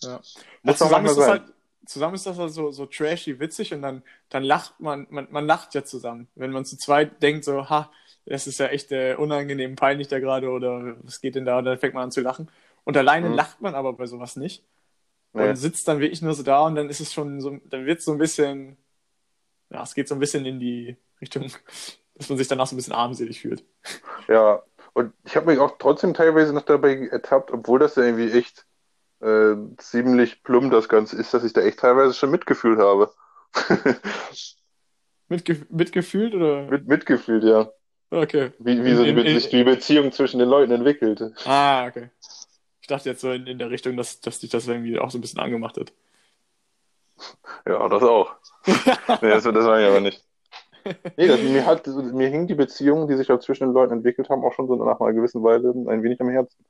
Ja. 0.02 0.22
muss 0.62 0.76
Ja, 0.76 0.76
auch 0.82 0.90
zusammen, 0.90 1.06
ist 1.06 1.16
das 1.16 1.26
sein. 1.26 1.28
halt, 1.28 1.54
zusammen 1.86 2.14
ist 2.14 2.26
das 2.26 2.38
halt 2.38 2.52
so, 2.52 2.70
so 2.70 2.86
trashy, 2.86 3.38
witzig 3.40 3.72
und 3.74 3.82
dann, 3.82 4.02
dann 4.28 4.42
lacht 4.44 4.78
man, 4.80 5.06
man, 5.10 5.28
man 5.30 5.46
lacht 5.46 5.74
ja 5.74 5.84
zusammen. 5.84 6.28
Wenn 6.34 6.50
man 6.52 6.64
zu 6.64 6.76
zweit 6.78 7.22
denkt, 7.22 7.44
so, 7.44 7.68
ha, 7.70 7.92
das 8.26 8.46
ist 8.46 8.58
ja 8.58 8.66
echt 8.68 8.92
äh, 8.92 9.14
unangenehm, 9.16 9.76
peinlich 9.76 10.08
da 10.08 10.18
gerade 10.18 10.50
oder 10.50 10.96
was 11.04 11.20
geht 11.20 11.34
denn 11.36 11.44
da? 11.44 11.58
Und 11.58 11.64
dann 11.64 11.78
fängt 11.78 11.94
man 11.94 12.04
an 12.04 12.10
zu 12.12 12.20
lachen. 12.20 12.50
Und 12.84 12.96
alleine 12.96 13.28
Mhm. 13.28 13.34
lacht 13.34 13.60
man 13.60 13.74
aber 13.74 13.92
bei 13.94 14.06
sowas 14.06 14.36
nicht. 14.36 14.64
Nee. 15.34 15.42
Und 15.42 15.56
sitzt 15.56 15.88
dann 15.88 16.00
wirklich 16.00 16.22
nur 16.22 16.34
so 16.34 16.42
da 16.44 16.60
und 16.66 16.76
dann 16.76 16.90
ist 16.90 17.00
es 17.00 17.12
schon 17.12 17.40
so, 17.40 17.58
dann 17.66 17.86
wird 17.86 18.00
es 18.00 18.04
so 18.06 18.12
ein 18.12 18.18
bisschen, 18.18 18.76
ja, 19.70 19.82
es 19.82 19.94
geht 19.94 20.08
so 20.08 20.14
ein 20.16 20.20
bisschen 20.20 20.46
in 20.46 20.60
die 20.60 20.96
Richtung, 21.20 21.50
dass 22.16 22.28
man 22.28 22.38
sich 22.38 22.48
danach 22.48 22.66
so 22.66 22.74
ein 22.74 22.78
bisschen 22.78 22.94
armselig 22.94 23.40
fühlt. 23.40 23.64
Ja, 24.28 24.62
und 24.94 25.12
ich 25.24 25.36
habe 25.36 25.46
mich 25.46 25.58
auch 25.58 25.76
trotzdem 25.78 26.14
teilweise 26.14 26.52
noch 26.52 26.62
dabei 26.62 27.06
ertappt, 27.08 27.50
obwohl 27.52 27.78
das 27.78 27.96
ja 27.96 28.02
irgendwie 28.04 28.30
echt 28.30 28.66
äh, 29.20 29.54
ziemlich 29.78 30.42
plump 30.42 30.72
das 30.72 30.88
Ganze 30.88 31.16
ist, 31.16 31.32
dass 31.34 31.44
ich 31.44 31.52
da 31.52 31.60
echt 31.60 31.80
teilweise 31.80 32.14
schon 32.14 32.30
mitgefühlt 32.30 32.78
habe. 32.78 33.12
Mitge 35.28 35.66
mitgefühlt 35.70 36.34
oder? 36.34 36.62
Mit, 36.62 36.86
mitgefühlt, 36.86 37.44
ja. 37.44 37.70
Okay. 38.10 38.52
Wie, 38.58 38.84
wie 38.84 38.94
so 38.94 39.02
In- 39.04 39.18
in- 39.18 39.40
sich 39.40 39.48
die 39.50 39.64
Beziehung 39.64 40.12
zwischen 40.12 40.38
den 40.38 40.48
Leuten 40.48 40.72
entwickelt. 40.72 41.22
Ah, 41.44 41.86
okay. 41.86 42.10
Ich 42.80 42.86
dachte 42.86 43.08
jetzt 43.10 43.20
so 43.20 43.32
in, 43.32 43.46
in 43.46 43.58
der 43.58 43.70
Richtung, 43.70 43.96
dass, 43.96 44.20
dass 44.20 44.38
dich 44.38 44.50
das 44.50 44.68
irgendwie 44.68 44.98
auch 44.98 45.10
so 45.10 45.18
ein 45.18 45.20
bisschen 45.20 45.40
angemacht 45.40 45.76
hat. 45.76 45.92
Ja, 47.66 47.88
das 47.88 48.02
auch. 48.02 48.36
Nee, 48.66 49.30
das, 49.30 49.44
das 49.44 49.54
war 49.64 49.80
ich 49.80 49.86
aber 49.86 50.00
nicht. 50.00 50.24
Nee, 51.16 51.26
das, 51.26 51.40
mir 51.40 51.66
hat, 51.66 51.86
mir 51.86 52.28
hing 52.28 52.46
die 52.46 52.54
Beziehung, 52.54 53.08
die 53.08 53.16
sich 53.16 53.26
da 53.26 53.40
zwischen 53.40 53.64
den 53.64 53.72
Leuten 53.72 53.92
entwickelt 53.92 54.28
haben, 54.28 54.44
auch 54.44 54.52
schon 54.52 54.68
so 54.68 54.76
nach 54.76 55.00
einer 55.00 55.12
gewissen 55.12 55.42
Weile 55.42 55.70
ein 55.70 56.02
wenig 56.02 56.20
am 56.20 56.28
Herzen. 56.28 56.64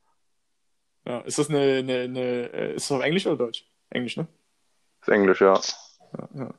Ja, 1.07 1.21
ist 1.21 1.39
das 1.39 1.49
eine, 1.51 1.61
eine, 1.61 2.01
eine 2.01 2.21
äh, 2.53 2.75
ist 2.75 2.91
das 2.91 2.97
auf 2.97 3.05
Englisch 3.05 3.27
oder 3.27 3.37
Deutsch? 3.37 3.65
Englisch, 3.91 4.17
ne? 4.17 4.27
ist 5.01 5.09
Englisch, 5.09 5.41
ja. 5.41 5.61
Ja, 6.19 6.29
ja. 6.35 6.55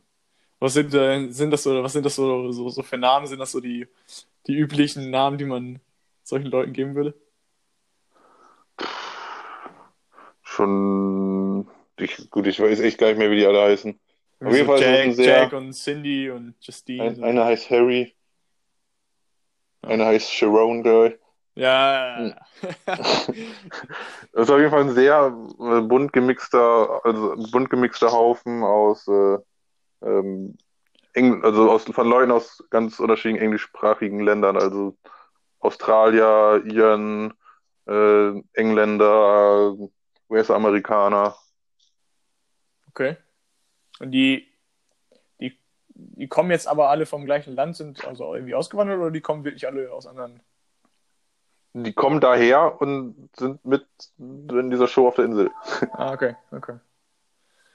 Was 0.60 0.74
sind, 0.74 0.94
äh, 0.94 1.30
sind 1.30 1.52
das 1.52 1.64
so, 1.64 1.84
was 1.84 1.94
sind 1.94 2.06
das 2.06 2.16
so, 2.16 2.52
so, 2.52 2.70
so 2.70 2.82
für 2.82 2.98
Namen? 2.98 3.28
Sind 3.28 3.40
das 3.40 3.52
so 3.52 3.60
die, 3.60 3.88
die 4.48 4.56
üblichen 4.56 5.10
Namen, 5.12 5.38
die 5.38 5.46
man 5.46 5.80
solchen 6.24 6.48
Leuten 6.48 6.74
geben 6.74 6.96
würde? 6.96 7.14
Schon, 10.42 11.68
ich, 12.00 12.30
gut, 12.32 12.48
ich 12.48 12.60
weiß 12.60 12.80
echt 12.80 12.98
gar 12.98 13.08
nicht 13.08 13.18
mehr, 13.18 13.30
wie 13.30 13.38
die 13.38 13.46
alle 13.46 13.62
heißen. 13.62 14.00
Auf 14.40 14.54
jeden 14.54 14.68
Fall 14.68 14.82
Jack, 14.82 15.14
sehr- 15.16 15.40
Jack 15.42 15.54
und 15.54 15.72
Cindy 15.74 16.30
und 16.30 16.56
Justine. 16.62 17.04
Ein, 17.04 17.24
einer 17.24 17.46
heißt 17.46 17.70
Harry, 17.70 18.16
einer 19.82 20.06
heißt 20.06 20.32
Sharon, 20.32 20.86
ich. 21.08 21.20
Ja, 21.56 22.18
Hm. 22.18 22.34
Das 24.32 24.44
ist 24.44 24.50
auf 24.52 24.60
jeden 24.60 24.70
Fall 24.70 24.82
ein 24.82 24.94
sehr 24.94 25.28
äh, 25.60 25.82
bunt 25.82 26.14
gemixter, 26.14 27.02
also 27.04 27.36
bunt 27.52 27.70
gemixter 27.70 28.12
Haufen 28.12 28.64
aus, 28.64 29.08
äh, 29.08 29.38
ähm, 30.04 30.56
Engl 31.14 31.44
also 31.44 31.72
aus, 31.72 31.86
von 31.86 32.08
Leuten 32.08 32.32
aus 32.32 32.64
ganz 32.70 33.00
unterschiedlichen 33.00 33.44
englischsprachigen 33.44 34.20
Ländern, 34.20 34.56
also 34.58 34.96
Australier, 35.60 36.62
Iren, 36.66 37.34
äh, 37.88 38.40
Engländer, 38.54 39.76
US-Amerikaner. 40.30 41.36
okay. 42.90 43.18
Und 44.00 44.12
die, 44.12 44.48
die, 45.40 45.58
die 45.90 46.28
kommen 46.28 46.52
jetzt 46.52 46.68
aber 46.68 46.90
alle 46.90 47.06
vom 47.06 47.26
gleichen 47.26 47.56
Land, 47.56 47.76
sind 47.76 48.06
also 48.06 48.36
irgendwie 48.36 48.56
ausgewandert 48.56 49.00
oder 49.00 49.12
die 49.12 49.22
kommen 49.22 49.44
wirklich 49.44 49.68
alle 49.68 49.92
aus 49.92 50.08
anderen? 50.08 50.42
Die 51.74 51.94
kommen 51.94 52.20
daher 52.20 52.82
und 52.82 53.30
sind 53.38 53.64
mit 53.64 53.86
in 54.18 54.72
dieser 54.72 54.88
Show 54.88 55.08
auf 55.08 55.16
der 55.16 55.26
Insel. 55.26 55.52
Ah, 55.92 56.12
okay, 56.12 56.36
okay. 56.52 56.80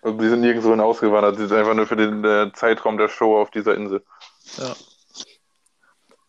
Also 0.02 0.18
die 0.18 0.28
sind 0.28 0.40
nirgendwo 0.40 0.74
ausgewandert, 0.82 1.38
die 1.38 1.46
sind 1.46 1.56
einfach 1.56 1.74
nur 1.74 1.86
für 1.86 1.96
den 1.96 2.24
äh, 2.24 2.50
Zeitraum 2.52 2.98
der 2.98 3.08
Show 3.08 3.40
auf 3.40 3.52
dieser 3.52 3.76
Insel. 3.76 4.02
Ja. 4.58 4.74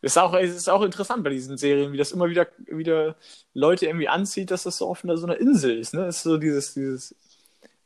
Ist 0.03 0.17
auch, 0.17 0.33
es 0.33 0.53
ist 0.53 0.69
auch 0.69 0.83
interessant 0.83 1.23
bei 1.23 1.29
diesen 1.29 1.57
Serien, 1.57 1.93
wie 1.93 1.97
das 1.97 2.11
immer 2.11 2.29
wieder, 2.29 2.47
wieder 2.67 3.15
Leute 3.53 3.85
irgendwie 3.85 4.09
anzieht, 4.09 4.51
dass 4.51 4.63
das 4.63 4.77
so 4.77 4.89
auf 4.89 5.03
einer, 5.03 5.15
so 5.15 5.25
einer 5.25 5.37
Insel 5.37 5.79
ist. 5.79 5.93
Ne? 5.93 6.05
Es 6.05 6.17
ist 6.17 6.23
so 6.23 6.37
dieses, 6.37 6.73
dieses, 6.73 7.15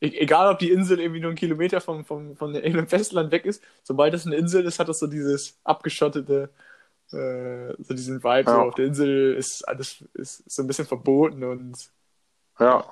egal 0.00 0.52
ob 0.52 0.58
die 0.58 0.70
Insel 0.70 1.00
irgendwie 1.00 1.20
nur 1.20 1.30
einen 1.30 1.38
Kilometer 1.38 1.80
vom, 1.80 2.04
vom, 2.04 2.36
von 2.36 2.54
irgendeinem 2.54 2.88
Festland 2.88 3.32
weg 3.32 3.44
ist, 3.46 3.62
sobald 3.82 4.14
es 4.14 4.26
eine 4.26 4.36
Insel 4.36 4.64
ist, 4.64 4.78
hat 4.78 4.88
das 4.88 4.98
so 4.98 5.06
dieses 5.06 5.58
abgeschottete, 5.64 6.50
äh, 7.12 7.74
so 7.82 7.94
diesen 7.94 8.22
Vibe, 8.24 8.48
so 8.48 8.58
Ja. 8.58 8.68
auf 8.68 8.74
der 8.76 8.86
Insel 8.86 9.34
ist 9.36 9.68
alles 9.68 10.04
ist 10.14 10.50
so 10.50 10.62
ein 10.62 10.66
bisschen 10.68 10.86
verboten 10.86 11.44
und 11.44 11.90
Ja. 12.58 12.84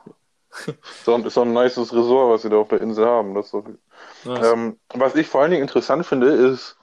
so, 1.04 1.16
ist 1.18 1.34
so 1.34 1.42
ein 1.42 1.52
nices 1.52 1.92
Resort, 1.92 2.32
was 2.34 2.42
sie 2.42 2.50
da 2.50 2.56
auf 2.56 2.68
der 2.68 2.80
Insel 2.80 3.06
haben. 3.06 3.34
Das 3.34 3.50
so, 3.50 3.64
Nice. 4.24 4.42
ähm, 4.42 4.78
was 4.94 5.14
ich 5.16 5.26
vor 5.28 5.42
allen 5.42 5.50
Dingen 5.52 5.62
interessant 5.62 6.06
finde, 6.06 6.28
ist, 6.30 6.76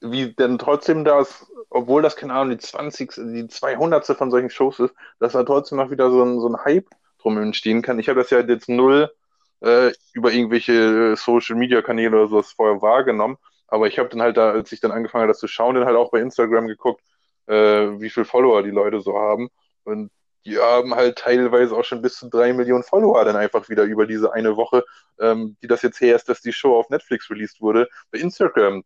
wie 0.00 0.34
denn 0.34 0.58
trotzdem 0.58 1.04
das, 1.04 1.46
obwohl 1.70 2.02
das, 2.02 2.16
keine 2.16 2.34
Ahnung, 2.34 2.50
die 2.58 2.58
20., 2.64 3.32
die 3.34 3.48
200. 3.48 4.16
von 4.16 4.30
solchen 4.30 4.50
Shows 4.50 4.80
ist, 4.80 4.94
dass 5.20 5.32
da 5.34 5.44
trotzdem 5.44 5.78
noch 5.78 5.90
wieder 5.90 6.10
so 6.10 6.22
ein, 6.24 6.40
so 6.40 6.48
ein 6.48 6.64
Hype 6.64 6.88
drum 7.20 7.38
entstehen 7.38 7.82
kann. 7.82 7.98
Ich 7.98 8.08
habe 8.08 8.20
das 8.20 8.30
ja 8.30 8.40
jetzt 8.40 8.68
null 8.68 9.12
äh, 9.60 9.92
über 10.12 10.32
irgendwelche 10.32 11.16
Social 11.16 11.56
Media 11.56 11.82
Kanäle 11.82 12.16
oder 12.16 12.28
sowas 12.28 12.52
vorher 12.52 12.80
wahrgenommen, 12.82 13.36
aber 13.68 13.86
ich 13.86 13.98
habe 13.98 14.08
dann 14.08 14.22
halt 14.22 14.36
da, 14.36 14.50
als 14.50 14.72
ich 14.72 14.80
dann 14.80 14.92
angefangen 14.92 15.22
habe, 15.22 15.32
das 15.32 15.38
zu 15.38 15.48
schauen, 15.48 15.74
dann 15.74 15.84
halt 15.84 15.96
auch 15.96 16.10
bei 16.10 16.20
Instagram 16.20 16.66
geguckt, 16.66 17.02
äh, 17.46 18.00
wie 18.00 18.10
viel 18.10 18.24
Follower 18.24 18.62
die 18.62 18.70
Leute 18.70 19.00
so 19.00 19.18
haben. 19.18 19.48
Und 19.84 20.10
die 20.44 20.58
haben 20.58 20.94
halt 20.94 21.18
teilweise 21.18 21.76
auch 21.76 21.84
schon 21.84 22.00
bis 22.00 22.16
zu 22.16 22.28
drei 22.28 22.52
Millionen 22.52 22.82
Follower 22.82 23.24
dann 23.24 23.36
einfach 23.36 23.68
wieder 23.68 23.84
über 23.84 24.06
diese 24.06 24.32
eine 24.32 24.56
Woche, 24.56 24.84
ähm, 25.18 25.56
die 25.62 25.66
das 25.66 25.82
jetzt 25.82 26.00
her 26.00 26.16
ist, 26.16 26.28
dass 26.28 26.40
die 26.40 26.52
Show 26.52 26.78
auf 26.78 26.88
Netflix 26.88 27.28
released 27.30 27.60
wurde, 27.60 27.88
bei 28.10 28.18
Instagram. 28.18 28.84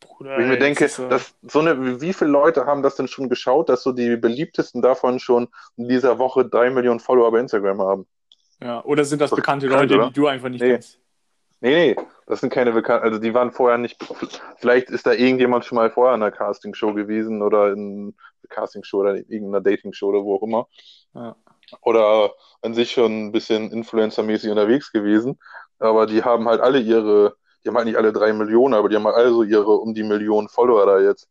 Bruder, 0.00 0.36
Wo 0.36 0.40
ich 0.40 0.46
mir 0.46 0.58
denke, 0.58 0.84
äh, 0.84 1.08
dass 1.08 1.34
so 1.42 1.58
eine, 1.58 2.00
wie 2.00 2.12
viele 2.12 2.30
Leute 2.30 2.66
haben 2.66 2.84
das 2.84 2.94
denn 2.94 3.08
schon 3.08 3.28
geschaut, 3.28 3.68
dass 3.68 3.82
so 3.82 3.90
die 3.90 4.16
beliebtesten 4.16 4.80
davon 4.80 5.18
schon 5.18 5.48
in 5.76 5.88
dieser 5.88 6.18
Woche 6.20 6.44
drei 6.44 6.70
Millionen 6.70 7.00
Follower 7.00 7.32
bei 7.32 7.40
Instagram 7.40 7.80
haben? 7.80 8.06
Ja. 8.60 8.84
Oder 8.84 9.04
sind 9.04 9.20
das 9.20 9.30
Doch 9.30 9.36
bekannte 9.36 9.68
krank, 9.68 9.82
Leute, 9.82 9.94
oder? 9.94 10.08
die 10.08 10.14
du 10.14 10.26
einfach 10.26 10.48
nicht 10.48 10.60
Nee. 10.60 10.72
kennst? 10.72 11.00
Nee, 11.60 11.94
nee, 11.94 11.96
das 12.26 12.40
sind 12.40 12.52
keine 12.52 12.70
bekannten, 12.72 13.04
also 13.04 13.18
die 13.18 13.34
waren 13.34 13.50
vorher 13.50 13.78
nicht, 13.78 13.98
vielleicht 14.58 14.90
ist 14.90 15.06
da 15.06 15.12
irgendjemand 15.12 15.64
schon 15.64 15.74
mal 15.76 15.90
vorher 15.90 16.14
in 16.14 16.22
einer 16.22 16.30
Castingshow 16.30 16.94
gewesen 16.94 17.42
oder 17.42 17.72
in 17.72 18.14
einer 18.14 18.48
Castingshow 18.48 18.98
oder 18.98 19.16
in 19.16 19.24
irgendeiner 19.28 19.60
Dating-Show 19.60 20.08
oder 20.08 20.22
wo 20.22 20.36
auch 20.36 20.42
immer. 20.42 20.68
Ja. 21.14 21.34
Oder 21.82 22.32
an 22.62 22.74
sich 22.74 22.92
schon 22.92 23.26
ein 23.26 23.32
bisschen 23.32 23.72
Influencer-mäßig 23.72 24.50
unterwegs 24.50 24.92
gewesen. 24.92 25.38
Aber 25.80 26.06
die 26.06 26.22
haben 26.22 26.48
halt 26.48 26.60
alle 26.60 26.78
ihre, 26.78 27.36
die 27.64 27.68
haben 27.68 27.76
halt 27.76 27.86
nicht 27.86 27.98
alle 27.98 28.12
drei 28.12 28.32
Millionen, 28.32 28.74
aber 28.74 28.88
die 28.88 28.96
haben 28.96 29.06
halt 29.06 29.16
alle 29.16 29.30
so 29.30 29.42
ihre 29.42 29.72
um 29.72 29.94
die 29.94 30.04
Millionen 30.04 30.48
Follower 30.48 30.86
da 30.86 31.00
jetzt. 31.00 31.28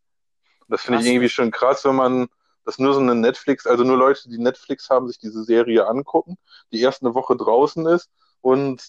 Das 0.67 0.81
finde 0.81 0.99
ich 1.01 1.07
irgendwie 1.07 1.29
schon 1.29 1.51
krass, 1.51 1.85
wenn 1.85 1.95
man 1.95 2.27
das 2.67 2.79
nur 2.79 2.93
so 2.93 2.99
eine 2.99 3.15
Netflix, 3.15 3.65
also 3.65 3.85
nur 3.85 3.97
Leute, 3.97 4.29
die 4.29 4.37
Netflix 4.37 4.89
haben, 4.89 5.07
sich 5.07 5.17
diese 5.17 5.45
Serie 5.45 5.87
angucken, 5.87 6.37
die 6.73 6.81
erst 6.81 7.01
eine 7.01 7.15
Woche 7.15 7.37
draußen 7.37 7.85
ist 7.87 8.09
und 8.41 8.83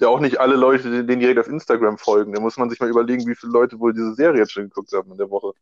ja 0.00 0.06
auch 0.06 0.20
nicht 0.20 0.38
alle 0.38 0.54
Leute, 0.54 1.04
denen 1.04 1.20
direkt 1.20 1.40
auf 1.40 1.48
Instagram 1.48 1.98
folgen. 1.98 2.32
Da 2.32 2.40
muss 2.40 2.56
man 2.56 2.70
sich 2.70 2.78
mal 2.78 2.88
überlegen, 2.88 3.26
wie 3.26 3.34
viele 3.34 3.52
Leute 3.52 3.80
wohl 3.80 3.92
diese 3.92 4.14
Serie 4.14 4.40
jetzt 4.40 4.52
schon 4.52 4.64
geguckt 4.64 4.92
haben 4.92 5.10
in 5.10 5.18
der 5.18 5.30
Woche. 5.30 5.52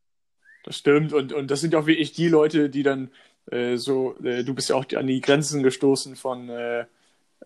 Das 0.64 0.76
stimmt. 0.76 1.14
Und, 1.14 1.32
und 1.32 1.50
das 1.50 1.62
sind 1.62 1.72
ja 1.72 1.80
auch 1.80 1.86
wirklich 1.86 2.12
die 2.12 2.28
Leute, 2.28 2.68
die 2.68 2.82
dann 2.82 3.10
äh, 3.50 3.76
so, 3.76 4.16
äh, 4.22 4.44
du 4.44 4.54
bist 4.54 4.68
ja 4.68 4.76
auch 4.76 4.84
an 4.94 5.06
die 5.06 5.22
Grenzen 5.22 5.62
gestoßen 5.62 6.14
von 6.14 6.50
äh, 6.50 6.84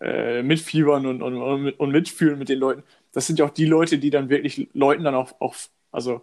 äh, 0.01 0.43
Mitfiebern 0.43 1.05
und, 1.05 1.21
und, 1.21 1.41
und, 1.41 1.71
und 1.71 1.91
Mitfühlen 1.91 2.37
mit 2.37 2.49
den 2.49 2.59
Leuten. 2.59 2.83
Das 3.13 3.27
sind 3.27 3.39
ja 3.39 3.45
auch 3.45 3.53
die 3.53 3.65
Leute, 3.65 3.97
die 3.97 4.09
dann 4.09 4.29
wirklich 4.29 4.67
Leuten 4.73 5.05
dann 5.05 5.15
auch, 5.15 5.39
auch 5.39 5.55
also 5.91 6.21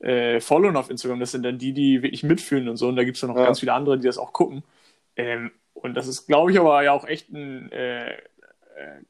äh, 0.00 0.40
followen 0.40 0.76
auf 0.76 0.90
Instagram. 0.90 1.20
Das 1.20 1.32
sind 1.32 1.42
dann 1.42 1.58
die, 1.58 1.72
die 1.72 2.02
wirklich 2.02 2.22
mitfühlen 2.22 2.68
und 2.68 2.76
so. 2.76 2.88
Und 2.88 2.96
da 2.96 3.04
gibt 3.04 3.16
es 3.16 3.20
dann 3.20 3.30
noch 3.30 3.36
Ja. 3.36 3.44
ganz 3.46 3.60
viele 3.60 3.72
andere, 3.72 3.98
die 3.98 4.06
das 4.06 4.18
auch 4.18 4.32
gucken. 4.32 4.62
Ähm, 5.16 5.50
und 5.74 5.94
das 5.94 6.06
ist, 6.06 6.26
glaube 6.26 6.52
ich, 6.52 6.58
aber 6.60 6.82
ja 6.82 6.92
auch 6.92 7.06
echt 7.06 7.30
ein 7.30 7.70
äh, 7.72 8.12
äh, 8.12 9.00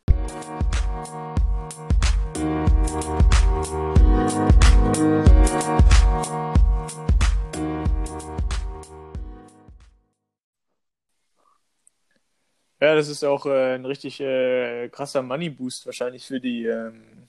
Ja, 12.80 12.94
das 12.94 13.08
ist 13.08 13.24
auch 13.24 13.46
äh, 13.46 13.74
ein 13.74 13.86
richtig 13.86 14.20
äh, 14.20 14.88
krasser 14.90 15.22
Money 15.22 15.48
Boost 15.50 15.86
wahrscheinlich 15.86 16.26
für 16.26 16.40
die 16.40 16.66
ähm, 16.66 17.25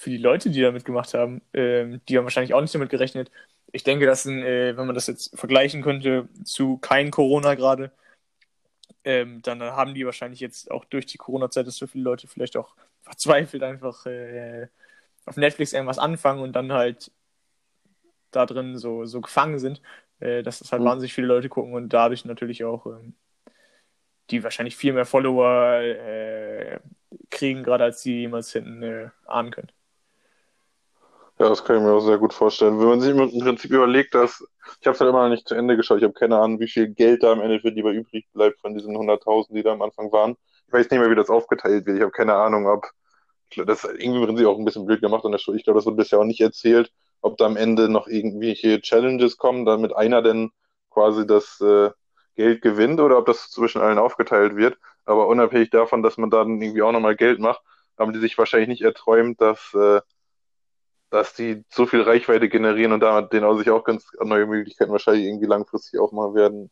für 0.00 0.10
die 0.10 0.16
Leute, 0.18 0.50
die 0.50 0.62
da 0.62 0.72
mitgemacht 0.72 1.14
haben. 1.14 1.42
Ähm, 1.52 2.00
die 2.08 2.16
haben 2.18 2.24
wahrscheinlich 2.24 2.54
auch 2.54 2.62
nicht 2.62 2.74
damit 2.74 2.90
gerechnet. 2.90 3.30
Ich 3.72 3.84
denke, 3.84 4.06
dass 4.06 4.26
äh, 4.26 4.76
wenn 4.76 4.86
man 4.86 4.94
das 4.94 5.08
jetzt 5.08 5.38
vergleichen 5.38 5.82
könnte 5.82 6.28
zu 6.44 6.78
kein 6.78 7.10
Corona 7.10 7.54
gerade, 7.54 7.92
ähm, 9.04 9.42
dann 9.42 9.62
haben 9.62 9.94
die 9.94 10.06
wahrscheinlich 10.06 10.40
jetzt 10.40 10.70
auch 10.70 10.84
durch 10.86 11.06
die 11.06 11.18
Corona-Zeit, 11.18 11.66
dass 11.66 11.76
so 11.76 11.86
viele 11.86 12.04
Leute 12.04 12.28
vielleicht 12.28 12.56
auch 12.56 12.74
verzweifelt 13.02 13.62
einfach 13.62 14.06
äh, 14.06 14.68
auf 15.26 15.36
Netflix 15.36 15.72
irgendwas 15.74 15.98
anfangen 15.98 16.42
und 16.42 16.54
dann 16.54 16.72
halt 16.72 17.12
da 18.32 18.46
drin 18.46 18.78
so, 18.78 19.04
so 19.06 19.20
gefangen 19.20 19.58
sind, 19.58 19.82
äh, 20.20 20.42
dass 20.42 20.60
das 20.60 20.72
halt 20.72 20.82
Mhm. 20.82 20.84
wahnsinnig 20.84 21.14
viele 21.14 21.26
Leute 21.28 21.48
gucken 21.48 21.74
und 21.74 21.90
dadurch 21.90 22.24
natürlich 22.24 22.64
auch 22.64 22.86
ähm, 22.86 23.14
die 24.30 24.42
wahrscheinlich 24.44 24.76
viel 24.76 24.92
mehr 24.92 25.06
Follower 25.06 25.80
äh, 25.80 26.80
kriegen, 27.30 27.62
gerade 27.64 27.84
als 27.84 28.02
die 28.02 28.20
jemals 28.20 28.52
hinten 28.52 28.82
äh, 28.82 29.10
ahnen 29.26 29.50
können. 29.50 29.72
Ja, 31.40 31.48
das 31.48 31.64
kann 31.64 31.76
ich 31.76 31.82
mir 31.82 31.92
auch 31.92 32.00
sehr 32.00 32.18
gut 32.18 32.34
vorstellen. 32.34 32.78
Wenn 32.78 32.88
man 32.88 33.00
sich 33.00 33.10
im 33.12 33.40
Prinzip 33.40 33.70
überlegt, 33.70 34.14
dass, 34.14 34.44
ich 34.80 34.86
habe 34.86 34.94
es 34.94 35.00
halt 35.00 35.08
immer 35.10 35.22
noch 35.24 35.30
nicht 35.30 35.48
zu 35.48 35.54
Ende 35.54 35.76
geschaut, 35.76 35.98
ich 35.98 36.04
habe 36.04 36.12
keine 36.12 36.38
Ahnung, 36.38 36.60
wie 36.60 36.68
viel 36.68 36.88
Geld 36.88 37.22
da 37.22 37.32
am 37.32 37.40
Ende 37.40 37.60
für 37.60 37.72
die 37.72 37.82
bei 37.82 37.92
übrig 37.92 38.26
bleibt 38.34 38.60
von 38.60 38.74
diesen 38.74 38.94
100.000, 38.96 39.54
die 39.56 39.62
da 39.62 39.72
am 39.72 39.82
Anfang 39.82 40.12
waren. 40.12 40.36
Ich 40.66 40.72
weiß 40.72 40.90
nicht 40.90 41.00
mehr, 41.00 41.10
wie 41.10 41.14
das 41.16 41.30
aufgeteilt 41.30 41.86
wird. 41.86 41.96
Ich 41.96 42.02
habe 42.02 42.12
keine 42.12 42.34
Ahnung, 42.34 42.66
ob, 42.68 42.86
das 43.56 43.84
ist 43.84 43.94
irgendwie 44.02 44.20
im 44.20 44.26
Prinzip 44.26 44.46
auch 44.46 44.58
ein 44.58 44.64
bisschen 44.66 44.86
blöd 44.86 45.02
gemacht 45.02 45.24
an 45.26 45.32
der 45.32 45.38
Schule. 45.38 45.58
Ich 45.58 45.64
glaube, 45.64 45.78
das 45.78 45.86
wird 45.86 45.96
bisher 45.98 46.20
auch 46.20 46.24
nicht 46.24 46.40
erzählt, 46.42 46.92
ob 47.22 47.38
da 47.38 47.46
am 47.46 47.56
Ende 47.58 47.90
noch 47.90 48.08
irgendwelche 48.08 48.80
Challenges 48.82 49.38
kommen, 49.38 49.66
damit 49.66 49.96
einer 49.96 50.22
denn 50.22 50.50
quasi 50.90 51.26
das 51.26 51.60
äh, 51.62 51.90
Geld 52.36 52.62
gewinnt 52.62 53.00
oder 53.00 53.18
ob 53.18 53.26
das 53.26 53.50
zwischen 53.50 53.82
allen 53.82 53.98
aufgeteilt 53.98 54.56
wird. 54.56 54.78
Aber 55.06 55.28
unabhängig 55.28 55.70
davon, 55.70 56.02
dass 56.04 56.18
man 56.18 56.30
dann 56.30 56.62
irgendwie 56.62 56.82
auch 56.82 56.92
nochmal 56.92 57.16
Geld 57.16 57.40
macht, 57.40 57.62
haben 57.98 58.12
die 58.12 58.20
sich 58.20 58.38
wahrscheinlich 58.38 58.68
nicht 58.68 58.82
erträumt, 58.82 59.40
dass, 59.40 59.74
äh, 59.74 60.00
dass 61.10 61.34
die 61.34 61.64
so 61.70 61.86
viel 61.86 62.02
Reichweite 62.02 62.48
generieren 62.48 62.92
und 62.92 63.00
damit 63.00 63.32
denen 63.32 63.44
auch 63.44 63.58
sich 63.58 63.70
auch 63.70 63.84
ganz 63.84 64.06
neue 64.22 64.46
Möglichkeiten 64.46 64.92
wahrscheinlich 64.92 65.26
irgendwie 65.26 65.46
langfristig 65.46 66.00
aufmachen 66.00 66.34
werden. 66.34 66.70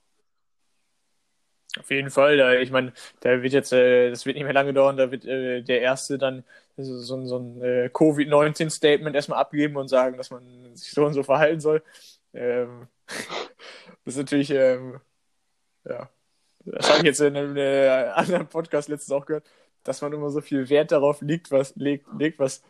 Auf 1.79 1.91
jeden 1.91 2.11
Fall, 2.11 2.37
da, 2.39 2.55
ich 2.55 2.71
meine, 2.71 2.93
da 3.21 3.43
wird 3.43 3.53
jetzt, 3.53 3.73
äh, 3.73 4.11
das 4.11 4.27
wird 4.27 4.37
nicht 4.37 4.45
mehr 4.45 4.55
lange 4.55 4.73
dauern, 4.73 4.97
da 4.97 5.11
wird 5.13 5.25
äh, 5.27 5.63
der 5.63 5.83
Erste 5.83 6.19
dann 6.19 6.45
so, 6.77 6.99
so, 6.99 7.17
ein- 7.17 7.27
so 7.27 7.39
ein 7.39 7.63
äh, 7.63 7.91
Covid-19-Statement 7.93 9.15
erstmal 9.15 9.39
abgeben 9.39 9.77
und 9.77 9.89
sagen, 9.89 10.17
dass 10.17 10.31
man 10.31 10.75
sich 10.77 10.91
so 10.93 11.05
und 11.05 11.15
so 11.15 11.23
verhalten 11.23 11.61
soll. 11.61 11.83
Ähm, 12.35 12.89
das 14.05 14.15
ist 14.15 14.19
natürlich, 14.19 14.51
ähm, 14.51 15.01
ja, 15.87 16.11
das 16.67 16.89
habe 16.91 17.01
ich 17.01 17.05
jetzt 17.07 17.21
in 17.21 17.37
einem 17.37 17.57
äh, 17.57 17.89
anderen 18.15 18.49
Podcast 18.49 18.89
letztens 18.89 19.13
auch 19.13 19.27
gehört, 19.27 19.47
dass 19.85 20.03
man 20.03 20.13
immer 20.15 20.31
so 20.31 20.41
viel 20.43 20.69
Wert 20.71 20.93
darauf 20.93 21.23
legt, 21.23 21.51
was, 21.53 21.77
legt, 21.77 22.07
legt, 22.19 22.39
was, 22.41 22.63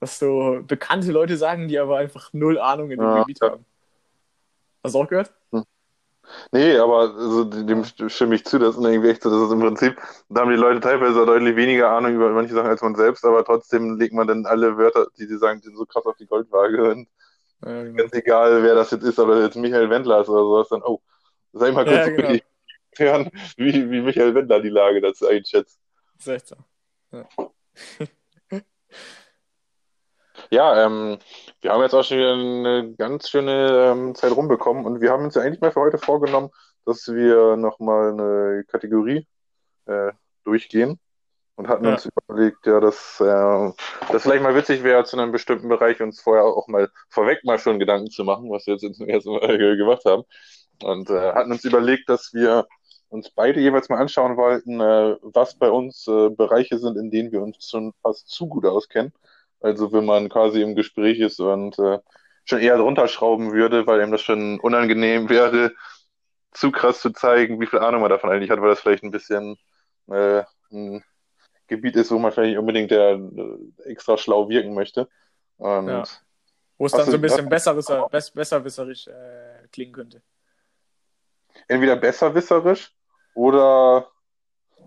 was 0.00 0.18
so 0.18 0.62
bekannte 0.66 1.12
Leute 1.12 1.36
sagen, 1.36 1.68
die 1.68 1.78
aber 1.78 1.98
einfach 1.98 2.32
null 2.32 2.58
Ahnung 2.58 2.90
in 2.90 3.00
dem 3.00 3.12
Ja, 3.12 3.14
Gebiet 3.14 3.42
ja. 3.42 3.50
haben. 3.50 3.66
Hast 4.82 4.94
du 4.94 5.00
auch 5.00 5.08
gehört? 5.08 5.34
Nee, 6.52 6.76
aber 6.78 6.98
also, 7.14 7.44
dem 7.44 7.84
stimme 7.84 8.34
ich 8.34 8.44
zu, 8.44 8.58
das 8.58 8.76
ist 8.76 8.84
irgendwie 8.84 9.10
echt 9.10 9.22
so, 9.22 9.30
das 9.30 9.46
ist 9.48 9.52
im 9.52 9.60
Prinzip, 9.60 9.96
da 10.28 10.40
haben 10.42 10.50
die 10.50 10.56
Leute 10.56 10.80
teilweise 10.80 11.24
deutlich 11.26 11.54
weniger 11.56 11.90
Ahnung 11.90 12.14
über 12.14 12.30
manche 12.30 12.54
Sachen 12.54 12.68
als 12.68 12.82
man 12.82 12.94
selbst, 12.96 13.24
aber 13.24 13.44
trotzdem 13.44 13.96
legt 13.98 14.12
man 14.14 14.26
dann 14.26 14.44
alle 14.46 14.76
Wörter, 14.76 15.06
die 15.18 15.26
sie 15.26 15.38
sagen, 15.38 15.60
die 15.60 15.66
sind 15.68 15.76
so 15.76 15.86
krass 15.86 16.04
auf 16.06 16.16
die 16.16 16.26
Goldwaage 16.26 16.90
und 16.90 17.08
Ja, 17.60 17.82
genau. 17.84 17.96
ganz 17.96 18.12
egal, 18.14 18.62
wer 18.62 18.74
das 18.74 18.90
jetzt 18.92 19.04
ist, 19.04 19.18
das 19.18 19.40
jetzt 19.42 19.56
Michael 19.56 19.90
Wendler 19.90 20.20
ist 20.22 20.28
oder 20.28 20.42
sowas, 20.42 20.68
dann, 20.70 20.82
oh, 20.84 21.02
sei 21.52 21.72
mal 21.72 21.86
kurz 21.86 22.04
Ja, 22.04 22.08
genau. 22.08 22.38
hören, 22.98 23.30
wie, 23.56 23.90
wie 23.90 24.02
Michael 24.02 24.34
Wendler 24.34 24.60
die 24.60 24.70
Lage 24.70 25.00
dazu 25.00 25.26
einschätzt. 25.28 25.80
Das 26.18 26.26
ist 26.26 26.32
echt 26.32 26.46
so. 26.48 26.56
Ja, 27.12 27.30
ähm, 30.86 31.18
wir 31.60 31.72
haben 31.72 31.82
jetzt 31.82 31.94
auch 31.94 32.04
schon 32.04 32.18
wieder 32.18 32.32
eine 32.34 32.94
ganz 32.96 33.28
schöne 33.28 33.92
ähm, 33.92 34.14
Zeit 34.14 34.32
rumbekommen 34.32 34.84
und 34.84 35.00
wir 35.00 35.10
haben 35.10 35.24
uns 35.24 35.34
ja 35.34 35.42
eigentlich 35.42 35.60
mal 35.60 35.72
für 35.72 35.80
heute 35.80 35.98
vorgenommen, 35.98 36.50
dass 36.84 37.06
wir 37.08 37.56
nochmal 37.56 38.12
eine 38.12 38.64
Kategorie 38.68 39.26
äh, 39.86 40.12
durchgehen 40.44 41.00
und 41.56 41.68
hatten 41.68 41.86
Ja. 41.86 41.92
uns 41.92 42.06
überlegt, 42.28 42.66
ja, 42.66 42.80
dass 42.80 43.20
äh, 43.20 43.72
das 44.12 44.22
vielleicht 44.22 44.42
mal 44.42 44.54
witzig 44.54 44.82
wäre, 44.84 45.04
zu 45.04 45.18
einem 45.18 45.32
bestimmten 45.32 45.68
Bereich 45.68 46.00
uns 46.02 46.20
vorher 46.20 46.44
auch 46.44 46.68
mal 46.68 46.90
vorweg 47.10 47.44
mal 47.44 47.58
schon 47.58 47.78
Gedanken 47.80 48.10
zu 48.10 48.24
machen, 48.24 48.50
was 48.50 48.66
wir 48.66 48.74
jetzt 48.76 48.96
zum 48.96 49.08
ersten 49.08 49.32
Mal 49.32 49.58
gemacht 49.78 50.04
haben. 50.06 50.24
Und 50.82 51.10
äh, 51.10 51.32
hatten 51.32 51.52
uns 51.52 51.64
überlegt, 51.64 52.08
dass 52.08 52.32
wir 52.34 52.66
uns 53.08 53.30
beide 53.30 53.60
jeweils 53.60 53.88
mal 53.88 53.98
anschauen 54.00 54.36
wollten, 54.36 54.80
äh, 54.80 55.16
was 55.22 55.56
bei 55.56 55.70
uns 55.70 56.06
äh, 56.08 56.30
Bereiche 56.30 56.78
sind, 56.78 56.96
in 56.98 57.10
denen 57.10 57.32
wir 57.32 57.42
uns 57.42 57.68
schon 57.68 57.92
fast 58.02 58.28
zu 58.28 58.48
gut 58.48 58.66
auskennen. 58.66 59.12
Also 59.66 59.92
wenn 59.92 60.04
man 60.04 60.28
quasi 60.28 60.62
im 60.62 60.76
Gespräch 60.76 61.18
ist 61.18 61.40
und 61.40 61.76
äh, 61.80 61.98
schon 62.44 62.60
eher 62.60 62.76
drunter 62.78 63.08
schrauben 63.08 63.52
würde, 63.52 63.86
weil 63.86 64.00
ihm 64.00 64.12
das 64.12 64.22
schon 64.22 64.60
unangenehm 64.60 65.28
wäre, 65.28 65.72
zu 66.52 66.70
krass 66.70 67.00
zu 67.00 67.10
zeigen, 67.10 67.60
wie 67.60 67.66
viel 67.66 67.80
Ahnung 67.80 68.00
man 68.00 68.10
davon 68.10 68.30
eigentlich 68.30 68.50
hat, 68.50 68.60
weil 68.60 68.70
das 68.70 68.80
vielleicht 68.80 69.02
ein 69.02 69.10
bisschen 69.10 69.56
äh, 70.08 70.44
ein 70.70 71.04
Gebiet 71.66 71.96
ist, 71.96 72.12
wo 72.12 72.18
man 72.18 72.30
vielleicht 72.30 72.50
nicht 72.50 72.58
unbedingt 72.58 72.92
der 72.92 73.14
äh, 73.14 73.90
extra 73.90 74.16
schlau 74.16 74.48
wirken 74.48 74.72
möchte. 74.72 75.08
Und 75.56 75.88
Ja. 75.88 76.04
Wo 76.78 76.86
es 76.86 76.92
dann 76.92 77.06
so 77.06 77.14
ein 77.14 77.22
bisschen 77.22 77.48
besseres, 77.48 77.86
bess, 78.10 78.30
besserwisserisch 78.30 79.08
äh, 79.08 79.66
klingen 79.72 79.92
könnte. 79.92 80.22
entweder 81.66 81.96
besserwisserisch 81.96 82.94
oder 83.34 84.06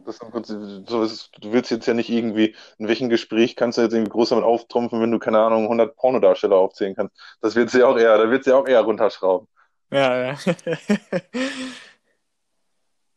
Das 0.09 0.15
ist 0.19 0.31
Prinzip, 0.31 0.57
so 0.89 1.03
ist, 1.03 1.29
du 1.39 1.53
willst 1.53 1.69
jetzt 1.69 1.85
ja 1.85 1.93
nicht 1.93 2.09
irgendwie, 2.09 2.55
in 2.79 2.87
welchem 2.87 3.09
Gespräch 3.09 3.55
kannst 3.55 3.77
du 3.77 3.83
jetzt 3.83 3.93
irgendwie 3.93 4.09
groß 4.09 4.29
damit 4.29 4.43
auftrumpfen, 4.43 4.99
wenn 5.01 5.11
du, 5.11 5.19
keine 5.19 5.37
Ahnung, 5.37 5.65
100 5.65 5.95
Pornodarsteller 5.95 6.55
aufzählen 6.55 6.95
kannst. 6.95 7.15
Das 7.41 7.55
wird 7.55 7.71
ja 7.73 7.85
auch 7.85 7.95
eher, 7.95 8.17
da 8.17 8.31
wird 8.31 8.47
ja 8.47 8.55
auch 8.55 8.67
eher 8.67 8.81
runterschrauben. 8.81 9.47
Ja, 9.91 10.31
ja. 10.31 10.37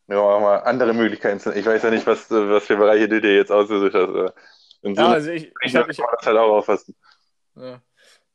Ja, 0.09 0.19
auch 0.19 0.41
mal 0.41 0.57
andere 0.59 0.93
Möglichkeiten. 0.93 1.41
zu- 1.41 1.55
Ich 1.55 1.65
weiß 1.65 1.83
ja 1.85 1.91
nicht, 1.91 2.07
was, 2.07 2.31
was 2.31 2.65
für 2.67 2.77
Bereiche 2.77 3.09
du 3.09 3.21
dir 3.23 3.37
jetzt 3.37 3.51
ausgesucht 3.51 3.95
hast. 3.95 4.35
In 4.83 4.95
so 4.95 5.01
ja 5.03 5.09
also 5.13 5.31
ich, 5.31 5.45
ich, 5.45 5.55
Gespräch 5.55 5.77
hab, 5.77 5.83
kann 5.85 5.91
ich, 5.93 5.99
man 5.99 6.09
das 6.19 6.27
halt 6.27 6.37
auch 6.37 6.51
auffassen. 6.51 6.95
ja. 7.57 7.81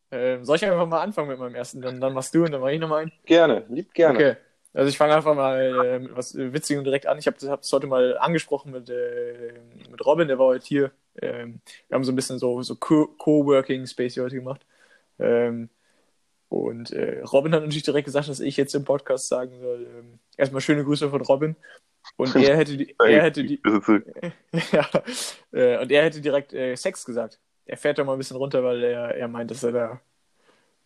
ähm, 0.10 0.44
soll 0.46 0.56
ich 0.56 0.66
einfach 0.66 0.88
mal 0.88 1.02
anfangen 1.02 1.28
mit 1.28 1.38
meinem 1.38 1.54
ersten? 1.54 1.82
Dann, 1.82 2.02
dann 2.02 2.14
machst 2.14 2.34
du 2.34 2.46
und 2.46 2.52
dann 2.52 2.62
mach 2.62 2.70
ich 2.70 2.80
nochmal 2.80 3.02
einen. 3.04 3.12
Gerne, 3.26 3.66
lieb 3.70 3.94
gerne. 3.94 4.16
Okay. 4.18 4.38
Also 4.74 4.90
ich 4.90 4.98
fange 4.98 5.16
einfach 5.16 5.36
mal 5.36 5.86
äh, 5.86 6.00
mit 6.00 6.16
was 6.16 6.36
Witzigem 6.36 6.84
direkt 6.84 7.08
an. 7.08 7.18
Ich 7.18 7.28
habe 7.28 7.38
es 7.38 7.74
heute 7.74 7.88
mal 7.88 8.18
angesprochen 8.18 8.72
mit, 8.72 8.90
äh, 8.90 9.54
mit 9.90 10.06
Robin, 10.06 10.28
der 10.28 10.38
war 10.38 10.48
heute 10.48 10.66
hier. 10.66 10.92
Ähm, 11.22 11.62
wir 11.88 11.96
haben 11.96 12.04
so 12.04 12.12
ein 12.12 12.16
bisschen 12.16 12.38
so, 12.38 12.62
so 12.62 12.76
Co- 12.76 13.08
Coworking 13.18 13.88
Space 13.88 14.14
hier 14.14 14.24
heute 14.24 14.36
gemacht. 14.36 14.66
Ähm, 15.20 15.70
und 16.50 16.92
äh, 16.92 17.22
Robin 17.24 17.54
hat 17.54 17.62
natürlich 17.64 17.84
direkt 17.84 18.06
gesagt, 18.06 18.30
dass 18.30 18.40
ich 18.40 18.56
jetzt 18.56 18.74
im 18.76 18.86
Podcast 18.86 19.28
sagen 19.28 19.60
soll. 19.60 19.88
Ähm, 19.98 20.20
erstmal 20.38 20.62
schöne 20.62 20.84
Grüße 20.84 21.10
von 21.10 21.22
Robin. 21.22 21.56
Und 22.16 22.36
er 22.36 22.56
hätte 22.56 22.78
die, 22.78 22.96
er 23.04 23.24
hätte 23.24 23.44
die, 23.44 23.60
ja, 24.72 24.88
äh, 25.52 25.80
und 25.82 25.92
er 25.92 26.04
hätte 26.04 26.22
direkt 26.22 26.54
äh, 26.54 26.76
Sex 26.76 27.04
gesagt. 27.04 27.40
Er 27.66 27.78
fährt 27.78 27.98
da 27.98 28.04
mal 28.04 28.14
ein 28.14 28.18
bisschen 28.20 28.38
runter, 28.38 28.64
weil 28.64 28.84
er, 28.84 29.16
er 29.16 29.28
meint, 29.28 29.52
dass 29.52 29.64
er 29.64 29.72
da 29.72 30.02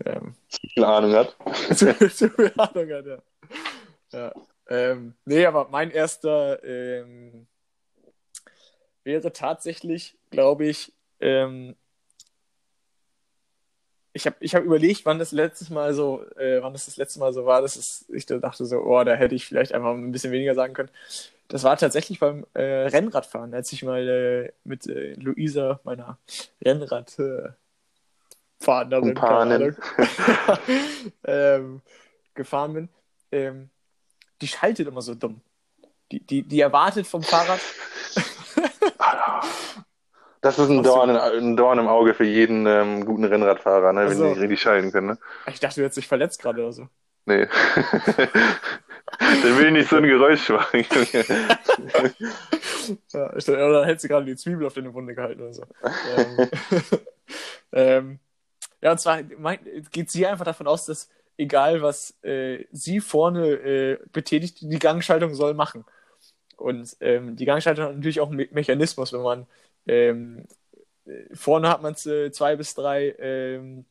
ähm, 0.06 0.34
viel 0.50 0.84
Ahnung 0.84 1.14
hat. 1.14 1.36
zu, 1.76 1.94
zu 2.10 2.30
viel 2.30 2.54
Ahnung 2.58 2.90
hat, 2.92 3.06
ja. 3.06 3.18
ja. 4.12 4.34
Ähm, 4.68 5.16
nee, 5.26 5.46
aber 5.46 5.68
mein 5.70 5.92
erster 5.92 6.64
ähm, 6.64 7.48
wäre 9.04 9.34
tatsächlich, 9.34 10.18
glaube 10.30 10.66
ich, 10.66 10.94
ähm, 11.20 11.76
ich 14.14 14.26
habe 14.26 14.36
ich 14.40 14.56
hab 14.56 14.64
überlegt, 14.64 15.06
wann 15.06 15.20
das 15.20 15.32
letztes 15.32 15.70
Mal 15.70 15.94
so, 15.94 16.24
äh, 16.36 16.62
wann 16.62 16.74
das 16.74 16.86
das 16.86 16.98
letzte 16.98 17.20
Mal 17.20 17.34
so 17.34 17.46
war, 17.46 17.62
dass 17.62 17.76
es, 17.76 18.06
ich 18.10 18.26
da 18.26 18.38
dachte 18.38 18.66
so, 18.66 18.80
oh, 18.80 19.04
da 19.04 19.14
hätte 19.14 19.36
ich 19.36 19.46
vielleicht 19.46 19.74
einfach 19.74 19.92
ein 19.92 20.12
bisschen 20.12 20.32
weniger 20.32 20.56
sagen 20.56 20.74
können. 20.74 20.92
Das 21.48 21.64
war 21.64 21.78
tatsächlich 21.78 22.20
beim 22.20 22.46
äh, 22.54 22.62
Rennradfahren, 22.62 23.54
als 23.54 23.72
ich 23.74 23.84
mal 23.84 24.08
äh, 24.08 24.52
mit 24.64 24.88
äh, 24.88 25.14
Luisa, 25.14 25.80
meiner 25.84 26.18
Rennrad 26.64 27.18
Fahrerin, 28.60 29.14
keine 29.14 29.14
Kumpanin. 29.14 29.62
Ahnung, 29.62 29.76
ähm, 31.26 31.82
gefahren 32.36 32.74
bin. 32.74 32.90
Ähm, 33.32 33.70
die 34.42 34.48
schaltet 34.48 34.88
immer 34.88 35.02
so 35.02 35.16
dumm. 35.16 35.42
Die, 36.12 36.20
die, 36.26 36.44
die 36.44 36.60
erwartet 36.60 37.08
vom 37.08 37.24
Fahrrad. 37.24 37.60
Das 40.44 40.58
ist 40.58 40.70
ein 40.70 40.82
Dorn, 40.82 41.12
ein 41.12 41.56
Dorn 41.56 41.78
im 41.78 41.88
Auge 41.88 42.16
für 42.16 42.24
jeden 42.24 42.66
ähm, 42.66 43.06
guten 43.06 43.24
Rennradfahrer, 43.26 43.94
ne, 43.94 44.02
wenn 44.02 44.08
Also- 44.08 44.24
die 44.24 44.30
nicht 44.32 44.40
richtig 44.42 44.60
schalten 44.62 44.92
können. 44.92 45.08
Ne? 45.10 45.18
Ich 45.46 45.60
dachte, 45.60 45.76
du 45.76 45.82
hättest 45.84 45.98
dich 45.98 46.08
verletzt 46.08 46.42
gerade 46.42 46.62
oder 46.64 46.74
so. 46.74 46.88
Nee. 47.28 47.48
Der 49.44 49.58
will 49.58 49.70
nicht 49.70 49.88
so 49.88 49.98
ein 49.98 50.04
Geräusch 50.04 50.50
machen. 50.50 50.84
Ja, 53.14 53.36
ich, 53.38 53.48
oder 53.48 53.72
dann 53.74 53.86
hättest 53.86 54.06
du 54.06 54.08
gerade 54.08 54.26
die 54.26 54.36
Zwiebel 54.36 54.66
auf 54.66 54.74
deine 54.74 54.92
Wunde 54.94 55.14
gehalten 55.14 55.42
oder 55.42 55.54
so. 55.54 55.64
ähm, 56.18 56.50
ähm, 57.74 58.20
ja, 58.82 58.92
und 58.92 59.00
zwar 59.00 59.20
mein, 59.38 59.60
geht 59.92 60.10
sie 60.10 60.26
einfach 60.26 60.46
davon 60.46 60.66
aus, 60.68 60.86
dass 60.88 61.08
egal 61.42 61.82
was 61.82 62.14
äh, 62.24 62.66
sie 62.72 63.00
vorne 63.00 63.48
äh, 63.48 63.98
betätigt, 64.12 64.62
die 64.62 64.80
Gangschaltung 64.80 65.34
soll 65.36 65.54
machen. 65.54 65.86
Und 66.58 66.96
ähm, 67.02 67.36
die 67.36 67.46
Gangschaltung 67.46 67.86
hat 67.86 67.96
natürlich 67.96 68.20
auch 68.22 68.30
einen 68.30 68.38
Me 68.38 68.48
Mechanismus, 68.52 69.14
wenn 69.14 69.22
man 69.22 69.48
ähm, 69.88 70.46
äh, 71.06 71.36
vorne 71.36 71.70
hat 71.70 71.82
man 71.82 71.96
äh, 72.06 72.32
zwei 72.32 72.56
bis 72.56 72.76
drei 72.76 73.16
ähm, 73.20 73.86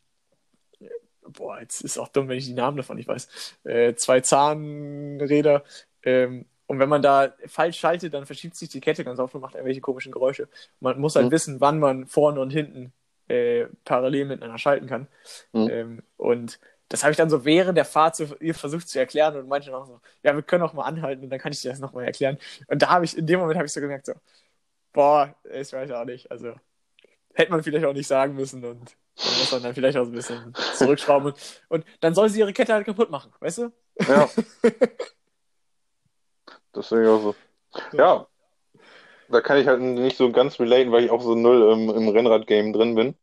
boah, 1.33 1.61
jetzt 1.61 1.83
ist 1.83 1.99
auch 1.99 2.09
dumm, 2.09 2.29
wenn 2.29 2.39
ich 2.39 2.47
die 2.47 2.55
Namen 2.55 2.77
davon 2.77 2.97
nicht 2.97 3.09
weiß. 3.09 3.57
Äh, 3.65 3.95
zwei 3.95 4.21
Zahnräder. 4.21 5.65
Ähm, 6.03 6.47
und 6.67 6.79
wenn 6.79 6.89
man 6.89 7.03
da 7.03 7.33
falsch 7.47 7.79
schaltet, 7.79 8.15
dann 8.15 8.27
verschiebt 8.27 8.57
sich 8.57 8.69
die 8.69 8.81
Kette 8.81 9.05
ganz 9.05 9.19
oft 9.19 9.35
und 9.35 9.41
macht 9.41 9.55
irgendwelche 9.55 9.81
komischen 9.81 10.13
Geräusche. 10.13 10.49
Man 10.81 11.01
muss 11.01 11.17
halt 11.17 11.27
Mhm. 11.27 11.31
wissen, 11.33 11.61
wann 11.61 11.79
man 11.79 12.07
vorne 12.07 12.41
und 12.41 12.51
hinten 12.51 12.93
äh, 13.29 13.67
parallel 13.85 14.27
miteinander 14.27 14.59
schalten 14.59 14.87
kann. 14.87 15.09
Mhm. 15.53 15.69
Ähm, 15.71 16.03
und 16.17 16.59
das 16.91 17.05
habe 17.05 17.13
ich 17.13 17.17
dann 17.17 17.31
so 17.31 17.45
während 17.45 17.79
der 17.79 17.85
Fahrt 17.85 18.17
so 18.17 18.37
ihr 18.41 18.55
versucht 18.55 18.89
zu 18.89 18.99
erklären 18.99 19.37
und 19.37 19.49
meinte 19.49 19.71
dann 19.71 19.81
auch 19.81 19.87
so, 19.87 20.01
ja, 20.25 20.35
wir 20.35 20.43
können 20.43 20.65
auch 20.65 20.73
mal 20.73 20.83
anhalten 20.83 21.23
und 21.23 21.31
dann 21.31 21.39
kann 21.39 21.53
ich 21.53 21.63
dir 21.63 21.71
das 21.71 21.79
nochmal 21.79 22.05
erklären. 22.05 22.37
Und 22.67 22.83
da 22.83 22.91
habe 22.91 23.05
ich, 23.05 23.17
in 23.17 23.27
dem 23.27 23.39
Moment 23.39 23.57
habe 23.57 23.67
ich 23.67 23.73
so 23.73 23.81
gemerkt, 23.81 24.07
so, 24.07 24.15
boah, 24.93 25.33
ich 25.45 25.73
weiß 25.73 25.93
auch 25.93 26.05
nicht. 26.05 26.29
Also 26.33 26.53
hätte 27.33 27.53
man 27.53 27.63
vielleicht 27.63 27.87
auch 27.87 27.93
nicht 27.93 28.09
sagen 28.09 28.35
müssen 28.35 28.65
und 28.65 28.97
dann 29.17 29.39
muss 29.39 29.53
man 29.53 29.63
dann 29.63 29.75
vielleicht 29.75 29.97
auch 29.99 30.05
so 30.05 30.11
ein 30.11 30.17
bisschen 30.17 30.53
zurückschrauben. 30.75 31.29
Und, 31.29 31.39
und 31.69 31.85
dann 32.01 32.13
soll 32.13 32.29
sie 32.29 32.41
ihre 32.41 32.53
Kette 32.53 32.75
halt 32.75 32.87
kaputt 32.87 33.11
machen, 33.11 33.33
weißt 33.39 33.59
du? 33.59 33.73
ja. 34.09 34.29
Deswegen 36.75 37.07
auch 37.07 37.23
so. 37.23 37.37
Ja. 37.93 38.27
Da 39.29 39.41
kann 39.41 39.59
ich 39.59 39.69
halt 39.69 39.81
nicht 39.81 40.17
so 40.17 40.33
ganz 40.33 40.59
relaten, 40.59 40.91
weil 40.91 41.05
ich 41.05 41.11
auch 41.13 41.23
so 41.23 41.37
null 41.37 41.73
im, 41.73 41.89
im 41.89 42.09
Rennrad-Game 42.09 42.73
drin 42.73 42.97
bin. 42.97 43.15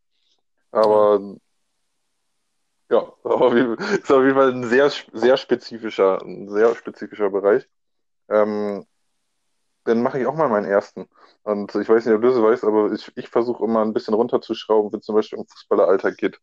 Aber 0.70 1.36
ja, 2.90 3.00
ist 3.22 4.10
auf 4.12 4.22
jeden 4.22 4.34
Fall 4.34 4.52
ein 4.52 4.64
sehr, 4.64 4.90
sehr 5.12 5.36
spezifischer, 5.36 6.20
ein 6.22 6.48
sehr 6.48 6.74
spezifischer 6.74 7.30
Bereich. 7.30 7.68
Ähm, 8.28 8.86
dann 9.84 10.02
mache 10.02 10.20
ich 10.20 10.26
auch 10.26 10.34
mal 10.34 10.48
meinen 10.48 10.66
ersten. 10.66 11.08
Und 11.42 11.74
ich 11.74 11.88
weiß 11.88 12.04
nicht, 12.04 12.14
ob 12.14 12.22
du 12.22 12.28
das 12.28 12.42
weißt, 12.42 12.64
aber 12.64 12.92
ich, 12.92 13.10
ich 13.16 13.28
versuche 13.28 13.64
immer 13.64 13.82
ein 13.82 13.94
bisschen 13.94 14.14
runterzuschrauben, 14.14 14.92
wenn 14.92 15.00
es 15.00 15.06
zum 15.06 15.14
Beispiel 15.14 15.38
um 15.38 15.46
Fußballeralltag 15.46 16.16
geht. 16.16 16.38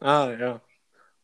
Ah, 0.00 0.30
ja. 0.38 0.60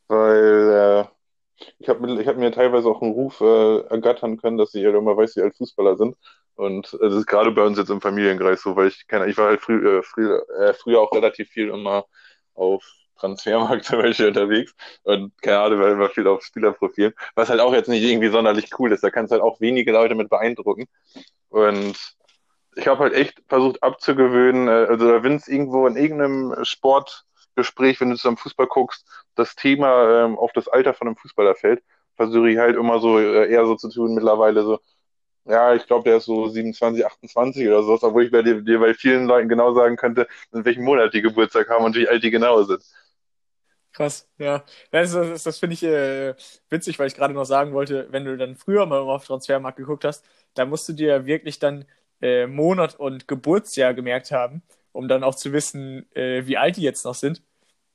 Weil 0.08 1.08
äh, 1.08 1.64
ich 1.78 1.88
habe 1.88 2.20
ich 2.20 2.28
hab 2.28 2.36
mir 2.36 2.52
teilweise 2.52 2.88
auch 2.88 3.02
einen 3.02 3.12
Ruf 3.12 3.40
äh, 3.40 3.80
ergattern 3.86 4.36
können, 4.36 4.58
dass 4.58 4.74
ich 4.74 4.84
halt 4.84 4.94
immer 4.94 5.16
weiß, 5.16 5.36
wie 5.36 5.42
alt 5.42 5.56
Fußballer 5.56 5.96
sind. 5.96 6.16
Und 6.54 6.94
äh, 6.94 6.98
das 7.08 7.14
ist 7.14 7.26
gerade 7.26 7.50
bei 7.50 7.64
uns 7.64 7.78
jetzt 7.78 7.90
im 7.90 8.00
Familienkreis 8.00 8.62
so, 8.62 8.76
weil 8.76 8.88
ich 8.88 9.06
keine, 9.08 9.26
ich 9.26 9.36
war 9.36 9.48
halt 9.48 9.60
früh, 9.60 9.98
äh, 9.98 10.02
früh, 10.02 10.32
äh, 10.36 10.74
früher 10.74 11.00
auch 11.00 11.12
relativ 11.12 11.48
viel 11.48 11.68
immer 11.68 12.04
auf 12.54 12.84
Transfermarkt 13.16 13.84
zum 13.86 14.00
Beispiel 14.00 14.28
unterwegs 14.28 14.74
und 15.04 15.32
Ahnung, 15.46 15.80
war 15.80 15.90
immer 15.90 16.10
viel 16.10 16.26
auf 16.26 16.42
Spielerprofilen, 16.44 17.14
was 17.34 17.48
halt 17.48 17.60
auch 17.60 17.72
jetzt 17.72 17.88
nicht 17.88 18.02
irgendwie 18.02 18.28
sonderlich 18.28 18.70
cool 18.78 18.92
ist. 18.92 19.04
Da 19.04 19.10
kannst 19.10 19.30
du 19.30 19.34
halt 19.34 19.42
auch 19.42 19.60
wenige 19.60 19.92
Leute 19.92 20.14
mit 20.14 20.28
beeindrucken. 20.28 20.86
Und 21.48 21.96
ich 22.76 22.86
habe 22.88 23.00
halt 23.00 23.14
echt 23.14 23.42
versucht 23.48 23.82
abzugewöhnen, 23.82 24.68
äh, 24.68 24.86
also 24.88 25.22
wenn 25.22 25.36
es 25.36 25.48
irgendwo 25.48 25.86
in 25.86 25.96
irgendeinem 25.96 26.54
Sportgespräch, 26.64 28.00
wenn 28.00 28.10
du 28.10 28.16
zusammen 28.16 28.36
Fußball 28.36 28.66
guckst, 28.66 29.06
das 29.34 29.54
Thema 29.56 30.24
ähm, 30.24 30.38
auf 30.38 30.52
das 30.52 30.68
Alter 30.68 30.94
von 30.94 31.08
einem 31.08 31.16
Fußballer 31.16 31.54
fällt, 31.54 31.82
versuche 32.16 32.50
ich 32.50 32.58
halt 32.58 32.76
immer 32.76 33.00
so 33.00 33.18
äh, 33.18 33.50
eher 33.50 33.66
so 33.66 33.76
zu 33.76 33.88
tun 33.90 34.14
mittlerweile 34.14 34.62
so, 34.62 34.80
ja, 35.46 35.74
ich 35.74 35.86
glaube, 35.86 36.04
der 36.04 36.18
ist 36.18 36.24
so 36.26 36.48
27, 36.48 37.04
28 37.06 37.66
oder 37.68 37.82
so, 37.82 37.98
obwohl 38.02 38.24
ich 38.24 38.30
bei 38.32 38.42
dir, 38.42 38.62
dir 38.62 38.78
bei 38.80 38.94
vielen 38.94 39.26
Leuten 39.26 39.48
genau 39.48 39.74
sagen 39.74 39.96
könnte, 39.96 40.26
in 40.52 40.64
welchem 40.64 40.84
Monat 40.84 41.12
die 41.14 41.22
Geburtstag 41.22 41.68
haben 41.70 41.84
und 41.84 41.96
wie 41.96 42.08
alt 42.08 42.22
die 42.22 42.30
genau 42.30 42.62
sind. 42.64 42.82
Krass, 43.94 44.28
ja. 44.38 44.64
Das, 44.90 45.12
das, 45.12 45.44
das 45.44 45.58
finde 45.60 45.74
ich 45.74 45.84
äh, 45.84 46.34
witzig, 46.70 46.98
weil 46.98 47.06
ich 47.06 47.14
gerade 47.14 47.34
noch 47.34 47.44
sagen 47.46 47.72
wollte, 47.74 48.08
wenn 48.12 48.24
du 48.26 48.36
dann 48.36 48.56
früher 48.56 48.86
mal 48.86 48.98
auf 49.00 49.26
Transfermarkt 49.26 49.78
geguckt 49.78 50.04
hast, 50.04 50.26
da 50.54 50.66
musst 50.66 50.88
du 50.88 50.94
dir 50.94 51.08
ja 51.08 51.26
wirklich 51.26 51.60
dann 51.60 51.86
äh, 52.20 52.46
Monat 52.48 52.96
und 52.98 53.28
Geburtsjahr 53.28 53.94
gemerkt 53.94 54.32
haben, 54.32 54.62
um 54.92 55.08
dann 55.08 55.24
auch 55.24 55.36
zu 55.36 55.52
wissen, 55.52 56.12
äh, 56.16 56.46
wie 56.46 56.58
alt 56.58 56.76
die 56.76 56.82
jetzt 56.82 57.04
noch 57.04 57.14
sind. 57.14 57.42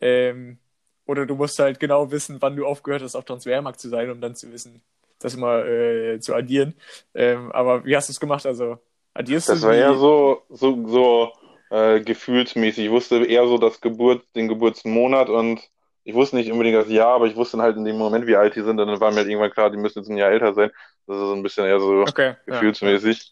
Ähm, 0.02 0.60
oder 1.06 1.26
du 1.26 1.36
musst 1.36 1.60
halt 1.60 1.80
genau 1.82 2.12
wissen, 2.12 2.42
wann 2.42 2.56
du 2.56 2.66
aufgehört 2.66 3.04
hast, 3.04 3.16
auf 3.16 3.26
Transfermarkt 3.26 3.80
zu 3.82 3.90
sein, 3.90 4.10
um 4.10 4.22
dann 4.22 4.36
zu 4.36 4.52
wissen, 4.54 4.82
das 5.20 5.38
mal 5.38 5.68
äh, 5.68 6.20
zu 6.22 6.36
addieren. 6.36 6.76
Ähm, 7.14 7.52
aber 7.54 7.86
wie 7.86 7.96
hast 7.98 8.10
du 8.10 8.14
es 8.14 8.20
gemacht? 8.22 8.46
Also 8.46 8.80
addierst 9.14 9.50
Das 9.50 9.62
du 9.64 9.64
war 9.64 9.74
die... 9.74 9.76
eher 9.76 9.96
so, 9.98 10.44
so, 10.50 10.88
so 10.88 11.34
äh, 11.70 12.02
gefühlsmäßig. 12.02 12.86
Ich 12.86 12.92
wusste 12.92 13.26
eher 13.26 13.48
so 13.48 13.58
das 13.58 13.82
Geburt, 13.82 14.24
den 14.36 14.48
Geburtsmonat 14.48 15.30
und 15.30 15.70
ich 16.10 16.16
wusste 16.16 16.38
nicht 16.38 16.52
unbedingt 16.52 16.76
das 16.76 16.90
Jahr, 16.90 17.14
aber 17.14 17.28
ich 17.28 17.36
wusste 17.36 17.58
dann 17.58 17.64
halt 17.64 17.78
in 17.78 17.86
dem 17.86 17.98
Moment, 17.98 18.26
wie 18.26 18.36
alt 18.36 18.56
die 18.56 18.62
sind. 18.62 18.80
Und 18.80 18.88
dann 18.88 19.00
war 19.00 19.12
mir 19.12 19.18
halt 19.18 19.28
irgendwann 19.28 19.52
klar, 19.52 19.70
die 19.70 19.78
müssen 19.78 20.00
jetzt 20.00 20.10
ein 20.10 20.18
Jahr 20.18 20.32
älter 20.32 20.56
sein. 20.56 20.72
Das 21.06 21.18
ist 21.18 21.22
so 21.22 21.34
ein 21.34 21.44
bisschen 21.44 21.66
eher 21.66 21.80
so 21.80 22.02
Okay, 22.02 22.30
ja. 22.30 22.36
gefühlsmäßig. 22.46 23.32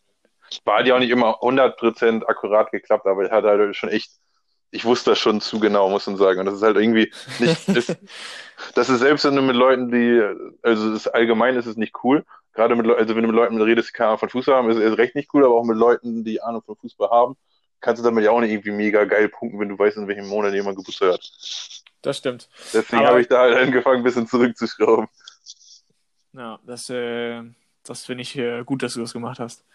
War 0.63 0.77
halt 0.77 0.87
ja 0.87 0.95
auch 0.95 0.99
nicht 0.99 1.09
immer 1.09 1.41
100% 1.41 2.23
akkurat 2.25 2.71
geklappt, 2.71 3.07
aber 3.07 3.25
ich 3.25 3.31
hatte 3.31 3.47
halt 3.47 3.75
schon 3.75 3.89
echt, 3.89 4.11
ich 4.69 4.85
wusste 4.85 5.11
das 5.11 5.19
schon 5.19 5.41
zu 5.41 5.59
genau, 5.59 5.89
muss 5.89 6.05
man 6.05 6.17
sagen. 6.17 6.39
Und 6.39 6.45
das 6.45 6.53
ist 6.53 6.61
halt 6.61 6.77
irgendwie 6.77 7.11
nicht, 7.39 7.67
das, 7.75 7.97
das 8.75 8.89
ist 8.89 8.99
selbst 8.99 9.25
wenn 9.25 9.35
du 9.35 9.41
mit 9.41 9.55
Leuten, 9.55 9.89
die, 9.91 10.21
also 10.61 10.93
das 10.93 11.07
allgemein 11.07 11.55
ist 11.55 11.65
es 11.65 11.77
nicht 11.77 11.95
cool. 12.03 12.25
Gerade 12.53 12.75
mit 12.75 12.87
also 12.87 13.15
wenn 13.15 13.23
du 13.23 13.29
mit 13.29 13.35
Leuten 13.35 13.59
redest, 13.59 13.89
die 13.89 13.93
keine 13.93 14.09
Ahnung 14.09 14.19
von 14.19 14.29
Fußball 14.29 14.55
haben, 14.55 14.69
ist 14.69 14.77
es 14.77 14.97
recht 14.99 15.15
nicht 15.15 15.33
cool, 15.33 15.43
aber 15.43 15.55
auch 15.55 15.65
mit 15.65 15.77
Leuten, 15.77 16.23
die 16.23 16.41
Ahnung 16.41 16.61
von 16.63 16.75
Fußball 16.75 17.09
haben, 17.09 17.37
kannst 17.79 17.99
du 18.01 18.03
damit 18.03 18.23
ja 18.23 18.31
auch 18.31 18.39
nicht 18.39 18.51
irgendwie 18.51 18.71
mega 18.71 19.03
geil 19.05 19.29
punkten, 19.29 19.59
wenn 19.59 19.69
du 19.69 19.79
weißt, 19.79 19.97
in 19.97 20.07
welchem 20.07 20.27
Monat 20.27 20.53
jemand 20.53 20.77
Geburtstag 20.77 21.13
hat. 21.13 21.83
Das 22.01 22.17
stimmt. 22.17 22.49
Deswegen 22.73 23.05
habe 23.05 23.21
ich 23.21 23.27
da 23.27 23.41
halt 23.41 23.57
angefangen, 23.57 23.97
ein 23.97 24.03
bisschen 24.03 24.27
zurückzuschrauben. 24.27 25.07
Ja, 26.33 26.59
das, 26.65 26.89
äh, 26.89 27.41
das 27.83 28.05
finde 28.05 28.21
ich 28.21 28.35
äh, 28.37 28.63
gut, 28.63 28.83
dass 28.83 28.93
du 28.93 29.01
das 29.01 29.13
gemacht 29.13 29.39
hast. 29.39 29.65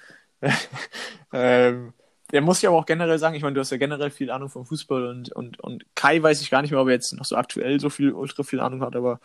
ähm, 1.32 1.92
der 2.32 2.40
muss 2.40 2.62
ja 2.62 2.70
aber 2.70 2.78
auch 2.78 2.86
generell 2.86 3.18
sagen, 3.18 3.34
ich 3.34 3.42
meine, 3.42 3.54
du 3.54 3.60
hast 3.60 3.70
ja 3.70 3.76
generell 3.76 4.10
viel 4.10 4.30
Ahnung 4.30 4.48
vom 4.48 4.64
Fußball 4.64 5.06
und, 5.06 5.32
und, 5.32 5.60
und 5.60 5.84
Kai 5.94 6.22
weiß 6.22 6.40
ich 6.40 6.50
gar 6.50 6.62
nicht 6.62 6.70
mehr, 6.70 6.80
ob 6.80 6.88
er 6.88 6.94
jetzt 6.94 7.12
noch 7.12 7.26
so 7.26 7.36
aktuell 7.36 7.78
so 7.78 7.90
viel, 7.90 8.12
ultra 8.12 8.42
viel 8.42 8.60
Ahnung 8.60 8.80
hat, 8.80 8.96
aber 8.96 9.20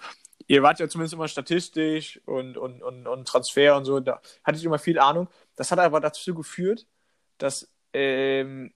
ihr 0.48 0.62
wart 0.62 0.80
ja 0.80 0.90
zumindest 0.90 1.14
immer 1.14 1.28
statistisch 1.28 2.20
und, 2.26 2.58
und, 2.58 2.82
und, 2.82 3.08
und 3.08 3.28
Transfer 3.28 3.78
und 3.78 3.86
so, 3.86 4.00
da 4.00 4.22
hatte 4.44 4.58
ich 4.58 4.66
immer 4.66 4.80
viel 4.80 5.00
Ahnung. 5.00 5.30
Das 5.56 5.72
hat 5.72 5.80
aber 5.80 6.02
dazu 6.02 6.36
geführt, 6.36 6.86
dass 7.38 7.72
ähm, 7.94 8.74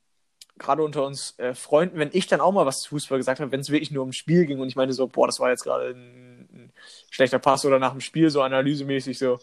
gerade 0.62 0.84
unter 0.84 1.04
uns 1.04 1.38
äh, 1.40 1.54
Freunden, 1.54 2.00
wenn 2.00 2.10
ich 2.14 2.28
dann 2.28 2.40
auch 2.40 2.52
mal 2.52 2.66
was 2.66 2.82
zu 2.82 2.90
Fußball 2.90 3.18
gesagt 3.18 3.40
habe, 3.40 3.52
wenn 3.52 3.60
es 3.60 3.70
wirklich 3.70 3.92
nur 3.92 4.04
ums 4.04 4.16
Spiel 4.16 4.46
ging 4.46 4.60
und 4.60 4.68
ich 4.68 4.76
meine 4.76 4.94
so, 4.94 5.08
boah, 5.08 5.28
das 5.28 5.40
war 5.40 5.50
jetzt 5.50 5.64
gerade 5.64 5.90
ein, 5.90 6.48
ein, 6.54 6.74
schlechter 7.10 7.40
Pass 7.40 7.66
oder 7.66 7.80
nach 7.80 7.92
dem 7.92 8.02
Spiel 8.02 8.30
so 8.30 8.42
analysemäßig 8.42 9.18
so, 9.18 9.40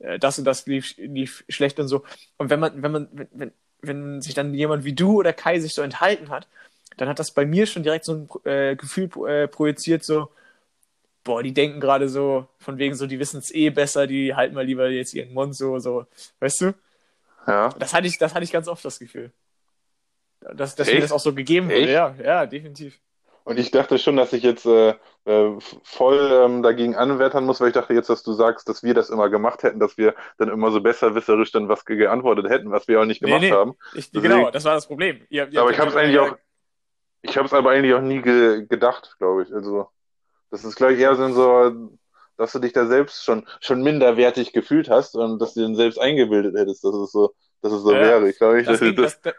äh, 0.00 0.18
das 0.18 0.38
und 0.38 0.44
das 0.44 0.66
lief, 0.66 0.94
lief 0.96 1.44
schlecht 1.48 1.78
und 1.78 1.88
so. 1.88 2.04
Und 2.38 2.50
wenn 2.50 2.60
man, 2.60 2.82
wenn 2.82 2.92
man, 2.92 3.08
wenn, 3.12 3.28
wenn, 3.32 3.52
wenn 3.82 4.22
sich 4.22 4.34
dann 4.34 4.54
jemand 4.54 4.84
wie 4.84 4.94
du 4.94 5.18
oder 5.18 5.32
Kai 5.32 5.60
sich 5.60 5.74
so 5.74 5.82
enthalten 5.82 6.30
hat, 6.30 6.48
dann 6.96 7.08
hat 7.08 7.18
das 7.18 7.32
bei 7.32 7.44
mir 7.44 7.66
schon 7.66 7.82
direkt 7.82 8.06
so 8.06 8.14
ein 8.14 8.28
äh, 8.50 8.76
Gefühl 8.76 9.10
äh, 9.28 9.48
projiziert, 9.48 10.04
so, 10.04 10.30
boah, 11.22 11.42
die 11.42 11.52
denken 11.52 11.80
gerade 11.80 12.08
so, 12.08 12.48
von 12.58 12.78
wegen 12.78 12.94
so, 12.94 13.06
die 13.06 13.18
wissen 13.18 13.38
es 13.38 13.54
eh 13.54 13.70
besser, 13.70 14.06
die 14.06 14.34
halten 14.34 14.54
mal 14.54 14.64
lieber 14.64 14.88
jetzt 14.88 15.14
ihren 15.14 15.34
Mund 15.34 15.54
so, 15.54 15.78
so, 15.78 16.06
weißt 16.40 16.60
du? 16.62 16.74
Ja. 17.46 17.68
Das 17.78 17.92
hatte 17.94 18.06
ich, 18.06 18.18
das 18.18 18.34
hatte 18.34 18.44
ich 18.44 18.52
ganz 18.52 18.68
oft 18.68 18.84
das 18.84 18.98
Gefühl. 18.98 19.32
Dass, 20.54 20.74
dass 20.76 20.86
mir 20.92 21.00
das 21.00 21.12
auch 21.12 21.20
so 21.20 21.34
gegeben 21.34 21.66
wurde, 21.68 21.78
Echt? 21.80 21.88
ja, 21.90 22.14
ja, 22.22 22.46
definitiv. 22.46 22.98
Und 23.44 23.58
ich 23.60 23.70
dachte 23.70 23.98
schon, 23.98 24.16
dass 24.16 24.32
ich 24.32 24.42
jetzt 24.42 24.66
äh, 24.66 24.94
äh, 25.24 25.52
voll 25.84 26.30
ähm, 26.32 26.62
dagegen 26.64 26.96
anwettern 26.96 27.44
muss, 27.46 27.60
weil 27.60 27.68
ich 27.68 27.74
dachte 27.74 27.94
jetzt, 27.94 28.10
dass 28.10 28.24
du 28.24 28.32
sagst, 28.32 28.68
dass 28.68 28.82
wir 28.82 28.92
das 28.92 29.08
immer 29.08 29.28
gemacht 29.28 29.62
hätten, 29.62 29.78
dass 29.78 29.96
wir 29.96 30.14
dann 30.38 30.48
immer 30.48 30.72
so 30.72 30.80
besserwisserisch 30.80 31.52
dann 31.52 31.68
was 31.68 31.84
ge- 31.84 31.96
geantwortet 31.96 32.48
hätten, 32.48 32.72
was 32.72 32.88
wir 32.88 33.00
auch 33.00 33.04
nicht 33.04 33.22
Nee, 33.22 33.28
gemacht 33.28 33.42
nee. 33.42 33.52
haben. 33.52 33.74
Ich, 33.94 34.10
Deswegen- 34.10 34.34
genau, 34.34 34.50
das 34.50 34.64
war 34.64 34.74
das 34.74 34.86
Problem. 34.88 35.20
Ihr, 35.30 35.48
ihr, 35.48 35.60
Aber 35.60 35.70
ich 35.70 35.78
habe 35.78 35.90
es 35.90 35.96
eigentlich 35.96 36.18
auch, 36.18 36.36
ich 37.22 37.36
habe 37.36 37.46
es 37.46 37.52
aber 37.52 37.70
eigentlich 37.70 37.94
auch 37.94 38.00
nie 38.00 38.20
ge 38.20 38.66
gedacht, 38.66 39.14
glaube 39.18 39.44
ich. 39.44 39.52
Also 39.54 39.88
das 40.50 40.64
ist 40.64 40.74
gleich 40.74 40.98
eher 40.98 41.14
so, 41.14 41.90
dass 42.36 42.52
du 42.52 42.58
dich 42.58 42.72
da 42.72 42.86
selbst 42.86 43.24
schon 43.24 43.46
schon 43.60 43.80
minderwertig 43.82 44.52
gefühlt 44.52 44.90
hast 44.90 45.14
und 45.14 45.38
dass 45.40 45.54
du 45.54 45.62
dann 45.62 45.76
selbst 45.76 45.98
eingebildet 46.00 46.56
hättest, 46.56 46.82
dass 46.82 46.94
es 46.94 47.12
so, 47.12 47.32
dass 47.62 47.72
es 47.72 47.82
so 47.82 47.92
Ja, 47.94 48.00
wäre. 48.00 48.28
Ich 48.28 48.38
glaube 48.38 48.56
nicht, 48.56 48.68
das, 48.68 48.80
dass 48.80 48.88
ging, 48.88 48.96
das, 48.96 49.20
das, 49.20 49.34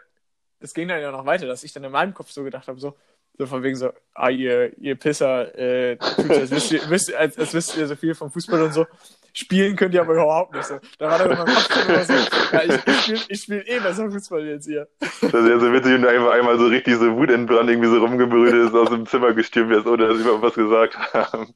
das, 0.58 0.70
das 0.70 0.74
ging 0.74 0.88
dann 0.88 1.00
ja 1.00 1.10
noch 1.10 1.26
weiter, 1.26 1.46
dass 1.46 1.64
ich 1.64 1.72
dann 1.72 1.84
in 1.84 1.92
meinem 1.92 2.14
Kopf 2.14 2.30
so 2.30 2.44
gedacht 2.44 2.68
habe, 2.68 2.78
so, 2.78 2.94
so 3.36 3.46
von 3.46 3.62
wegen 3.62 3.76
so, 3.76 3.92
ah, 4.14 4.30
ihr, 4.30 4.76
ihr 4.78 4.96
Pisser, 4.96 5.56
äh, 5.56 5.96
tut, 5.96 6.30
als, 6.30 6.50
wisst 6.50 6.72
ihr, 6.72 6.80
wisst, 6.88 7.14
als, 7.14 7.38
als 7.38 7.54
wisst 7.54 7.76
ihr 7.76 7.86
so 7.86 7.96
viel 7.96 8.14
vom 8.14 8.30
Fußball 8.30 8.62
und 8.62 8.72
so. 8.72 8.86
Spielen 9.32 9.76
könnt 9.76 9.94
ihr 9.94 10.00
aber 10.00 10.14
überhaupt 10.14 10.54
nicht 10.54 10.64
so. 10.64 10.80
Da 10.98 11.10
war 11.10 11.18
dann 11.18 11.28
meinem 11.28 11.54
Kopf 11.54 11.88
immer 11.88 12.04
so, 12.04 12.12
ja, 12.52 12.62
ich, 12.64 12.86
ich 12.86 13.00
spiele 13.00 13.20
ich 13.28 13.42
spiel 13.42 13.64
eh 13.66 13.78
besser 13.78 14.10
Fußball 14.10 14.44
jetzt 14.46 14.66
hier. 14.66 14.88
das 15.00 15.32
wäre 15.32 15.60
so 15.60 15.72
witzig, 15.72 15.92
wenn 15.92 16.02
du 16.02 16.08
einfach 16.08 16.32
einmal 16.32 16.58
so 16.58 16.66
richtig 16.66 16.96
so 16.96 17.14
wutentbrannt 17.14 17.70
irgendwie 17.70 17.88
so 17.88 17.98
rumgebrüllt 17.98 18.54
ist, 18.54 18.74
aus 18.74 18.90
dem 18.90 19.06
Zimmer 19.06 19.34
gestürmt 19.34 19.70
wärst, 19.70 19.86
ohne 19.86 20.08
dass 20.08 20.16
sie 20.16 20.22
überhaupt 20.22 20.42
was 20.42 20.54
gesagt 20.54 20.96
haben. 21.14 21.54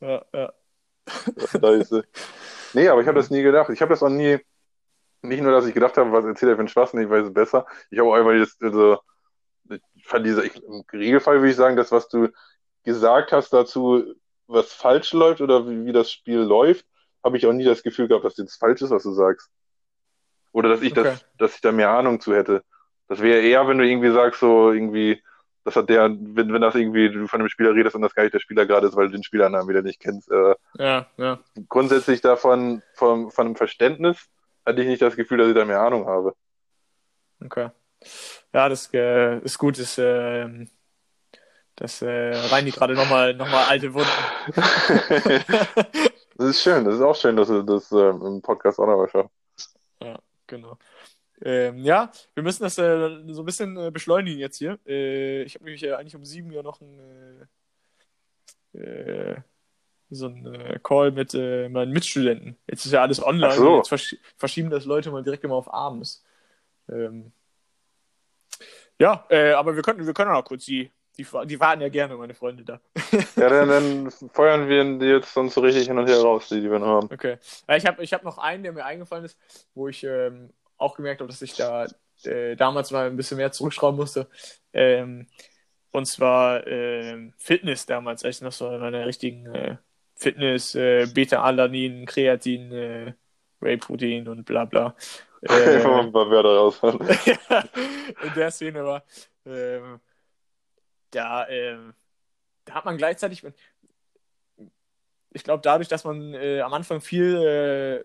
Ja, 0.00 0.24
ja. 0.32 0.52
Scheiße. 1.50 2.04
Nee, 2.74 2.88
aber 2.88 3.00
ich 3.00 3.08
habe 3.08 3.18
das 3.18 3.30
nie 3.30 3.42
gedacht. 3.42 3.70
Ich 3.70 3.80
habe 3.80 3.90
das 3.90 4.02
auch 4.02 4.08
nie, 4.08 4.38
nicht 5.22 5.42
nur, 5.42 5.52
dass 5.52 5.66
ich 5.66 5.74
gedacht 5.74 5.96
habe, 5.96 6.12
was 6.12 6.24
erzählt 6.24 6.50
er 6.50 6.56
für 6.56 6.60
einen 6.60 6.68
Schwachsinn, 6.68 7.00
ich 7.00 7.10
weiß 7.10 7.26
es 7.26 7.32
besser. 7.34 7.66
Ich 7.90 7.98
habe 7.98 8.08
auch 8.10 8.14
einfach 8.14 8.32
das, 8.38 8.56
also, 8.60 8.98
ich 9.94 10.06
fand 10.06 10.26
diese, 10.26 10.44
ich, 10.46 10.56
im 10.62 10.84
Regelfall 10.92 11.38
würde 11.40 11.50
ich 11.50 11.56
sagen, 11.56 11.76
das, 11.76 11.92
was 11.92 12.08
du 12.08 12.28
gesagt 12.84 13.32
hast 13.32 13.52
dazu, 13.52 14.14
was 14.46 14.72
falsch 14.72 15.12
läuft 15.12 15.40
oder 15.40 15.68
wie, 15.68 15.86
wie 15.86 15.92
das 15.92 16.10
Spiel 16.12 16.38
läuft, 16.38 16.86
habe 17.24 17.36
ich 17.36 17.46
auch 17.46 17.52
nie 17.52 17.64
das 17.64 17.82
Gefühl 17.82 18.08
gehabt, 18.08 18.24
dass 18.24 18.36
jetzt 18.36 18.56
falsch 18.58 18.82
ist, 18.82 18.90
was 18.90 19.02
du 19.02 19.12
sagst. 19.12 19.50
Oder 20.52 20.68
dass 20.68 20.82
ich 20.82 20.92
Okay. 20.92 21.02
das, 21.04 21.24
dass 21.38 21.54
ich 21.56 21.60
da 21.60 21.72
mehr 21.72 21.90
Ahnung 21.90 22.20
zu 22.20 22.34
hätte. 22.34 22.64
Das 23.08 23.20
wäre 23.20 23.40
eher, 23.40 23.68
wenn 23.68 23.78
du 23.78 23.86
irgendwie 23.86 24.10
sagst, 24.12 24.40
so 24.40 24.70
irgendwie, 24.72 25.22
das 25.64 25.76
hat 25.76 25.88
der, 25.90 26.08
wenn, 26.10 26.52
wenn 26.52 26.62
das 26.62 26.74
irgendwie, 26.74 27.10
du 27.10 27.26
von 27.26 27.40
einem 27.40 27.48
Spieler 27.48 27.74
redest 27.74 27.94
und 27.96 28.02
das 28.02 28.14
gar 28.14 28.22
nicht 28.22 28.34
der 28.34 28.40
Spieler 28.40 28.66
gerade 28.66 28.86
ist, 28.86 28.96
weil 28.96 29.06
du 29.06 29.12
den 29.12 29.24
Spielernamen 29.24 29.68
wieder 29.68 29.82
nicht 29.82 30.00
kennst, 30.00 30.30
äh, 30.30 30.54
Ja, 30.78 31.06
ja. 31.16 31.38
grundsätzlich 31.68 32.20
davon, 32.20 32.82
vom, 32.94 33.30
von 33.30 33.46
einem 33.46 33.56
Verständnis, 33.56 34.28
hatte 34.66 34.82
ich 34.82 34.88
nicht 34.88 35.02
das 35.02 35.16
Gefühl, 35.16 35.38
dass 35.38 35.48
ich 35.48 35.54
da 35.54 35.64
mehr 35.64 35.80
Ahnung 35.80 36.06
habe. 36.06 36.34
Okay. 37.44 37.70
Ja, 38.52 38.68
das 38.68 38.92
äh, 38.92 39.38
ist 39.38 39.58
gut, 39.58 39.78
dass, 39.78 39.98
äh, 39.98 40.66
dass 41.76 42.02
äh, 42.02 42.34
Reini 42.50 42.70
gerade 42.70 42.94
nochmal 42.94 43.34
noch 43.34 43.50
mal 43.50 43.64
alte 43.64 43.92
Wunden. 43.94 44.08
Das 46.38 46.48
ist 46.48 46.60
schön, 46.60 46.84
das 46.84 46.96
ist 46.96 47.00
auch 47.00 47.16
schön, 47.16 47.34
dass 47.34 47.48
du 47.48 47.62
das 47.62 47.90
äh, 47.92 48.10
im 48.10 48.42
Podcast 48.42 48.78
auch 48.78 48.86
nochmal 48.86 49.08
schaffst. 49.08 49.32
Genau. 50.46 50.78
Ähm, 51.42 51.78
ja, 51.78 52.10
wir 52.34 52.42
müssen 52.42 52.62
das 52.62 52.78
äh, 52.78 53.22
so 53.28 53.42
ein 53.42 53.44
bisschen 53.44 53.76
äh, 53.76 53.90
beschleunigen 53.90 54.38
jetzt 54.38 54.58
hier. 54.58 54.78
Äh, 54.86 55.42
ich 55.42 55.54
habe 55.54 55.64
nämlich 55.64 55.82
äh, 55.82 55.92
eigentlich 55.92 56.16
um 56.16 56.24
sieben 56.24 56.52
Uhr 56.52 56.62
noch 56.62 56.80
ein, 56.80 57.48
äh, 58.74 58.78
äh, 58.78 59.36
so 60.10 60.26
ein 60.26 60.46
äh, 60.46 60.78
Call 60.82 61.10
mit 61.10 61.34
äh, 61.34 61.68
meinen 61.68 61.92
Mitstudenten. 61.92 62.56
Jetzt 62.66 62.86
ist 62.86 62.92
ja 62.92 63.02
alles 63.02 63.22
online. 63.22 63.52
So. 63.52 63.76
Jetzt 63.78 63.88
versch 63.88 64.16
verschieben 64.36 64.70
das 64.70 64.84
Leute 64.84 65.10
mal 65.10 65.22
direkt 65.22 65.44
immer 65.44 65.56
auf 65.56 65.72
abends. 65.72 66.24
Ähm, 66.88 67.32
ja, 68.98 69.26
äh, 69.28 69.52
aber 69.52 69.74
wir 69.74 69.82
können, 69.82 70.06
wir 70.06 70.14
können 70.14 70.30
auch 70.30 70.44
kurz 70.44 70.64
die, 70.64 70.90
die, 71.18 71.26
die 71.44 71.60
warten 71.60 71.82
ja 71.82 71.88
gerne, 71.88 72.16
meine 72.16 72.34
Freunde 72.34 72.64
da. 72.64 72.80
Ja, 73.36 73.48
dann, 73.48 73.68
dann 73.68 74.10
feuern 74.32 74.68
wir 74.68 74.98
die 74.98 75.06
jetzt 75.06 75.32
sonst 75.34 75.54
so 75.54 75.60
richtig 75.60 75.86
hin 75.86 75.98
und 75.98 76.06
her 76.06 76.20
raus, 76.20 76.48
die, 76.48 76.60
die 76.60 76.70
wir 76.70 76.78
noch 76.78 76.86
haben. 76.86 77.08
Okay. 77.12 77.38
Ja, 77.68 77.76
ich 77.76 77.86
habe 77.86 78.02
ich 78.02 78.12
hab 78.12 78.22
noch 78.22 78.38
einen, 78.38 78.62
der 78.62 78.72
mir 78.72 78.84
eingefallen 78.84 79.24
ist, 79.24 79.38
wo 79.74 79.88
ich 79.88 80.04
ähm, 80.04 80.50
auch 80.78 80.94
gemerkt 80.96 81.20
habe, 81.20 81.30
dass 81.30 81.42
ich 81.42 81.54
da 81.54 81.86
äh, 82.24 82.56
damals 82.56 82.90
mal 82.90 83.06
ein 83.06 83.16
bisschen 83.16 83.36
mehr 83.36 83.52
zurückschrauben 83.52 83.98
musste. 83.98 84.28
Ähm, 84.72 85.26
und 85.90 86.06
zwar 86.06 86.66
ähm, 86.66 87.32
Fitness 87.38 87.86
damals, 87.86 88.24
als 88.24 88.36
ich 88.36 88.42
noch 88.42 88.52
so 88.52 88.70
in 88.70 88.80
meiner 88.80 89.06
richtigen 89.06 89.46
äh, 89.46 89.76
Fitness, 90.16 90.74
äh, 90.74 91.06
Beta-Alanin, 91.06 92.06
Kreatin, 92.06 92.72
äh, 92.72 93.14
Whey-Protein 93.60 94.28
und 94.28 94.44
bla 94.44 94.64
bla. 94.64 94.96
Einfach 95.46 95.90
mal 95.90 96.04
Äh, 96.04 96.06
ein 96.06 96.12
paar 96.12 96.30
Wörter 96.30 96.56
raushauen. 96.56 97.00
in 98.22 98.34
der 98.34 98.50
Szene 98.50 98.84
war, 98.84 99.04
ähm, 99.44 100.00
da, 101.10 101.48
ähm, 101.48 101.94
da 102.64 102.74
hat 102.74 102.84
man 102.84 102.96
gleichzeitig, 102.96 103.44
ich 105.32 105.44
glaube, 105.44 105.62
dadurch, 105.62 105.88
dass 105.88 106.04
man 106.04 106.34
äh, 106.34 106.60
am 106.60 106.72
Anfang 106.74 107.00
viel, 107.00 108.04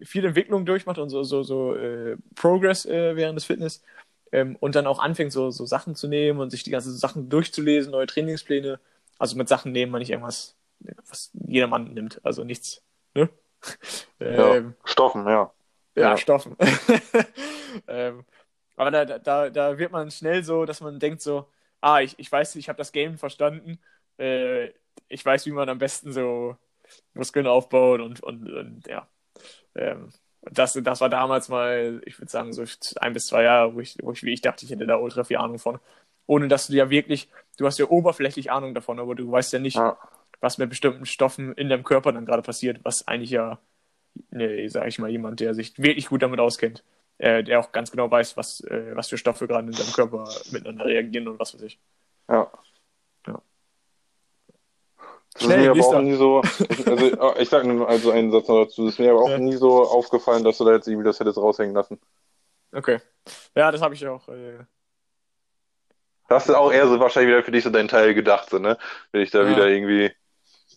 äh, 0.00 0.04
viel 0.04 0.24
Entwicklung 0.24 0.64
durchmacht 0.66 0.98
und 0.98 1.10
so, 1.10 1.22
so, 1.22 1.42
so 1.42 1.74
äh, 1.76 2.16
Progress 2.34 2.86
äh, 2.86 3.14
während 3.16 3.36
des 3.36 3.44
Fitness 3.44 3.82
ähm, 4.32 4.56
und 4.60 4.74
dann 4.74 4.86
auch 4.86 4.98
anfängt, 4.98 5.32
so, 5.32 5.50
so 5.50 5.66
Sachen 5.66 5.94
zu 5.94 6.08
nehmen 6.08 6.40
und 6.40 6.50
sich 6.50 6.62
die 6.64 6.70
ganzen 6.70 6.96
Sachen 6.96 7.28
durchzulesen, 7.28 7.92
neue 7.92 8.06
Trainingspläne. 8.06 8.80
Also 9.18 9.36
mit 9.36 9.48
Sachen 9.48 9.72
nehmen 9.72 9.92
man 9.92 10.00
nicht 10.00 10.10
irgendwas, 10.10 10.56
was 11.08 11.30
jedermann 11.34 11.92
nimmt, 11.94 12.20
also 12.24 12.44
nichts, 12.44 12.82
ne? 13.14 13.28
Ja, 14.18 14.56
Ähm, 14.56 14.74
Stoffen, 14.84 15.26
ja. 15.26 15.52
ja, 15.94 16.02
Ja. 16.10 16.16
Stoffen. 16.16 16.56
ähm, 17.88 18.24
aber 18.76 18.90
da, 18.90 19.18
da, 19.18 19.50
da 19.50 19.78
wird 19.78 19.92
man 19.92 20.10
schnell 20.10 20.42
so, 20.44 20.64
dass 20.64 20.80
man 20.80 20.98
denkt 20.98 21.20
so, 21.22 21.48
ah, 21.80 22.00
ich, 22.00 22.18
ich 22.18 22.30
weiß, 22.30 22.56
ich 22.56 22.68
habe 22.68 22.78
das 22.78 22.92
Game 22.92 23.18
verstanden. 23.18 23.78
Äh, 24.18 24.70
ich 25.08 25.24
weiß, 25.24 25.46
wie 25.46 25.52
man 25.52 25.68
am 25.68 25.78
besten 25.78 26.12
so 26.12 26.56
Muskeln 27.14 27.46
aufbaut 27.46 28.00
und, 28.00 28.22
und, 28.22 28.50
und 28.50 28.86
ja. 28.88 29.08
Ähm, 29.74 30.12
das, 30.42 30.72
das 30.74 31.00
war 31.00 31.08
damals 31.08 31.48
mal, 31.48 32.02
ich 32.04 32.18
würde 32.18 32.30
sagen, 32.30 32.52
so 32.52 32.64
ein 33.00 33.12
bis 33.12 33.26
zwei 33.28 33.44
Jahre, 33.44 33.74
wo 33.74 33.80
ich, 33.80 33.96
wo 34.02 34.12
ich, 34.12 34.22
wie 34.24 34.32
ich 34.32 34.40
dachte, 34.40 34.64
ich 34.64 34.70
hätte 34.72 34.86
da 34.86 34.96
ultra 34.96 35.24
viel 35.24 35.36
Ahnung 35.38 35.58
von. 35.58 35.78
Ohne 36.26 36.48
dass 36.48 36.66
du 36.68 36.74
ja 36.74 36.90
wirklich, 36.90 37.28
du 37.58 37.66
hast 37.66 37.78
ja 37.78 37.86
oberflächlich 37.88 38.50
Ahnung 38.50 38.74
davon, 38.74 38.98
aber 39.00 39.14
du 39.14 39.30
weißt 39.30 39.52
ja 39.52 39.58
nicht, 39.58 39.76
Ja. 39.76 39.98
Was 40.42 40.58
mit 40.58 40.70
bestimmten 40.70 41.06
Stoffen 41.06 41.54
in 41.54 41.70
deinem 41.70 41.84
Körper 41.84 42.12
dann 42.12 42.26
gerade 42.26 42.42
passiert, 42.42 42.80
was 42.84 43.08
eigentlich 43.08 43.30
ja, 43.32 43.60
ne, 44.30 44.68
sag 44.68 44.88
ich 44.88 44.98
mal, 45.00 45.10
jemand, 45.10 45.40
der 45.40 45.54
sich 45.54 45.78
wirklich 45.78 46.08
gut 46.08 46.22
damit 46.22 46.40
auskennt, 46.40 46.84
äh, 47.18 47.44
der 47.44 47.60
auch 47.60 47.72
ganz 47.72 47.90
genau 47.92 48.10
weiß, 48.10 48.36
was, 48.38 48.62
äh, 48.64 48.96
was 48.96 49.08
für 49.08 49.18
Stoffe 49.18 49.48
gerade 49.48 49.68
in 49.68 49.76
deinem 49.76 49.92
Körper 49.92 50.34
miteinander 50.52 50.86
reagieren 50.86 51.28
und 51.28 51.40
was 51.40 51.54
weiß 51.54 51.62
ich. 51.62 51.80
Ja. 52.28 52.50
Ja. 53.26 53.42
Das 55.34 55.42
ist 55.44 55.48
mir 55.48 55.70
aber 55.70 55.86
auch 55.86 56.02
nie 56.02 56.14
so, 56.14 56.40
also 56.40 57.36
ich 57.38 57.48
sag 57.48 57.64
nur 57.64 57.88
also 57.88 58.10
einen 58.10 58.30
Satz 58.32 58.48
noch 58.48 58.64
dazu, 58.64 58.84
das 58.84 58.94
ist 58.94 59.00
mir 59.00 59.10
aber 59.12 59.22
auch 59.22 59.30
Ja. 59.30 59.38
nie 59.38 59.56
so 59.56 59.82
aufgefallen, 59.82 60.44
dass 60.44 60.58
du 60.58 60.64
da 60.64 60.72
jetzt 60.74 60.88
irgendwie 60.88 61.06
das 61.06 61.20
hättest 61.20 61.38
raushängen 61.38 61.74
lassen. 61.74 61.98
Okay. 62.72 63.00
Ja, 63.54 63.70
das 63.70 63.82
habe 63.82 63.94
ich 63.94 64.06
auch. 64.06 64.28
Äh, 64.28 64.58
Das 66.28 66.48
ist 66.48 66.54
auch 66.54 66.72
eher 66.72 66.86
so 66.88 66.98
wahrscheinlich 66.98 67.32
wieder 67.32 67.42
für 67.44 67.50
dich 67.50 67.64
so 67.64 67.70
dein 67.70 67.88
Teil 67.88 68.14
gedacht, 68.14 68.50
so, 68.50 68.58
ne? 68.58 68.78
Wenn 69.10 69.22
ich 69.22 69.30
da 69.30 69.42
Ja. 69.42 69.50
wieder 69.50 69.68
irgendwie, 69.68 70.10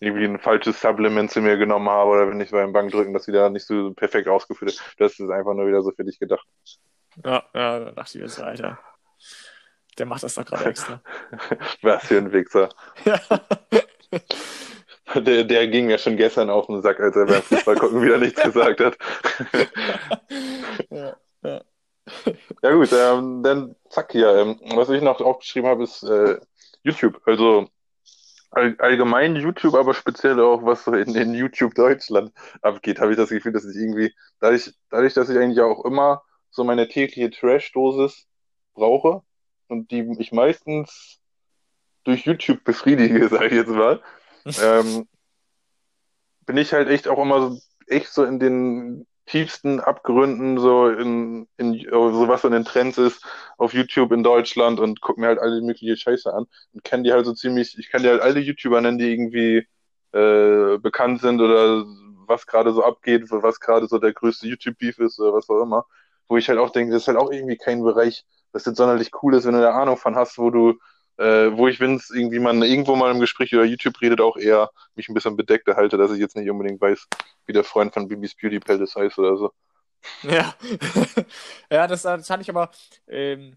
irgendwie 0.00 0.24
ein 0.24 0.38
falsches 0.38 0.80
Supplement 0.80 1.30
zu 1.30 1.40
mir 1.40 1.56
genommen 1.56 1.88
habe 1.88 2.10
oder 2.10 2.28
wenn 2.28 2.40
ich 2.40 2.50
beim 2.50 2.72
Bankdrücken 2.72 3.12
das 3.12 3.26
wieder 3.26 3.50
nicht 3.50 3.66
so 3.66 3.92
perfekt 3.92 4.28
ausgeführt 4.28 4.72
ist. 4.72 4.82
Das 4.98 5.18
ist 5.18 5.30
einfach 5.30 5.54
nur 5.54 5.66
wieder 5.66 5.82
so 5.82 5.92
für 5.92 6.04
dich 6.04 6.18
gedacht. 6.18 6.46
ja, 7.24 7.44
ja, 7.54 7.78
da 7.80 7.90
dachte 7.92 8.18
ich 8.18 8.22
mir 8.22 8.28
so, 8.28 8.42
Alter. 8.42 8.78
Der 9.98 10.06
macht 10.06 10.22
das 10.22 10.34
doch 10.34 10.44
gerade 10.44 10.66
extra. 10.66 11.00
Was 11.82 12.06
für 12.06 12.18
ein 12.18 12.32
Wichser. 12.32 12.68
ja. 13.04 13.18
Der, 15.14 15.44
der 15.44 15.68
ging 15.68 15.86
mir 15.86 15.98
schon 15.98 16.16
gestern 16.16 16.50
auf 16.50 16.66
den 16.66 16.82
Sack, 16.82 16.98
als 17.00 17.16
er 17.16 17.26
beim 17.26 17.42
Fußball 17.42 17.76
gucken 17.76 18.02
wieder 18.02 18.18
nichts 18.18 18.42
gesagt 18.42 18.80
hat. 18.80 18.98
ja. 20.90 21.16
Ja 22.62 22.72
gut, 22.72 22.92
ähm, 22.92 23.42
dann 23.42 23.76
zack 23.88 24.12
hier. 24.12 24.34
Ähm, 24.36 24.60
was 24.74 24.88
ich 24.90 25.02
noch 25.02 25.20
aufgeschrieben 25.20 25.68
habe, 25.68 25.84
ist 25.84 26.02
äh, 26.02 26.38
YouTube. 26.82 27.20
Also 27.26 27.68
all, 28.50 28.76
allgemein 28.78 29.36
YouTube, 29.36 29.74
aber 29.74 29.94
speziell 29.94 30.40
auch, 30.40 30.64
was 30.64 30.84
so 30.84 30.92
in, 30.92 31.14
in 31.14 31.34
YouTube 31.34 31.74
Deutschland 31.74 32.32
abgeht, 32.62 33.00
habe 33.00 33.12
ich 33.12 33.16
das 33.16 33.30
Gefühl, 33.30 33.52
dass 33.52 33.64
ich 33.64 33.76
irgendwie, 33.76 34.14
dadurch, 34.40 34.72
dadurch, 34.90 35.14
dass 35.14 35.28
ich 35.28 35.38
eigentlich 35.38 35.60
auch 35.60 35.84
immer 35.84 36.22
so 36.50 36.64
meine 36.64 36.88
tägliche 36.88 37.30
Trash-Dosis 37.30 38.26
brauche 38.74 39.22
und 39.68 39.90
die 39.90 40.08
ich 40.18 40.32
meistens 40.32 41.20
durch 42.04 42.24
YouTube 42.24 42.64
befriedige, 42.64 43.28
sage 43.28 43.46
ich 43.46 43.52
jetzt 43.52 43.68
mal, 43.68 44.02
ähm, 44.62 45.08
bin 46.46 46.56
ich 46.56 46.72
halt 46.72 46.88
echt 46.88 47.08
auch 47.08 47.18
immer 47.18 47.50
so, 47.50 47.60
echt 47.88 48.12
so 48.12 48.24
in 48.24 48.38
den 48.38 49.06
tiefsten 49.26 49.80
Abgründen, 49.80 50.58
so 50.58 50.88
in, 50.88 51.48
in 51.56 51.86
so 51.90 52.28
was 52.28 52.42
so 52.42 52.48
in 52.48 52.54
den 52.54 52.64
Trends 52.64 52.98
ist 52.98 53.24
auf 53.58 53.74
YouTube 53.74 54.12
in 54.12 54.22
Deutschland 54.22 54.80
und 54.80 55.00
guck 55.00 55.18
mir 55.18 55.26
halt 55.28 55.38
alle 55.40 55.60
mögliche 55.62 55.96
Scheiße 55.96 56.32
an 56.32 56.46
und 56.72 56.84
kenne 56.84 57.02
die 57.04 57.12
halt 57.12 57.26
so 57.26 57.34
ziemlich, 57.34 57.76
ich 57.78 57.90
kann 57.90 58.02
dir 58.02 58.10
halt 58.10 58.22
alle 58.22 58.40
YouTuber 58.40 58.80
nennen, 58.80 58.98
die 58.98 59.12
irgendwie 59.12 59.66
äh, 60.12 60.78
bekannt 60.78 61.20
sind 61.20 61.40
oder 61.40 61.84
was 62.26 62.46
gerade 62.46 62.72
so 62.72 62.84
abgeht, 62.84 63.24
was 63.30 63.60
gerade 63.60 63.86
so 63.88 63.98
der 63.98 64.12
größte 64.12 64.46
YouTube-Beef 64.48 64.98
ist 64.98 65.18
oder 65.20 65.34
was 65.34 65.48
auch 65.50 65.62
immer, 65.62 65.86
wo 66.28 66.36
ich 66.36 66.48
halt 66.48 66.58
auch 66.58 66.70
denke, 66.70 66.92
das 66.92 67.02
ist 67.02 67.08
halt 67.08 67.18
auch 67.18 67.30
irgendwie 67.30 67.56
kein 67.56 67.82
Bereich, 67.82 68.24
das 68.52 68.64
jetzt 68.64 68.76
sonderlich 68.76 69.10
cool 69.22 69.34
ist, 69.34 69.44
wenn 69.46 69.54
du 69.54 69.60
da 69.60 69.72
Ahnung 69.72 69.96
von 69.96 70.16
hast, 70.16 70.38
wo 70.38 70.50
du 70.50 70.74
äh, 71.18 71.56
wo 71.56 71.68
ich, 71.68 71.80
wenn 71.80 71.96
es 71.96 72.10
irgendwie 72.10 72.38
man 72.38 72.62
irgendwo 72.62 72.94
mal 72.96 73.10
im 73.10 73.20
Gespräch 73.20 73.52
über 73.52 73.64
YouTube 73.64 74.00
redet, 74.00 74.20
auch 74.20 74.36
eher 74.36 74.70
mich 74.94 75.08
ein 75.08 75.14
bisschen 75.14 75.36
bedeckt 75.36 75.68
halte, 75.68 75.96
dass 75.96 76.12
ich 76.12 76.18
jetzt 76.18 76.36
nicht 76.36 76.50
unbedingt 76.50 76.80
weiß, 76.80 77.08
wie 77.46 77.52
der 77.52 77.64
Freund 77.64 77.94
von 77.94 78.08
Bibis 78.08 78.34
Beauty 78.34 78.60
Palace 78.60 78.96
heißt 78.96 79.18
oder 79.18 79.36
so. 79.36 79.52
Ja, 80.22 80.54
ja 81.70 81.86
das, 81.86 82.02
das 82.02 82.28
hatte 82.28 82.42
ich 82.42 82.50
aber, 82.50 82.70
ähm, 83.08 83.56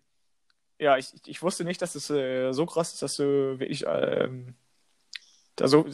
ja, 0.80 0.97
ich, 0.97 1.12
ich 1.26 1.41
wusste 1.41 1.66
nicht, 1.66 1.82
dass 1.82 1.95
es 1.95 2.10
äh, 2.10 2.53
so 2.53 2.66
krass 2.66 2.93
ist, 2.93 3.01
dass 3.01 3.18
du 3.18 3.60
wirklich, 3.60 3.86
ähm, 3.88 4.55
da 5.55 5.68
so, 5.68 5.86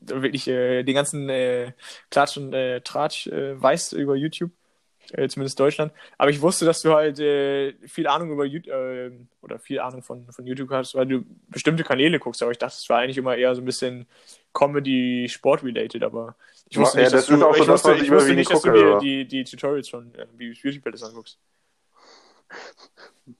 wirklich 0.00 0.48
äh, 0.48 0.82
den 0.82 0.94
ganzen 0.94 1.28
äh, 1.28 1.72
Klatsch 2.10 2.36
und 2.38 2.52
äh, 2.54 2.80
Tratsch 2.80 3.26
äh, 3.26 3.60
weißt 3.60 3.92
über 3.92 4.16
YouTube 4.16 4.50
äh, 5.12 5.28
zumindest 5.28 5.58
Deutschland. 5.58 5.92
Aber 6.18 6.30
ich 6.30 6.40
wusste, 6.40 6.64
dass 6.64 6.82
du 6.82 6.94
halt 6.94 7.18
äh, 7.18 7.74
viel 7.86 8.06
Ahnung 8.06 8.30
über 8.30 8.44
YouTube 8.44 8.72
äh, 8.74 9.10
oder 9.40 9.58
viel 9.58 9.80
Ahnung 9.80 10.02
von, 10.02 10.30
von 10.30 10.46
YouTube 10.46 10.70
hast, 10.70 10.94
weil 10.94 11.06
du 11.06 11.24
bestimmte 11.48 11.84
Kanäle 11.84 12.18
guckst. 12.18 12.42
Aber 12.42 12.52
ich 12.52 12.58
dachte, 12.58 12.76
es 12.78 12.88
war 12.88 12.98
eigentlich 12.98 13.18
immer 13.18 13.36
eher 13.36 13.54
so 13.54 13.62
ein 13.62 13.64
bisschen 13.64 14.06
Comedy, 14.52 15.28
Sport-related. 15.28 16.02
Aber 16.02 16.36
ich 16.68 16.78
wusste 16.78 16.98
Ja, 16.98 17.04
nicht, 17.04 17.14
das 17.14 17.26
dass 17.26 17.38
du, 17.38 17.46
auch 17.46 17.56
ich 17.56 17.68
wusste, 17.68 17.94
ich 17.94 18.10
wusste 18.10 18.36
dass 18.36 18.62
du 18.62 18.72
dir 18.72 18.98
die, 18.98 19.24
die 19.26 19.44
Tutorials 19.44 19.88
von 19.88 20.12
äh, 20.14 20.26
Beauty 20.36 20.78
Palace 20.80 21.02
anguckst. 21.04 21.38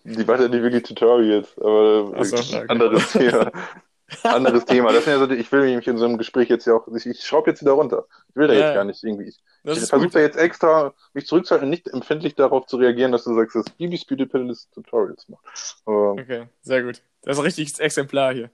Die 0.05 0.27
waren 0.29 0.41
ja 0.41 0.49
nicht 0.49 0.62
wirklich 0.62 0.85
Tutorials, 0.85 1.59
aber 1.59 2.25
so, 2.25 2.37
okay. 2.37 2.64
anderes 2.68 3.12
Thema. 3.12 3.51
anderes 4.24 4.64
Thema. 4.64 4.92
Das 4.92 5.04
sind 5.04 5.12
ja 5.14 5.18
so, 5.18 5.26
die- 5.26 5.36
ich 5.36 5.50
will 5.52 5.74
mich 5.76 5.86
in 5.86 5.98
so 5.98 6.04
einem 6.04 6.18
Gespräch 6.18 6.48
jetzt 6.48 6.66
ja 6.66 6.74
auch, 6.74 6.86
ich, 6.88 7.06
ich 7.06 7.24
schraube 7.24 7.50
jetzt 7.50 7.60
wieder 7.62 7.72
runter. 7.72 8.06
Ich 8.30 8.36
will 8.36 8.48
da 8.48 8.54
Ja, 8.54 8.60
jetzt 8.66 8.74
gar 8.74 8.84
nicht 8.84 9.02
irgendwie. 9.02 9.28
Ich, 9.28 9.42
ich 9.64 9.78
versuche 9.88 10.10
da 10.10 10.20
jetzt 10.20 10.36
extra, 10.36 10.94
mich 11.14 11.26
zurückzuhalten 11.26 11.66
und 11.66 11.70
nicht 11.70 11.88
empfindlich 11.88 12.34
darauf 12.34 12.66
zu 12.66 12.76
reagieren, 12.76 13.12
dass 13.12 13.24
du 13.24 13.34
sagst, 13.34 13.54
dass 13.56 13.64
Bibis 13.70 14.04
Beauty 14.04 14.26
Palace 14.26 14.68
Tutorials 14.70 15.28
macht. 15.28 15.44
Aber 15.86 16.12
Okay, 16.12 16.48
sehr 16.62 16.82
gut. 16.82 17.02
Das 17.22 17.34
ist 17.36 17.40
ein 17.40 17.44
richtiges 17.44 17.78
Exemplar 17.78 18.32
hier. 18.34 18.50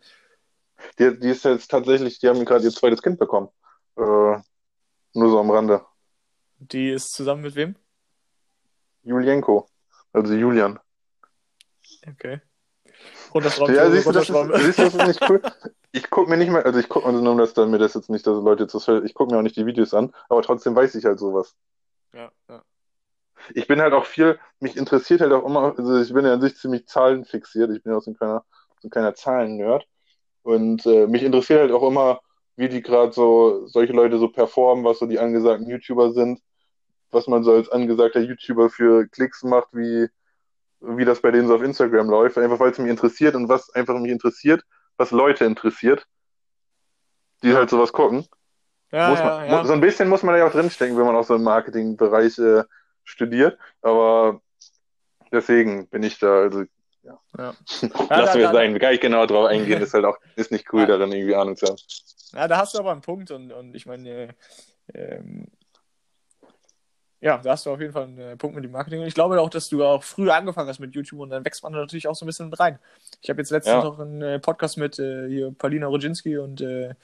die, 0.99 1.19
die 1.19 1.31
ist 1.31 1.45
jetzt 1.45 1.71
tatsächlich, 1.71 2.19
die 2.19 2.29
haben 2.29 2.45
gerade 2.45 2.65
ihr 2.65 2.71
zweites 2.71 3.03
Kind 3.03 3.19
bekommen. 3.19 3.49
Äh, 3.97 4.01
nur 4.03 5.31
so 5.31 5.41
am 5.41 5.51
Rande. 5.51 5.85
Die 6.59 6.91
ist 6.91 7.13
zusammen 7.13 7.43
mit 7.43 7.55
wem? 7.55 7.77
Julienko. 9.03 9.69
Also 10.13 10.35
Julian. 10.35 10.79
Okay. 12.07 12.41
Runterschrauben. 13.35 13.75
Ja, 13.75 13.91
siehst 13.91 14.07
du, 14.07 14.13
das 14.13 14.29
ist, 14.29 14.37
siehst 14.65 14.79
du, 14.79 14.83
das 14.83 14.95
ist 14.95 15.07
nicht 15.07 15.31
cool. 15.31 15.43
Ich 15.91 16.11
gucke 16.11 16.29
mir 16.29 16.37
nicht 16.37 16.51
mehr, 16.51 16.67
also 16.67 16.79
ich 16.79 16.89
gucke 16.91 17.11
mir 17.11 17.19
nur, 17.19 17.35
dass 17.39 17.55
dann 17.55 17.71
mir 17.71 17.79
das 17.79 17.95
jetzt 17.95 18.11
nicht, 18.11 18.27
dass 18.27 18.43
Leute 18.43 18.67
das, 18.67 18.87
ich 19.05 19.15
gucke 19.15 19.33
mir 19.33 19.39
auch 19.39 19.43
nicht 19.43 19.57
die 19.57 19.65
Videos 19.65 19.95
an, 19.95 20.13
aber 20.29 20.43
trotzdem 20.43 20.77
weiß 20.77 20.95
ich 20.97 21.07
halt 21.07 21.19
sowas. 21.19 21.57
Ja, 22.13 22.31
ja. 22.51 22.63
Ich 23.55 23.67
bin 23.67 23.81
halt 23.81 23.95
auch 23.95 24.05
viel, 24.05 24.39
mich 24.61 24.77
interessiert 24.77 25.23
halt 25.23 25.33
auch 25.33 25.47
immer, 25.47 25.75
also 25.79 25.99
ich 25.99 26.13
bin 26.13 26.27
ja 26.27 26.35
an 26.35 26.43
sich 26.43 26.57
ziemlich 26.57 26.87
zahlenfixiert, 26.87 27.71
ich 27.71 27.83
bin 27.83 27.93
ja 27.93 27.99
auch 27.99 28.03
so 28.03 28.11
ein 28.11 28.17
kleiner, 28.19 28.45
so 28.81 28.89
ein 28.89 28.91
kleiner 28.91 29.15
Zahlen-Nerd 29.15 29.87
und 30.43 30.85
äh, 30.85 31.07
mich 31.07 31.23
interessiert 31.23 31.61
halt 31.61 31.73
auch 31.73 31.89
immer, 31.89 32.21
wie 32.57 32.69
die 32.69 32.83
gerade 32.83 33.13
so, 33.13 33.67
solche 33.67 33.95
Leute 33.95 34.19
so 34.19 34.29
performen, 34.29 34.85
was 34.85 34.99
so 34.99 35.07
die 35.07 35.19
angesagten 35.19 35.71
YouTuber 35.71 36.13
sind, 36.13 36.43
was 37.11 37.29
man 37.29 37.45
so 37.45 37.53
als 37.53 37.71
angesagter 37.71 38.21
YouTuber 38.21 38.69
für 38.69 39.09
Klicks 39.09 39.43
macht, 39.43 39.69
wie, 39.73 40.09
wie 40.81 41.05
das 41.05 41.21
bei 41.21 41.31
denen 41.31 41.49
so 41.49 41.55
auf 41.57 41.63
Instagram 41.63 42.09
läuft, 42.09 42.39
einfach 42.39 42.61
weil 42.61 42.71
es 42.71 42.79
mich 42.79 42.91
interessiert 42.91 43.35
und 43.35 43.49
was 43.49 43.71
einfach 43.71 43.99
mich 43.99 44.13
interessiert, 44.13 44.63
was 44.97 45.11
Leute 45.11 45.45
interessiert, 45.45 46.07
die 47.43 47.55
halt 47.55 47.71
sowas 47.71 47.93
gucken. 47.93 48.27
Ja, 48.91 49.11
muss 49.11 49.19
ja, 49.19 49.25
man, 49.25 49.49
ja. 49.49 49.65
So 49.65 49.73
ein 49.73 49.81
bisschen 49.81 50.09
muss 50.09 50.23
man 50.23 50.37
ja 50.37 50.47
auch 50.47 50.53
drinstecken, 50.53 50.97
wenn 50.97 51.05
man 51.07 51.17
auch 51.17 51.25
so 51.25 51.35
im 51.35 51.43
Marketingbereich 51.43 52.39
äh, 52.39 52.65
studiert. 53.05 53.59
Aber 53.83 54.41
deswegen 55.31 55.89
bin 55.89 56.03
ich 56.03 56.19
da, 56.19 56.41
also 56.43 56.65
Ja, 57.03 57.19
lassen 57.37 57.91
da- 58.09 58.35
wir 58.35 58.47
es 58.47 58.53
sein, 58.53 58.79
gar 58.79 58.91
nicht 58.91 59.03
genau 59.03 59.27
drauf 59.27 59.47
eingehen, 59.47 59.83
ist 59.83 59.95
halt 59.95 60.05
auch, 60.05 60.17
ist 60.37 60.53
nicht 60.53 60.73
cool 60.73 60.83
Ja. 60.83 60.87
darin, 60.87 61.13
irgendwie 61.13 61.35
Ahnung 61.35 61.57
zu 61.57 61.67
haben. 61.69 61.77
Ja, 62.33 62.49
da 62.49 62.59
hast 62.59 62.75
du 62.75 62.79
aber 62.79 62.93
einen 62.93 63.01
Punkt 63.03 63.31
und, 63.31 63.53
und 63.53 63.75
ich 63.75 63.87
meine, 63.87 64.09
äh, 64.11 64.29
ähm, 64.95 65.47
ja, 67.21 67.39
da 67.39 67.51
hast 67.51 67.67
du 67.67 67.71
auf 67.71 67.81
jeden 67.81 67.93
Fall 67.93 68.05
einen 68.05 68.19
äh, 68.19 68.37
Punkt 68.37 68.55
mit 68.55 68.65
dem 68.65 68.71
Marketing. 68.71 69.01
Und 69.01 69.07
ich 69.07 69.15
glaube 69.15 69.41
auch, 69.41 69.51
dass 69.51 69.69
du 69.69 69.85
auch 69.85 70.03
früher 70.05 70.35
angefangen 70.35 70.69
hast 70.69 70.79
mit 70.79 70.95
YouTube 70.95 71.21
und 71.21 71.31
dann 71.31 71.45
wächst 71.45 71.63
man 71.65 71.73
natürlich 71.73 72.07
auch 72.07 72.15
so 72.15 72.25
ein 72.25 72.29
bisschen 72.29 72.49
mit 72.49 72.61
rein. 72.61 72.79
Ich 73.21 73.29
habe 73.29 73.41
jetzt 73.41 73.51
letztens 73.51 73.83
Ja. 73.83 73.85
noch 73.85 73.99
einen 73.99 74.23
äh, 74.23 74.39
Podcast 74.39 74.79
mit 74.79 74.99
äh, 74.99 75.29
hier 75.29 75.53
Paulina 75.53 75.89
Rodzinski 75.89 76.39
und 76.39 76.61
äh, 76.61 76.95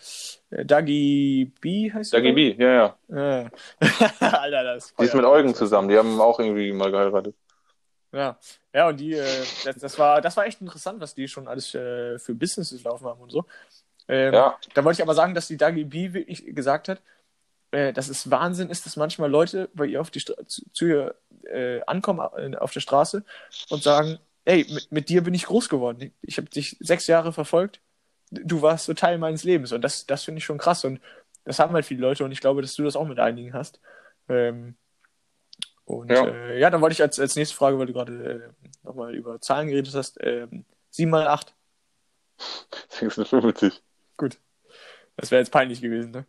äh, 0.51 0.65
Dagi 0.65 1.53
B 1.61 1.93
heißt 1.93 2.13
Dagi 2.15 2.33
B, 2.33 2.55
ja, 2.57 2.97
ja. 3.11 3.43
Äh. 3.43 3.51
Alter, 4.21 4.63
das 4.65 4.95
Die 4.95 5.05
ist 5.05 5.15
mit 5.15 5.25
Eugen 5.25 5.55
zusammen, 5.55 5.89
die 5.89 5.99
haben 5.99 6.21
auch 6.21 6.39
irgendwie 6.39 6.73
mal 6.73 6.91
geheiratet. 6.93 7.35
Ja, 8.13 8.39
ja, 8.73 8.89
und 8.89 9.01
die, 9.01 9.15
äh, 9.15 9.25
das, 9.65 9.77
das 9.77 9.99
war, 9.99 10.21
das 10.21 10.37
war 10.37 10.47
echt 10.47 10.61
interessant, 10.61 11.01
was 11.01 11.15
die 11.15 11.27
schon 11.27 11.49
alles 11.49 11.71
für 11.71 12.19
Businesses 12.29 12.85
laufen 12.85 13.07
haben 13.07 13.21
und 13.21 13.33
so. 13.33 13.45
Ähm, 14.07 14.33
Ja. 14.35 14.57
Da 14.75 14.85
wollte 14.85 14.99
ich 14.99 15.03
aber 15.03 15.15
sagen, 15.15 15.35
dass 15.35 15.49
die 15.49 15.57
Dagi 15.57 15.85
B 15.85 16.13
wirklich 16.13 16.45
gesagt 16.55 16.89
hat, 16.89 17.03
äh, 17.75 17.93
dass 17.93 18.09
es 18.09 18.31
Wahnsinn 18.31 18.71
ist, 18.71 18.87
dass 18.87 18.97
manchmal 18.97 19.31
Leute 19.31 19.69
bei 19.75 19.87
ihr 19.87 20.01
auf 20.01 20.11
die 20.11 20.21
Stra 20.21 20.35
zu, 20.47 20.63
zu 20.73 20.87
ihr 20.87 21.15
äh, 21.45 21.81
ankommen 21.87 22.27
äh, 22.37 22.57
auf 22.57 22.73
der 22.73 22.81
Straße 22.81 23.25
und 23.71 23.83
sagen, 23.83 24.19
ey, 24.45 24.67
mit, 24.73 24.93
mit 24.93 25.09
dir 25.09 25.23
bin 25.23 25.35
ich 25.35 25.47
groß 25.47 25.69
geworden. 25.69 26.13
Ich, 26.23 26.39
habe 26.39 26.49
dich 26.49 26.77
sechs 26.81 27.07
Jahre 27.07 27.33
verfolgt. 27.33 27.81
Du 28.31 28.63
warst 28.63 28.87
so 28.87 28.95
Teil 28.95 29.19
meines 29.19 29.45
Lebens. 29.45 29.73
Und 29.73 29.83
das, 29.83 30.07
das 30.07 30.25
finde 30.25 30.39
ich 30.39 30.45
schon 30.45 30.59
krass. 30.59 30.85
Und 30.85 31.01
das 31.45 31.59
haben 31.59 31.75
halt 31.75 31.85
viele 31.85 32.01
Leute 32.01 32.25
und 32.25 32.33
ich 32.33 32.41
glaube, 32.41 32.63
dass 32.63 32.75
du 32.75 32.85
das 32.85 32.97
auch 32.97 33.07
mit 33.07 33.19
einigen 33.19 33.53
hast. 33.53 33.81
Ähm, 34.29 34.77
und 35.85 36.11
Ja. 36.11 36.27
ja, 36.27 36.33
äh, 36.33 36.61
ja 36.61 36.71
dann 36.71 36.81
wollte 36.81 36.95
ich 36.95 37.03
als, 37.03 37.21
als 37.21 37.37
nächste 37.37 37.57
Frage, 37.57 37.79
weil 37.79 37.87
du 37.87 37.93
gerade 37.93 38.53
äh, 38.55 38.87
nochmal 38.87 39.15
über 39.15 39.41
Zahlen 39.41 39.69
geredet 39.69 39.95
hast, 39.95 40.19
ähm, 40.23 40.65
7 40.91 41.11
mal 41.11 41.27
8. 41.27 41.55
56. 42.89 43.83
Gut. 44.17 44.39
Das 45.17 45.31
wäre 45.31 45.41
jetzt 45.41 45.53
peinlich 45.53 45.81
gewesen, 45.81 46.11
ne? 46.11 46.27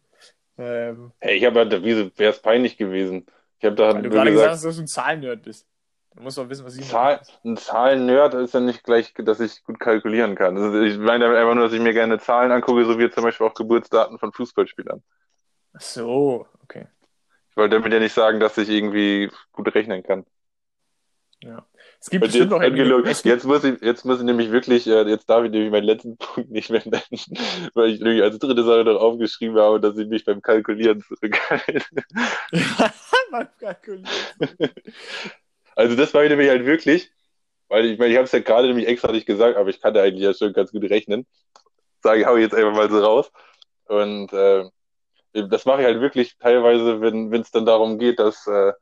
Ähm, 0.57 1.11
Hey, 1.19 1.37
ich 1.37 1.45
habe 1.45 1.59
halt, 1.59 1.83
wieso 1.83 2.11
wäre 2.17 2.31
es 2.33 2.41
peinlich 2.41 2.77
gewesen? 2.77 3.25
Ich 3.59 3.65
habe 3.65 3.75
da 3.75 3.93
weil 3.93 4.01
du 4.03 4.09
gerade 4.09 4.31
gesagt 4.31 4.51
gesagt, 4.51 4.51
hast, 4.51 4.65
dass 4.65 4.75
du 4.75 4.81
ein 4.83 4.87
Zahlennerd 4.87 5.43
bist. 5.43 5.67
Du 6.15 6.23
musst 6.23 6.37
doch 6.37 6.47
wissen, 6.49 6.65
was 6.65 6.73
7 6.73 6.87
Zahl, 6.87 7.21
ein 7.43 7.57
Zahlen-Nerd 7.57 8.33
ist 8.35 8.53
ja 8.53 8.59
nicht 8.59 8.83
gleich, 8.83 9.13
dass 9.17 9.39
ich 9.39 9.63
gut 9.63 9.79
kalkulieren 9.79 10.35
kann. 10.35 10.57
Also 10.57 10.81
ich 10.81 10.97
meine 10.97 11.25
damit 11.25 11.37
einfach 11.37 11.55
nur, 11.55 11.65
dass 11.65 11.73
ich 11.73 11.81
mir 11.81 11.93
gerne 11.93 12.19
Zahlen 12.19 12.51
angucke, 12.51 12.85
so 12.85 12.97
wie 12.99 13.09
zum 13.09 13.23
Beispiel 13.23 13.47
auch 13.47 13.53
Geburtsdaten 13.53 14.19
von 14.19 14.31
Fußballspielern. 14.31 15.03
Ach 15.73 15.81
so, 15.81 16.47
okay. 16.63 16.87
Ich 17.49 17.57
wollte 17.57 17.77
damit 17.77 17.93
ja 17.93 17.99
nicht 17.99 18.13
sagen, 18.13 18.39
dass 18.39 18.57
ich 18.57 18.69
irgendwie 18.69 19.31
gut 19.51 19.73
rechnen 19.73 20.03
kann. 20.03 20.25
Ja. 21.41 21.65
Es 22.05 22.11
gibt 22.11 22.23
bestimmt 22.23 22.51
jetzt, 22.51 22.51
noch 22.51 23.03
gibt, 23.03 23.25
jetzt 23.25 23.45
muss 23.45 23.63
ich, 23.63 23.81
jetzt 23.81 24.05
muss 24.05 24.19
ich 24.19 24.25
nämlich 24.25 24.51
wirklich, 24.51 24.85
äh, 24.85 25.09
jetzt 25.09 25.27
darf 25.27 25.43
ich 25.43 25.49
nämlich 25.49 25.71
meinen 25.71 25.85
letzten 25.85 26.17
Punkt 26.19 26.51
nicht 26.51 26.69
mehr 26.69 26.83
nennen, 26.85 27.71
weil 27.73 27.89
ich 27.89 27.99
irgendwie 27.99 28.21
als 28.21 28.37
dritte 28.37 28.63
Sache 28.63 28.83
noch 28.83 29.01
aufgeschrieben 29.01 29.57
habe, 29.57 29.81
dass 29.81 29.97
ich 29.97 30.07
mich 30.07 30.23
beim 30.23 30.39
Kalkulieren 30.39 31.01
zurückhalte. 31.01 31.83
Beim 33.31 33.47
Kalkulieren. 33.59 34.05
Also 35.75 35.95
das 35.95 36.13
war 36.13 36.23
ich 36.23 36.29
nämlich 36.29 36.47
halt 36.47 36.67
wirklich, 36.67 37.09
weil 37.69 37.85
ich 37.87 37.97
meine, 37.97 38.11
ich 38.11 38.17
habe 38.17 38.25
es 38.25 38.31
ja 38.33 38.39
gerade 38.39 38.67
nämlich 38.67 38.87
extra 38.87 39.11
nicht 39.11 39.25
gesagt, 39.25 39.57
aber 39.57 39.69
ich 39.71 39.81
kann 39.81 39.95
da 39.95 40.03
eigentlich 40.03 40.25
ja 40.25 40.35
schon 40.35 40.53
ganz 40.53 40.71
gut 40.71 40.83
rechnen. 40.83 41.25
Sage 42.03 42.21
ich, 42.21 42.27
hau 42.27 42.37
jetzt 42.37 42.53
einfach 42.53 42.75
mal 42.75 42.87
so 42.87 42.99
raus. 42.99 43.31
Und 43.85 44.31
äh, 44.31 44.65
das 45.33 45.65
mache 45.65 45.81
ich 45.81 45.87
halt 45.87 46.01
wirklich 46.01 46.37
teilweise, 46.37 47.01
wenn 47.01 47.31
wenn 47.31 47.41
es 47.41 47.49
dann 47.49 47.65
darum 47.65 47.97
geht, 47.97 48.19
dass 48.19 48.45
äh, 48.45 48.73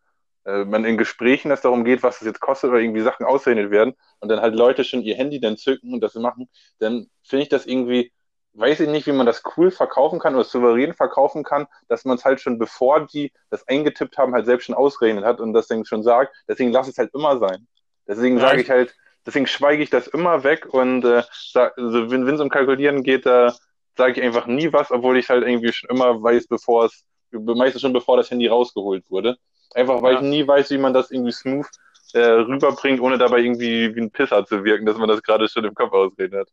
äh, 0.46 0.66
man 0.66 0.86
in 0.86 0.98
Gesprächen 0.98 1.52
es 1.52 1.62
darum 1.62 1.84
geht, 1.86 2.04
was 2.04 2.22
es 2.22 2.28
jetzt 2.28 2.40
kostet 2.42 2.70
oder 2.70 2.80
irgendwie 2.80 3.02
Sachen 3.02 3.26
ausgerechnet 3.26 3.72
werden 3.72 3.94
und 4.20 4.30
dann 4.30 4.42
halt 4.42 4.56
Leute 4.56 4.84
schon 4.84 5.02
ihr 5.02 5.16
Handy 5.16 5.40
dann 5.40 5.58
zücken 5.58 5.94
und 5.94 6.02
das 6.02 6.16
machen, 6.16 6.50
dann 6.80 7.08
finde 7.24 7.44
ich 7.44 7.50
das 7.50 7.66
irgendwie, 7.66 8.12
weiß 8.54 8.82
ich 8.82 8.90
nicht, 8.90 9.08
wie 9.08 9.12
man 9.14 9.26
das 9.26 9.42
cool 9.58 9.72
verkaufen 9.72 10.20
kann 10.20 10.36
oder 10.36 10.44
souverän 10.44 10.94
verkaufen 10.94 11.44
kann, 11.44 11.68
dass 11.88 12.06
man 12.06 12.18
es 12.18 12.26
halt 12.26 12.40
schon 12.42 12.60
bevor 12.60 13.06
die 13.08 13.32
das 13.50 13.68
eingetippt 13.68 14.18
haben, 14.18 14.34
halt 14.34 14.46
selbst 14.46 14.66
schon 14.66 14.76
ausgerechnet 14.76 15.26
hat 15.26 15.40
und 15.40 15.54
das 15.54 15.68
dann 15.68 15.86
schon 15.86 16.04
sagt. 16.04 16.36
Deswegen 16.48 16.72
lass 16.72 16.88
es 16.88 16.98
halt 16.98 17.14
immer 17.14 17.40
sein. 17.40 17.68
Deswegen 18.08 18.40
sage 18.40 18.62
ich- 18.62 18.66
ich 18.68 18.70
halt, 18.70 18.96
deswegen 19.26 19.48
schweige 19.48 19.82
ich 19.84 19.90
das 19.90 20.08
immer 20.08 20.44
weg 20.44 20.66
und 20.74 21.04
äh, 21.06 21.24
sag, 21.32 21.78
also 21.78 22.12
wenn 22.12 22.28
es 22.28 22.40
um 22.42 22.50
Kalkulieren 22.50 23.04
geht, 23.04 23.26
da 23.26 23.56
sage 23.98 24.14
ich 24.14 24.22
einfach 24.22 24.48
nie 24.48 24.72
was, 24.74 24.92
obwohl 24.92 25.18
ich 25.18 25.30
halt 25.30 25.44
irgendwie 25.48 25.72
schon 25.74 25.90
immer 25.90 26.22
weiß, 26.22 26.48
bevor 26.48 26.86
es, 26.86 27.06
meistens 27.32 27.82
schon 27.82 27.94
bevor 27.94 28.18
das 28.18 28.30
Handy 28.32 28.48
rausgeholt 28.48 29.10
wurde. 29.10 29.38
Einfach 29.76 30.02
weil 30.02 30.14
Ja. 30.16 30.20
ich 30.22 30.26
nie 30.26 30.48
weiß, 30.48 30.70
wie 30.72 30.78
man 30.78 30.94
das 30.94 31.12
irgendwie 31.12 31.32
smooth 31.32 31.68
äh, 32.14 32.20
rüberbringt, 32.20 33.00
ohne 33.02 33.18
dabei 33.18 33.40
irgendwie 33.40 33.96
wie 33.96 34.02
ein 34.02 34.12
Pisser 34.12 34.46
zu 34.46 34.64
wirken, 34.64 34.86
dass 34.86 34.98
man 34.98 35.08
das 35.10 35.22
gerade 35.24 35.48
schon 35.50 35.64
im 35.66 35.74
Kopf 35.74 35.94
ausreden 35.94 36.40
hat. 36.40 36.50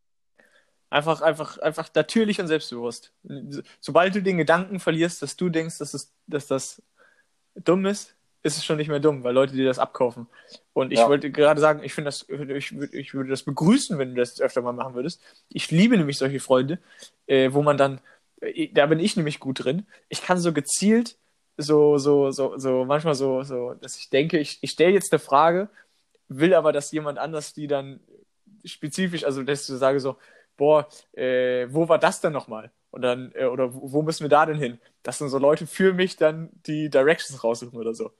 Einfach, 0.89 1.21
einfach, 1.21 1.59
einfach 1.59 1.89
natürlich 1.95 2.41
und 2.41 2.49
selbstbewusst. 2.49 3.13
Sobald 3.81 4.15
du 4.15 4.23
den 4.23 4.39
Gedanken 4.39 4.81
verlierst, 4.81 5.23
dass 5.23 5.37
du 5.37 5.49
denkst, 5.49 5.79
dass, 5.79 5.95
es, 5.95 6.13
dass 6.27 6.49
das 6.49 6.83
dumm 7.55 7.87
ist, 7.87 8.17
ist 8.43 8.57
es 8.57 8.65
schon 8.65 8.79
nicht 8.79 8.89
mehr 8.89 8.99
dumm, 9.01 9.23
weil 9.23 9.35
Leute 9.35 9.53
dir 9.55 9.67
das 9.67 9.79
abkaufen. 9.79 10.27
Und 10.73 10.93
ich 10.93 10.99
Ja. 10.99 11.09
wollte 11.09 11.31
gerade 11.31 11.61
sagen, 11.61 11.83
ich 11.85 11.93
finde 11.95 12.09
das, 12.09 12.27
ich, 12.29 12.73
ich 12.93 13.15
würde 13.15 13.31
das 13.31 13.43
begrüßen, 13.43 13.99
wenn 13.99 14.15
du 14.15 14.21
das 14.21 14.41
öfter 14.41 14.63
mal 14.63 14.73
machen 14.73 14.95
würdest. 14.95 15.23
Ich 15.49 15.71
liebe 15.71 15.97
nämlich 15.97 16.19
solche 16.19 16.41
Freunde, 16.41 16.79
äh, 17.27 17.53
wo 17.53 17.63
man 17.63 17.77
dann, 17.77 18.01
äh, 18.41 18.69
da 18.73 18.87
bin 18.87 18.99
ich 18.99 19.15
nämlich 19.17 19.39
gut 19.39 19.63
drin. 19.65 19.87
Ich 20.09 20.23
kann 20.23 20.39
so 20.39 20.53
gezielt, 20.53 21.19
so, 21.61 21.99
so, 21.99 22.31
so, 22.31 22.59
so, 22.59 22.85
manchmal 22.85 23.15
so, 23.15 23.43
so, 23.43 23.75
dass 23.75 23.97
ich 23.99 24.11
denke, 24.11 24.39
ich, 24.39 24.59
ich 24.63 24.71
stelle 24.73 24.93
jetzt 24.93 25.13
eine 25.13 25.19
Frage, 25.21 25.69
will 26.29 26.55
aber, 26.55 26.73
dass 26.73 26.93
jemand 26.93 27.19
anders 27.19 27.55
die 27.55 27.67
dann 27.67 28.01
spezifisch, 28.65 29.25
also 29.25 29.43
dass 29.43 29.69
ich 29.69 29.79
sage 29.79 30.01
so, 30.01 30.17
boah, 30.57 30.89
äh, 31.15 31.67
wo 31.71 31.89
war 31.89 31.99
das 31.99 32.21
denn 32.21 32.33
nochmal? 32.33 32.71
Und 32.91 33.03
dann, 33.03 33.33
äh, 33.35 33.47
oder 33.47 33.73
wo, 33.75 34.03
müssen 34.03 34.25
wir 34.25 34.29
da 34.29 34.47
denn 34.47 34.59
hin? 34.59 34.79
Dass 35.03 35.19
dann 35.19 35.29
so 35.29 35.39
Leute 35.39 35.67
für 35.67 35.93
mich 35.95 36.17
dann 36.17 36.51
die 36.67 36.91
Directions 36.91 37.43
raussuchen 37.45 37.79
oder 37.79 37.95
so. 37.95 38.13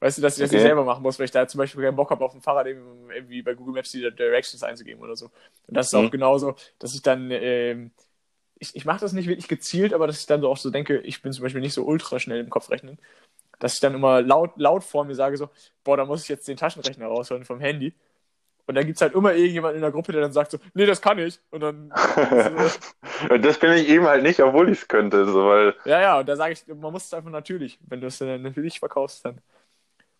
Weißt 0.00 0.18
du, 0.18 0.22
dass 0.22 0.36
ich 0.36 0.40
das 0.40 0.50
nicht 0.50 0.58
Okay. 0.58 0.68
selber 0.68 0.84
machen 0.84 1.02
muss, 1.02 1.18
weil 1.18 1.26
ich 1.26 1.30
da 1.30 1.46
zum 1.46 1.58
Beispiel 1.58 1.84
keinen 1.84 1.94
Bock 1.96 2.10
habe, 2.10 2.24
auf 2.24 2.32
dem 2.32 2.42
Fahrrad 2.42 2.66
eben- 2.66 3.08
irgendwie 3.10 3.40
bei 3.42 3.54
Google 3.54 3.74
Maps 3.74 3.92
die 3.92 4.00
Directions 4.00 4.62
einzugeben 4.64 5.00
oder 5.02 5.14
so. 5.14 5.26
Und 5.68 5.74
das 5.74 5.86
ist 5.88 5.94
Mhm. 5.94 6.06
auch 6.06 6.10
genauso, 6.10 6.56
dass 6.80 6.94
ich 6.94 7.02
dann, 7.02 7.30
ähm, 7.30 7.92
ich, 8.62 8.76
ich 8.76 8.84
mache 8.84 9.00
das 9.00 9.12
nicht 9.12 9.28
wirklich 9.28 9.48
gezielt, 9.48 9.92
aber 9.92 10.06
dass 10.06 10.20
ich 10.20 10.26
dann 10.26 10.40
so 10.40 10.48
auch 10.48 10.56
so 10.56 10.70
denke, 10.70 10.98
ich 10.98 11.20
bin 11.20 11.32
zum 11.32 11.42
Beispiel 11.42 11.60
nicht 11.60 11.74
so 11.74 11.84
ultra 11.84 12.20
schnell 12.20 12.40
im 12.40 12.48
Kopf 12.48 12.70
rechnen, 12.70 12.98
dass 13.58 13.74
ich 13.74 13.80
dann 13.80 13.94
immer 13.94 14.22
laut, 14.22 14.52
laut 14.56 14.84
vor 14.84 15.04
mir 15.04 15.16
sage 15.16 15.36
so, 15.36 15.50
boah, 15.84 15.96
da 15.96 16.04
muss 16.04 16.22
ich 16.22 16.28
jetzt 16.28 16.46
den 16.46 16.56
Taschenrechner 16.56 17.06
rausholen 17.06 17.44
vom 17.44 17.60
Handy. 17.60 17.92
Und 18.66 18.76
dann 18.76 18.86
gibt's 18.86 19.02
halt 19.02 19.14
immer 19.14 19.34
irgendjemand 19.34 19.74
in 19.74 19.82
der 19.82 19.90
Gruppe, 19.90 20.12
der 20.12 20.20
dann 20.20 20.32
sagt 20.32 20.52
so, 20.52 20.58
nee, 20.74 20.86
das 20.86 21.02
kann 21.02 21.18
ich. 21.18 21.40
Und 21.50 21.60
dann, 21.60 21.92
Und 23.30 23.44
das 23.44 23.58
bin 23.58 23.72
ich 23.72 23.88
eben 23.88 24.06
halt 24.06 24.22
nicht, 24.22 24.40
obwohl 24.40 24.70
ich 24.70 24.82
es 24.82 24.88
könnte, 24.88 25.26
so, 25.26 25.46
weil 25.46 25.74
ja, 25.84 26.00
ja, 26.00 26.20
und 26.20 26.28
da 26.28 26.36
sage 26.36 26.52
ich, 26.52 26.66
man 26.68 26.92
muss 26.92 27.06
es 27.06 27.14
einfach 27.14 27.30
natürlich, 27.30 27.80
wenn 27.88 28.00
du 28.00 28.06
es 28.06 28.18
dann 28.18 28.42
natürlich 28.42 28.78
verkaufst 28.78 29.24
dann. 29.24 29.38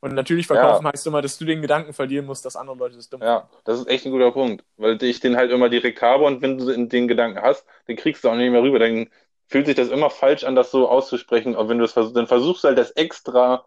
Und 0.03 0.15
natürlich 0.15 0.49
verkaufen 0.49 0.87
heißt 0.87 1.07
immer, 1.07 1.23
dass 1.23 1.39
du 1.39 1.45
den 1.45 1.63
Gedanken 1.63 1.93
verlieren 1.93 2.27
musst, 2.27 2.45
dass 2.45 2.57
andere 2.57 2.77
Leute 2.77 2.97
das 2.97 3.09
dumm 3.09 3.23
Ja, 3.23 3.49
das 3.65 3.79
ist 3.79 3.89
echt 3.89 4.05
ein 4.05 4.11
guter 4.11 4.33
Punkt, 4.33 4.65
weil 4.77 5.01
ich 5.03 5.21
den 5.21 5.37
halt 5.37 5.53
immer 5.53 5.69
direkt 5.69 6.03
habe 6.03 6.25
und 6.25 6.43
wenn 6.43 6.59
du 6.59 6.87
den 6.87 7.07
Gedanken 7.09 7.41
hast, 7.41 7.65
den 7.87 7.97
kriegst 7.97 8.25
du 8.25 8.29
auch 8.29 8.35
nicht 8.35 8.51
mehr 8.51 8.63
rüber. 8.63 8.81
Dann 8.81 9.09
fühlt 9.47 9.67
sich 9.67 9.77
das 9.77 9.91
immer 9.91 10.11
falsch 10.11 10.43
an, 10.43 10.57
das 10.57 10.73
so 10.73 10.89
auszusprechen. 10.89 11.55
Und 11.55 11.69
wenn 11.69 11.79
du 11.79 11.85
es 11.85 11.93
versuchst, 11.93 12.17
dann 12.17 12.27
versuchst 12.27 12.65
du 12.65 12.69
halt 12.69 12.79
das 12.79 12.91
extra, 12.93 13.65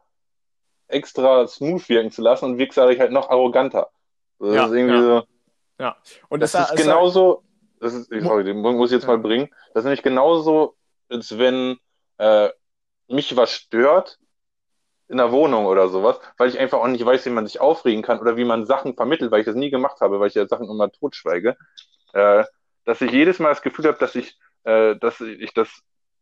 extra 0.88 1.48
smooth 1.48 1.88
wirken 1.90 2.12
zu 2.12 2.22
lassen 2.22 2.46
und 2.46 2.58
wirkst 2.58 2.78
dadurch 2.78 3.00
halt 3.00 3.12
noch 3.12 3.30
arroganter. 3.30 3.90
Das 4.40 4.56
Ja, 4.56 4.66
ist 4.66 4.74
irgendwie 4.74 4.96
ja. 4.96 5.02
so. 5.02 5.24
Und 6.30 6.42
Das 6.42 6.54
das, 6.54 6.72
ist 6.72 6.78
genauso, 6.78 7.44
das 7.80 7.94
ist, 7.94 8.10
sorry, 8.10 8.44
den 8.44 8.58
muss 8.60 8.92
ich 8.92 8.96
jetzt 8.96 9.04
Ja. 9.04 9.10
mal 9.10 9.20
bringen. 9.20 9.50
Das 9.74 9.82
ist 9.82 9.86
nämlich 9.86 10.04
genauso, 10.04 10.76
als 11.10 11.38
wenn 11.38 11.78
äh, 12.18 12.50
mich 13.08 13.36
was 13.38 13.52
stört 13.52 14.20
in 15.08 15.18
der 15.18 15.32
Wohnung 15.32 15.66
oder 15.66 15.88
sowas, 15.88 16.20
weil 16.38 16.50
ich 16.50 16.60
einfach 16.60 16.80
auch 16.80 16.88
nicht 16.88 17.06
weiß, 17.06 17.26
wie 17.26 17.32
man 17.32 17.46
sich 17.46 17.60
aufregen 17.60 18.02
kann 18.02 18.20
oder 18.20 18.38
wie 18.38 18.46
man 18.46 18.66
Sachen 18.66 18.96
vermittelt, 18.96 19.32
weil 19.32 19.42
ich 19.42 19.46
das 19.46 19.56
nie 19.56 19.70
gemacht 19.70 20.02
habe, 20.02 20.20
weil 20.20 20.30
ich 20.30 20.36
ja 20.36 20.48
Sachen 20.48 20.70
immer 20.70 20.92
totschweige, 20.92 21.58
äh, 22.14 22.44
dass 22.86 23.02
ich 23.02 23.12
jedes 23.12 23.40
Mal 23.40 23.50
das 23.50 23.62
Gefühl 23.62 23.86
habe, 23.86 23.98
dass 24.00 24.16
ich, 24.16 24.38
äh, 24.64 24.96
dass 24.96 25.22
ich 25.22 25.54
das 25.54 25.70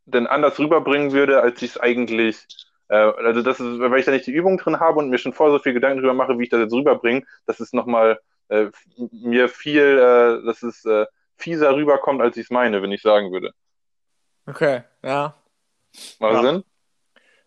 denn 0.06 0.28
anders 0.28 0.60
rüberbringen 0.60 1.14
würde, 1.14 1.42
als 1.42 1.62
ich 1.62 1.72
es 1.72 1.80
eigentlich, 1.80 2.46
äh, 2.90 2.96
also 2.96 3.42
das 3.42 3.60
ist, 3.60 3.80
weil 3.80 4.00
ich 4.00 4.06
da 4.06 4.12
nicht 4.12 4.28
die 4.28 4.34
Übung 4.34 4.58
drin 4.58 4.80
habe 4.80 5.00
und 5.00 5.10
mir 5.10 5.18
schon 5.18 5.34
vorher 5.34 5.58
so 5.58 5.64
viel 5.64 5.74
Gedanken 5.74 6.00
drüber 6.00 6.14
mache, 6.14 6.38
wie 6.38 6.44
ich 6.44 6.50
das 6.50 6.60
jetzt 6.60 6.74
rüberbringe, 6.74 7.24
dass 7.46 7.60
es 7.62 7.72
nochmal 7.72 8.20
äh, 8.50 8.68
mir 9.12 9.48
viel, 9.48 9.82
äh, 9.82 10.46
dass 10.46 10.62
es 10.62 10.84
äh, 10.86 11.06
fieser 11.38 11.76
rüberkommt, 11.76 12.22
als 12.22 12.38
ich 12.38 12.46
es 12.46 12.52
meine, 12.52 12.82
wenn 12.82 12.92
ich 12.92 13.02
sagen 13.02 13.32
würde. 13.32 13.52
Okay, 14.46 14.84
ja. 15.02 15.36
Macht 16.20 16.34
Ja. 16.34 16.42
Sinn? 16.42 16.64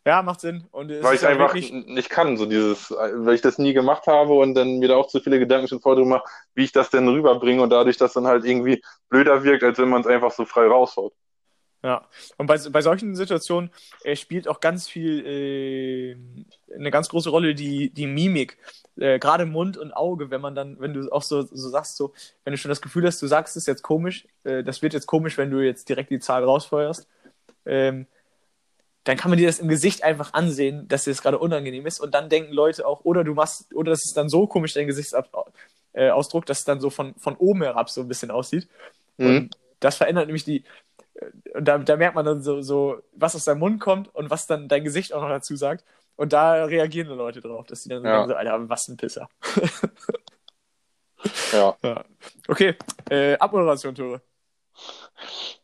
Ja, 0.06 0.22
macht 0.22 0.40
Sinn. 0.40 0.64
Und 0.70 0.88
es 0.92 1.02
Weil 1.02 1.16
ich 1.16 1.24
auch 1.24 1.30
einfach 1.30 1.52
wirklich, 1.52 1.72
nicht 1.72 2.10
kann, 2.10 2.36
so 2.36 2.46
dieses, 2.46 2.92
weil 2.92 3.34
ich 3.34 3.40
das 3.40 3.58
nie 3.58 3.72
gemacht 3.72 4.06
habe 4.06 4.34
und 4.34 4.54
dann 4.54 4.78
mir 4.78 4.86
da 4.86 4.94
auch 4.94 5.08
zu 5.08 5.18
viele 5.18 5.40
Gedanken 5.40 5.66
schon 5.66 5.80
vorher 5.80 6.04
mache, 6.04 6.22
wie 6.54 6.62
ich 6.62 6.70
das 6.70 6.90
denn 6.90 7.08
rüberbringe 7.08 7.60
und 7.60 7.70
dadurch 7.70 7.96
das 7.96 8.12
dann 8.12 8.28
halt 8.28 8.44
irgendwie 8.44 8.80
blöder 9.08 9.42
wirkt, 9.42 9.64
als 9.64 9.78
wenn 9.78 9.88
man 9.88 10.02
es 10.02 10.06
einfach 10.06 10.30
so 10.30 10.44
frei 10.44 10.68
raushaut. 10.68 11.12
Ja, 11.82 12.06
und 12.36 12.46
bei, 12.46 12.56
bei 12.70 12.82
solchen 12.82 13.16
Situationen 13.16 13.70
äh, 14.04 14.14
spielt 14.14 14.46
auch 14.46 14.60
ganz 14.60 14.88
viel, 14.88 15.26
äh, 15.26 16.74
eine 16.74 16.92
ganz 16.92 17.08
große 17.08 17.30
Rolle 17.30 17.56
die, 17.56 17.90
die 17.90 18.06
Mimik. 18.06 18.58
Äh, 18.96 19.18
Gerade 19.18 19.44
Mund 19.44 19.76
und 19.76 19.92
Auge, 19.92 20.30
wenn 20.30 20.40
man 20.40 20.54
dann, 20.54 20.78
wenn 20.78 20.94
du 20.94 21.10
auch 21.10 21.22
so, 21.22 21.42
so 21.42 21.68
sagst, 21.68 21.96
so, 21.96 22.12
wenn 22.44 22.52
du 22.52 22.58
schon 22.58 22.68
das 22.68 22.80
Gefühl 22.80 23.06
hast, 23.06 23.20
du 23.22 23.26
sagst 23.26 23.56
es 23.56 23.66
jetzt 23.66 23.82
komisch, 23.82 24.26
äh, 24.44 24.62
das 24.62 24.82
wird 24.82 24.94
jetzt 24.94 25.06
komisch, 25.06 25.36
wenn 25.36 25.50
du 25.50 25.58
jetzt 25.58 25.88
direkt 25.88 26.10
die 26.10 26.20
Zahl 26.20 26.44
rausfeuerst, 26.44 27.08
ähm, 27.66 28.06
dann 29.06 29.16
kann 29.16 29.30
man 29.30 29.38
dir 29.38 29.46
das 29.46 29.60
im 29.60 29.68
Gesicht 29.68 30.02
einfach 30.02 30.34
ansehen, 30.34 30.88
dass 30.88 31.04
dir 31.04 31.12
das 31.12 31.22
gerade 31.22 31.38
unangenehm 31.38 31.86
ist 31.86 32.00
und 32.00 32.12
dann 32.12 32.28
denken 32.28 32.52
Leute 32.52 32.84
auch, 32.84 33.04
oder 33.04 33.22
du 33.22 33.34
machst, 33.34 33.72
oder 33.72 33.90
das 33.90 34.04
ist 34.04 34.16
dann 34.16 34.28
so 34.28 34.48
komisch, 34.48 34.74
dein 34.74 34.88
Gesichtsausdruck, 34.88 35.52
äh, 35.94 36.46
dass 36.46 36.58
es 36.58 36.64
dann 36.64 36.80
so 36.80 36.90
von, 36.90 37.14
von 37.14 37.36
oben 37.36 37.62
herab 37.62 37.88
so 37.88 38.00
ein 38.00 38.08
bisschen 38.08 38.32
aussieht. 38.32 38.68
Mhm. 39.16 39.26
Und 39.26 39.58
das 39.78 39.96
verändert 39.96 40.26
nämlich 40.26 40.42
die, 40.42 40.64
äh, 41.14 41.26
und 41.54 41.66
da, 41.66 41.78
da 41.78 41.96
merkt 41.96 42.16
man 42.16 42.24
dann 42.24 42.42
so, 42.42 42.62
so, 42.62 43.00
was 43.12 43.36
aus 43.36 43.44
deinem 43.44 43.60
Mund 43.60 43.80
kommt 43.80 44.12
und 44.12 44.28
was 44.28 44.48
dann 44.48 44.66
dein 44.66 44.82
Gesicht 44.82 45.12
auch 45.12 45.22
noch 45.22 45.28
dazu 45.28 45.54
sagt. 45.54 45.84
Und 46.16 46.32
da 46.32 46.64
reagieren 46.64 47.08
dann 47.08 47.18
Leute 47.18 47.40
drauf, 47.40 47.66
dass 47.66 47.84
die 47.84 47.90
dann 47.90 48.02
so 48.02 48.08
Ja. 48.08 48.14
denken, 48.14 48.30
so, 48.30 48.34
Alter, 48.34 48.68
was 48.68 48.88
ein 48.88 48.96
Pisser. 48.96 49.28
Ja. 51.52 51.76
Ja. 51.82 52.04
Okay, 52.48 52.74
äh, 53.08 53.36
Abmoderation, 53.38 53.94
Tore. 53.94 54.20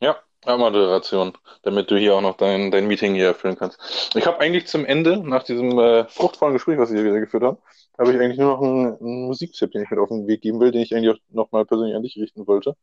Ja, 0.01 0.17
Moderation, 0.47 1.33
damit 1.63 1.91
du 1.91 1.97
hier 1.97 2.15
auch 2.15 2.21
noch 2.21 2.37
dein, 2.37 2.71
dein 2.71 2.87
Meeting 2.87 3.15
hier 3.15 3.29
erfüllen 3.29 3.57
kannst. 3.57 3.79
Ich 4.17 4.27
habe 4.27 4.41
eigentlich 4.41 4.67
zum 4.67 4.85
Ende, 4.85 5.19
nach 5.19 5.45
diesem 5.45 5.79
äh, 5.79 6.05
fruchtvollen 6.09 6.55
Gespräch, 6.55 6.79
was 6.79 6.93
wir 6.93 7.01
hier 7.01 7.21
geführt 7.21 7.45
haben, 7.45 7.59
habe 7.99 8.13
ich 8.13 8.21
eigentlich 8.21 8.39
nur 8.39 8.53
noch 8.53 8.63
einen, 8.63 8.97
einen 8.99 9.27
Musiktipp, 9.27 9.71
den 9.71 9.83
ich 9.85 9.91
mit 9.91 9.99
auf 9.99 10.09
den 10.09 10.27
Weg 10.27 10.43
geben 10.43 10.61
will, 10.61 10.73
den 10.73 10.83
ich 10.83 10.95
eigentlich 10.95 11.17
auch 11.17 11.21
nochmal 11.31 11.65
persönlich 11.65 11.95
an 11.95 12.03
dich 12.03 12.17
richten 12.17 12.47
wollte. 12.47 12.77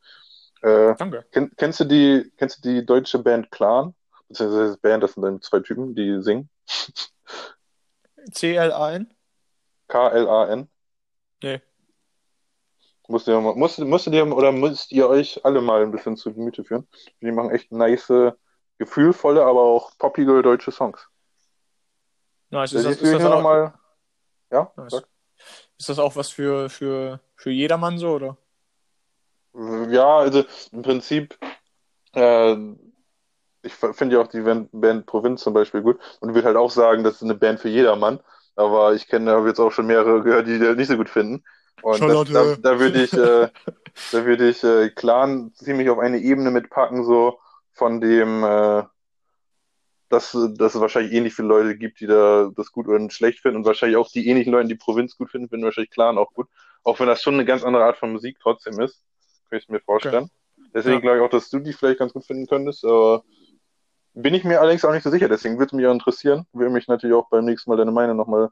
Äh, 0.61 0.95
Danke. 0.95 1.25
kenn, 1.31 1.51
kennst 1.57 1.79
du 1.79 1.85
die, 1.85 2.31
kennst 2.37 2.63
du 2.63 2.69
die 2.69 2.85
deutsche 2.85 3.19
Band 3.19 3.51
Clan? 3.51 3.93
Beziehungsweise 4.27 4.77
Band, 4.77 5.03
das 5.03 5.13
sind 5.13 5.23
dann 5.23 5.41
zwei 5.41 5.59
Typen, 5.59 5.95
die 5.95 6.21
singen. 6.21 6.49
CLAN? 8.31 9.13
K-L-A-N. 9.87 10.69
Nee. 11.41 11.61
Musst 13.09 13.27
ihr, 13.27 13.39
mal- 13.41 13.55
musst, 13.55 13.79
musst 13.79 14.05
ihr 14.05 14.31
oder 14.31 14.51
müsst 14.51 14.91
ihr 14.91 15.09
euch 15.09 15.43
alle 15.43 15.61
mal 15.61 15.81
ein 15.81 15.91
bisschen 15.91 16.15
zu 16.15 16.31
Gemüte 16.31 16.63
führen. 16.63 16.87
Die 17.21 17.31
machen 17.31 17.49
echt 17.49 17.71
nice, 17.71 18.13
gefühlvolle, 18.77 19.43
aber 19.43 19.61
auch 19.61 19.97
poppige 19.97 20.43
deutsche 20.43 20.71
Songs. 20.71 21.09
Nice. 22.51 22.73
Ist 22.73 22.85
das, 22.85 23.01
ist, 23.01 23.25
auch, 23.25 23.41
mal. 23.41 23.73
Ja, 24.51 24.71
Nice. 24.75 24.91
sag. 24.91 25.07
ist 25.79 25.89
das 25.89 25.97
auch 25.97 26.15
was 26.15 26.29
für, 26.29 26.69
für, 26.69 27.19
für 27.35 27.49
jedermann 27.49 27.97
so, 27.97 28.11
oder? 28.11 28.37
Ja, 29.89 30.17
also 30.19 30.43
im 30.71 30.83
Prinzip, 30.83 31.35
äh, 32.13 32.55
ich 33.63 33.73
finde 33.73 34.15
ja 34.15 34.21
auch 34.21 34.27
die 34.27 34.41
Band, 34.41 34.69
Band 34.71 35.07
Provinz 35.07 35.41
zum 35.41 35.55
Beispiel 35.55 35.81
gut 35.81 35.99
und 36.19 36.35
würde 36.35 36.47
halt 36.47 36.57
auch 36.57 36.69
sagen, 36.69 37.03
das 37.03 37.15
ist 37.15 37.23
eine 37.23 37.33
Band 37.35 37.59
für 37.59 37.69
jedermann. 37.69 38.19
Aber 38.55 38.93
ich 38.93 39.07
kenne 39.07 39.31
habe 39.31 39.47
jetzt 39.47 39.59
auch 39.59 39.71
schon 39.71 39.87
mehrere 39.87 40.21
gehört, 40.21 40.45
die 40.47 40.59
das 40.59 40.75
nicht 40.75 40.89
so 40.89 40.97
gut 40.97 41.09
finden. 41.09 41.43
Und 41.81 42.01
das, 42.01 42.27
da, 42.31 42.55
da 42.55 42.79
würde 42.79 43.03
ich, 43.03 43.13
äh, 43.13 43.49
da 44.11 44.25
würde 44.25 44.49
ich 44.49 44.63
äh, 44.63 44.89
Clan 44.89 45.51
ziemlich 45.55 45.89
auf 45.89 45.99
eine 45.99 46.19
Ebene 46.19 46.51
mitpacken, 46.51 47.03
so 47.05 47.39
von 47.71 48.01
dem, 48.01 48.43
äh, 48.43 48.83
dass, 50.09 50.31
dass 50.31 50.75
es 50.75 50.81
wahrscheinlich 50.81 51.13
ähnlich 51.13 51.35
viele 51.35 51.47
Leute 51.47 51.77
gibt, 51.77 51.99
die 51.99 52.07
da 52.07 52.49
das 52.55 52.71
gut 52.71 52.87
oder 52.87 53.09
schlecht 53.09 53.39
finden 53.39 53.57
und 53.57 53.65
wahrscheinlich 53.65 53.97
auch 53.97 54.09
die 54.09 54.27
ähnlichen 54.27 54.51
Leute, 54.51 54.67
die 54.67 54.75
Provinz 54.75 55.15
gut 55.17 55.29
finden, 55.29 55.49
finden 55.49 55.65
wahrscheinlich 55.65 55.91
Clan 55.91 56.17
auch 56.17 56.33
gut. 56.33 56.47
Auch 56.83 56.99
wenn 56.99 57.07
das 57.07 57.21
schon 57.21 57.35
eine 57.35 57.45
ganz 57.45 57.63
andere 57.63 57.83
Art 57.83 57.97
von 57.97 58.11
Musik 58.11 58.37
trotzdem 58.41 58.79
ist, 58.79 59.03
kann 59.49 59.59
ich 59.59 59.69
mir 59.69 59.79
vorstellen. 59.79 60.29
Deswegen 60.73 60.95
Ja. 60.95 61.01
glaube 61.01 61.17
ich 61.17 61.23
auch, 61.23 61.29
dass 61.29 61.49
du 61.49 61.59
die 61.59 61.73
vielleicht 61.73 61.99
ganz 61.99 62.13
gut 62.13 62.25
finden 62.25 62.47
könntest, 62.47 62.85
aber 62.85 63.23
bin 64.13 64.33
ich 64.33 64.43
mir 64.43 64.59
allerdings 64.59 64.83
auch 64.85 64.91
nicht 64.91 65.03
so 65.03 65.09
sicher. 65.09 65.29
Deswegen 65.29 65.59
würde 65.59 65.75
mich 65.75 65.85
auch 65.85 65.91
interessieren, 65.93 66.45
würde 66.53 66.71
mich 66.71 66.87
natürlich 66.87 67.15
auch 67.15 67.29
beim 67.29 67.45
nächsten 67.45 67.69
Mal 67.69 67.77
deine 67.77 67.91
Meinung 67.91 68.17
nochmal 68.17 68.49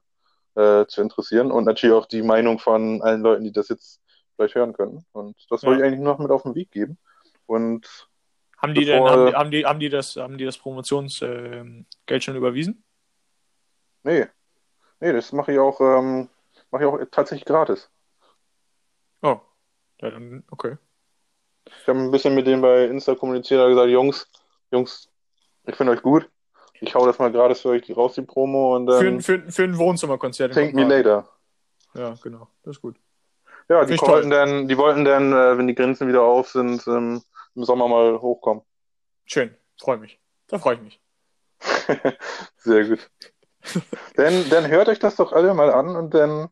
äh, 0.58 0.86
zu 0.88 1.02
interessieren 1.02 1.52
und 1.52 1.66
natürlich 1.66 1.96
auch 1.96 2.06
die 2.08 2.22
Meinung 2.24 2.60
von 2.60 3.02
allen 3.02 3.22
Leuten, 3.22 3.44
die 3.44 3.52
das 3.52 3.70
jetzt 3.70 4.02
vielleicht 4.36 4.56
hören 4.56 4.74
können. 4.74 5.06
Und 5.14 5.36
das 5.50 5.64
wollte 5.64 5.82
Ja. 5.82 5.86
ich 5.86 5.92
eigentlich 5.94 6.04
nur 6.04 6.14
noch 6.14 6.20
mit 6.20 6.32
auf 6.32 6.44
den 6.44 6.56
Weg 6.56 6.72
geben. 6.72 6.98
Und 7.46 8.08
Haben 8.58 8.74
die 8.74 8.86
Bevor- 8.86 9.10
denn, 9.10 9.10
haben 9.10 9.26
die, 9.28 9.36
haben 9.36 9.52
die, 9.52 9.66
haben 9.66 9.80
die 9.80 9.90
das, 9.90 10.16
haben 10.16 10.38
die 10.38 10.46
das 10.46 10.58
Promotionsgeld 10.58 11.86
schon 12.24 12.36
überwiesen? 12.36 12.84
nee, 14.04 14.26
nee, 15.00 15.12
das 15.14 15.32
mache 15.34 15.52
ich 15.54 15.60
auch 15.60 15.80
ähm, 15.82 16.30
Mache 16.72 16.84
ich 16.84 16.90
auch 16.90 17.00
tatsächlich 17.12 17.46
gratis. 17.46 17.90
Oh. 19.22 19.40
Ja, 20.02 20.10
dann, 20.12 20.44
okay. 20.52 20.78
Ich 21.66 21.88
habe 21.88 22.00
ein 22.00 22.12
bisschen 22.12 22.36
mit 22.36 22.46
denen 22.48 22.62
bei 22.62 22.86
Insta 22.86 23.16
kommuniziert 23.16 23.62
und 23.62 23.70
gesagt, 23.70 23.90
Jungs, 23.90 24.28
Jungs, 24.72 25.10
ich 25.66 25.76
finde 25.76 25.94
euch 25.94 26.02
gut. 26.02 26.30
Ich 26.82 26.94
hau 26.96 27.06
das 27.06 27.18
mal 27.20 27.32
gratis 27.32 27.62
für 27.62 27.70
euch 27.70 27.96
raus, 27.96 28.14
die 28.16 28.22
Promo, 28.22 28.76
und 28.76 28.88
Für, 28.88 29.04
dann 29.04 29.14
ein- 29.16 29.22
für, 29.22 29.52
für 29.52 29.64
ein 29.64 29.78
Wohnzimmerkonzert. 29.78 30.56
in 30.56 30.56
thank 30.56 30.74
me 30.74 30.84
later. 30.84 31.28
Ja, 31.94 32.16
genau. 32.22 32.48
Das 32.64 32.76
ist 32.78 32.82
gut. 32.82 32.96
Ja, 33.70 33.84
die 33.86 34.00
wollten 34.00 34.30
dann, 34.30 34.68
die 34.68 34.78
wollten 34.78 35.04
dann, 35.04 35.34
äh, 35.34 35.58
wenn 35.58 35.68
die 35.68 35.76
Grenzen 35.76 36.08
wieder 36.08 36.22
auf 36.24 36.50
sind, 36.50 36.86
ähm, 36.88 37.22
im 37.56 37.64
Sommer 37.64 37.88
mal 37.88 38.22
hochkommen. 38.22 38.64
Schön. 39.26 39.56
Freue 39.80 39.98
mich. 39.98 40.20
Da 40.48 40.58
freue 40.60 40.76
ich 40.76 40.82
mich. 40.82 41.02
Sehr 42.58 42.86
gut. 42.88 43.10
dann, 44.16 44.50
dann 44.50 44.68
hört 44.68 44.88
euch 44.90 45.00
das 45.00 45.16
doch 45.16 45.34
alle 45.34 45.54
mal 45.54 45.72
an 45.72 45.96
und 45.96 46.14
dann 46.14 46.48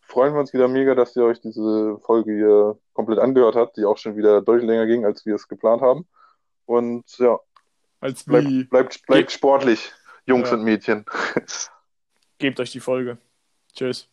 freuen 0.00 0.32
wir 0.32 0.40
uns 0.40 0.52
wieder 0.54 0.68
mega, 0.68 0.94
dass 0.94 1.14
ihr 1.16 1.24
euch 1.24 1.40
diese 1.40 1.98
Folge 1.98 2.32
hier 2.32 2.78
komplett 2.94 3.18
angehört 3.18 3.56
habt, 3.56 3.76
die 3.76 3.84
auch 3.84 3.98
schon 3.98 4.16
wieder 4.16 4.40
deutlich 4.40 4.66
länger 4.66 4.86
ging, 4.86 5.04
als 5.04 5.26
wir 5.26 5.34
es 5.34 5.48
geplant 5.48 5.82
haben. 5.82 6.08
Und 6.64 7.04
ja, 7.18 7.38
Als 8.00 8.24
bleibt, 8.24 8.48
wie 8.48 8.64
bleibt, 8.64 9.06
bleibt 9.06 9.32
sportlich, 9.32 9.92
Jungs 10.26 10.50
Ja. 10.50 10.56
und 10.56 10.64
Mädchen. 10.64 11.04
gebt 12.38 12.60
euch 12.60 12.70
die 12.70 12.80
Folge. 12.80 13.18
Tschüss. 13.74 14.08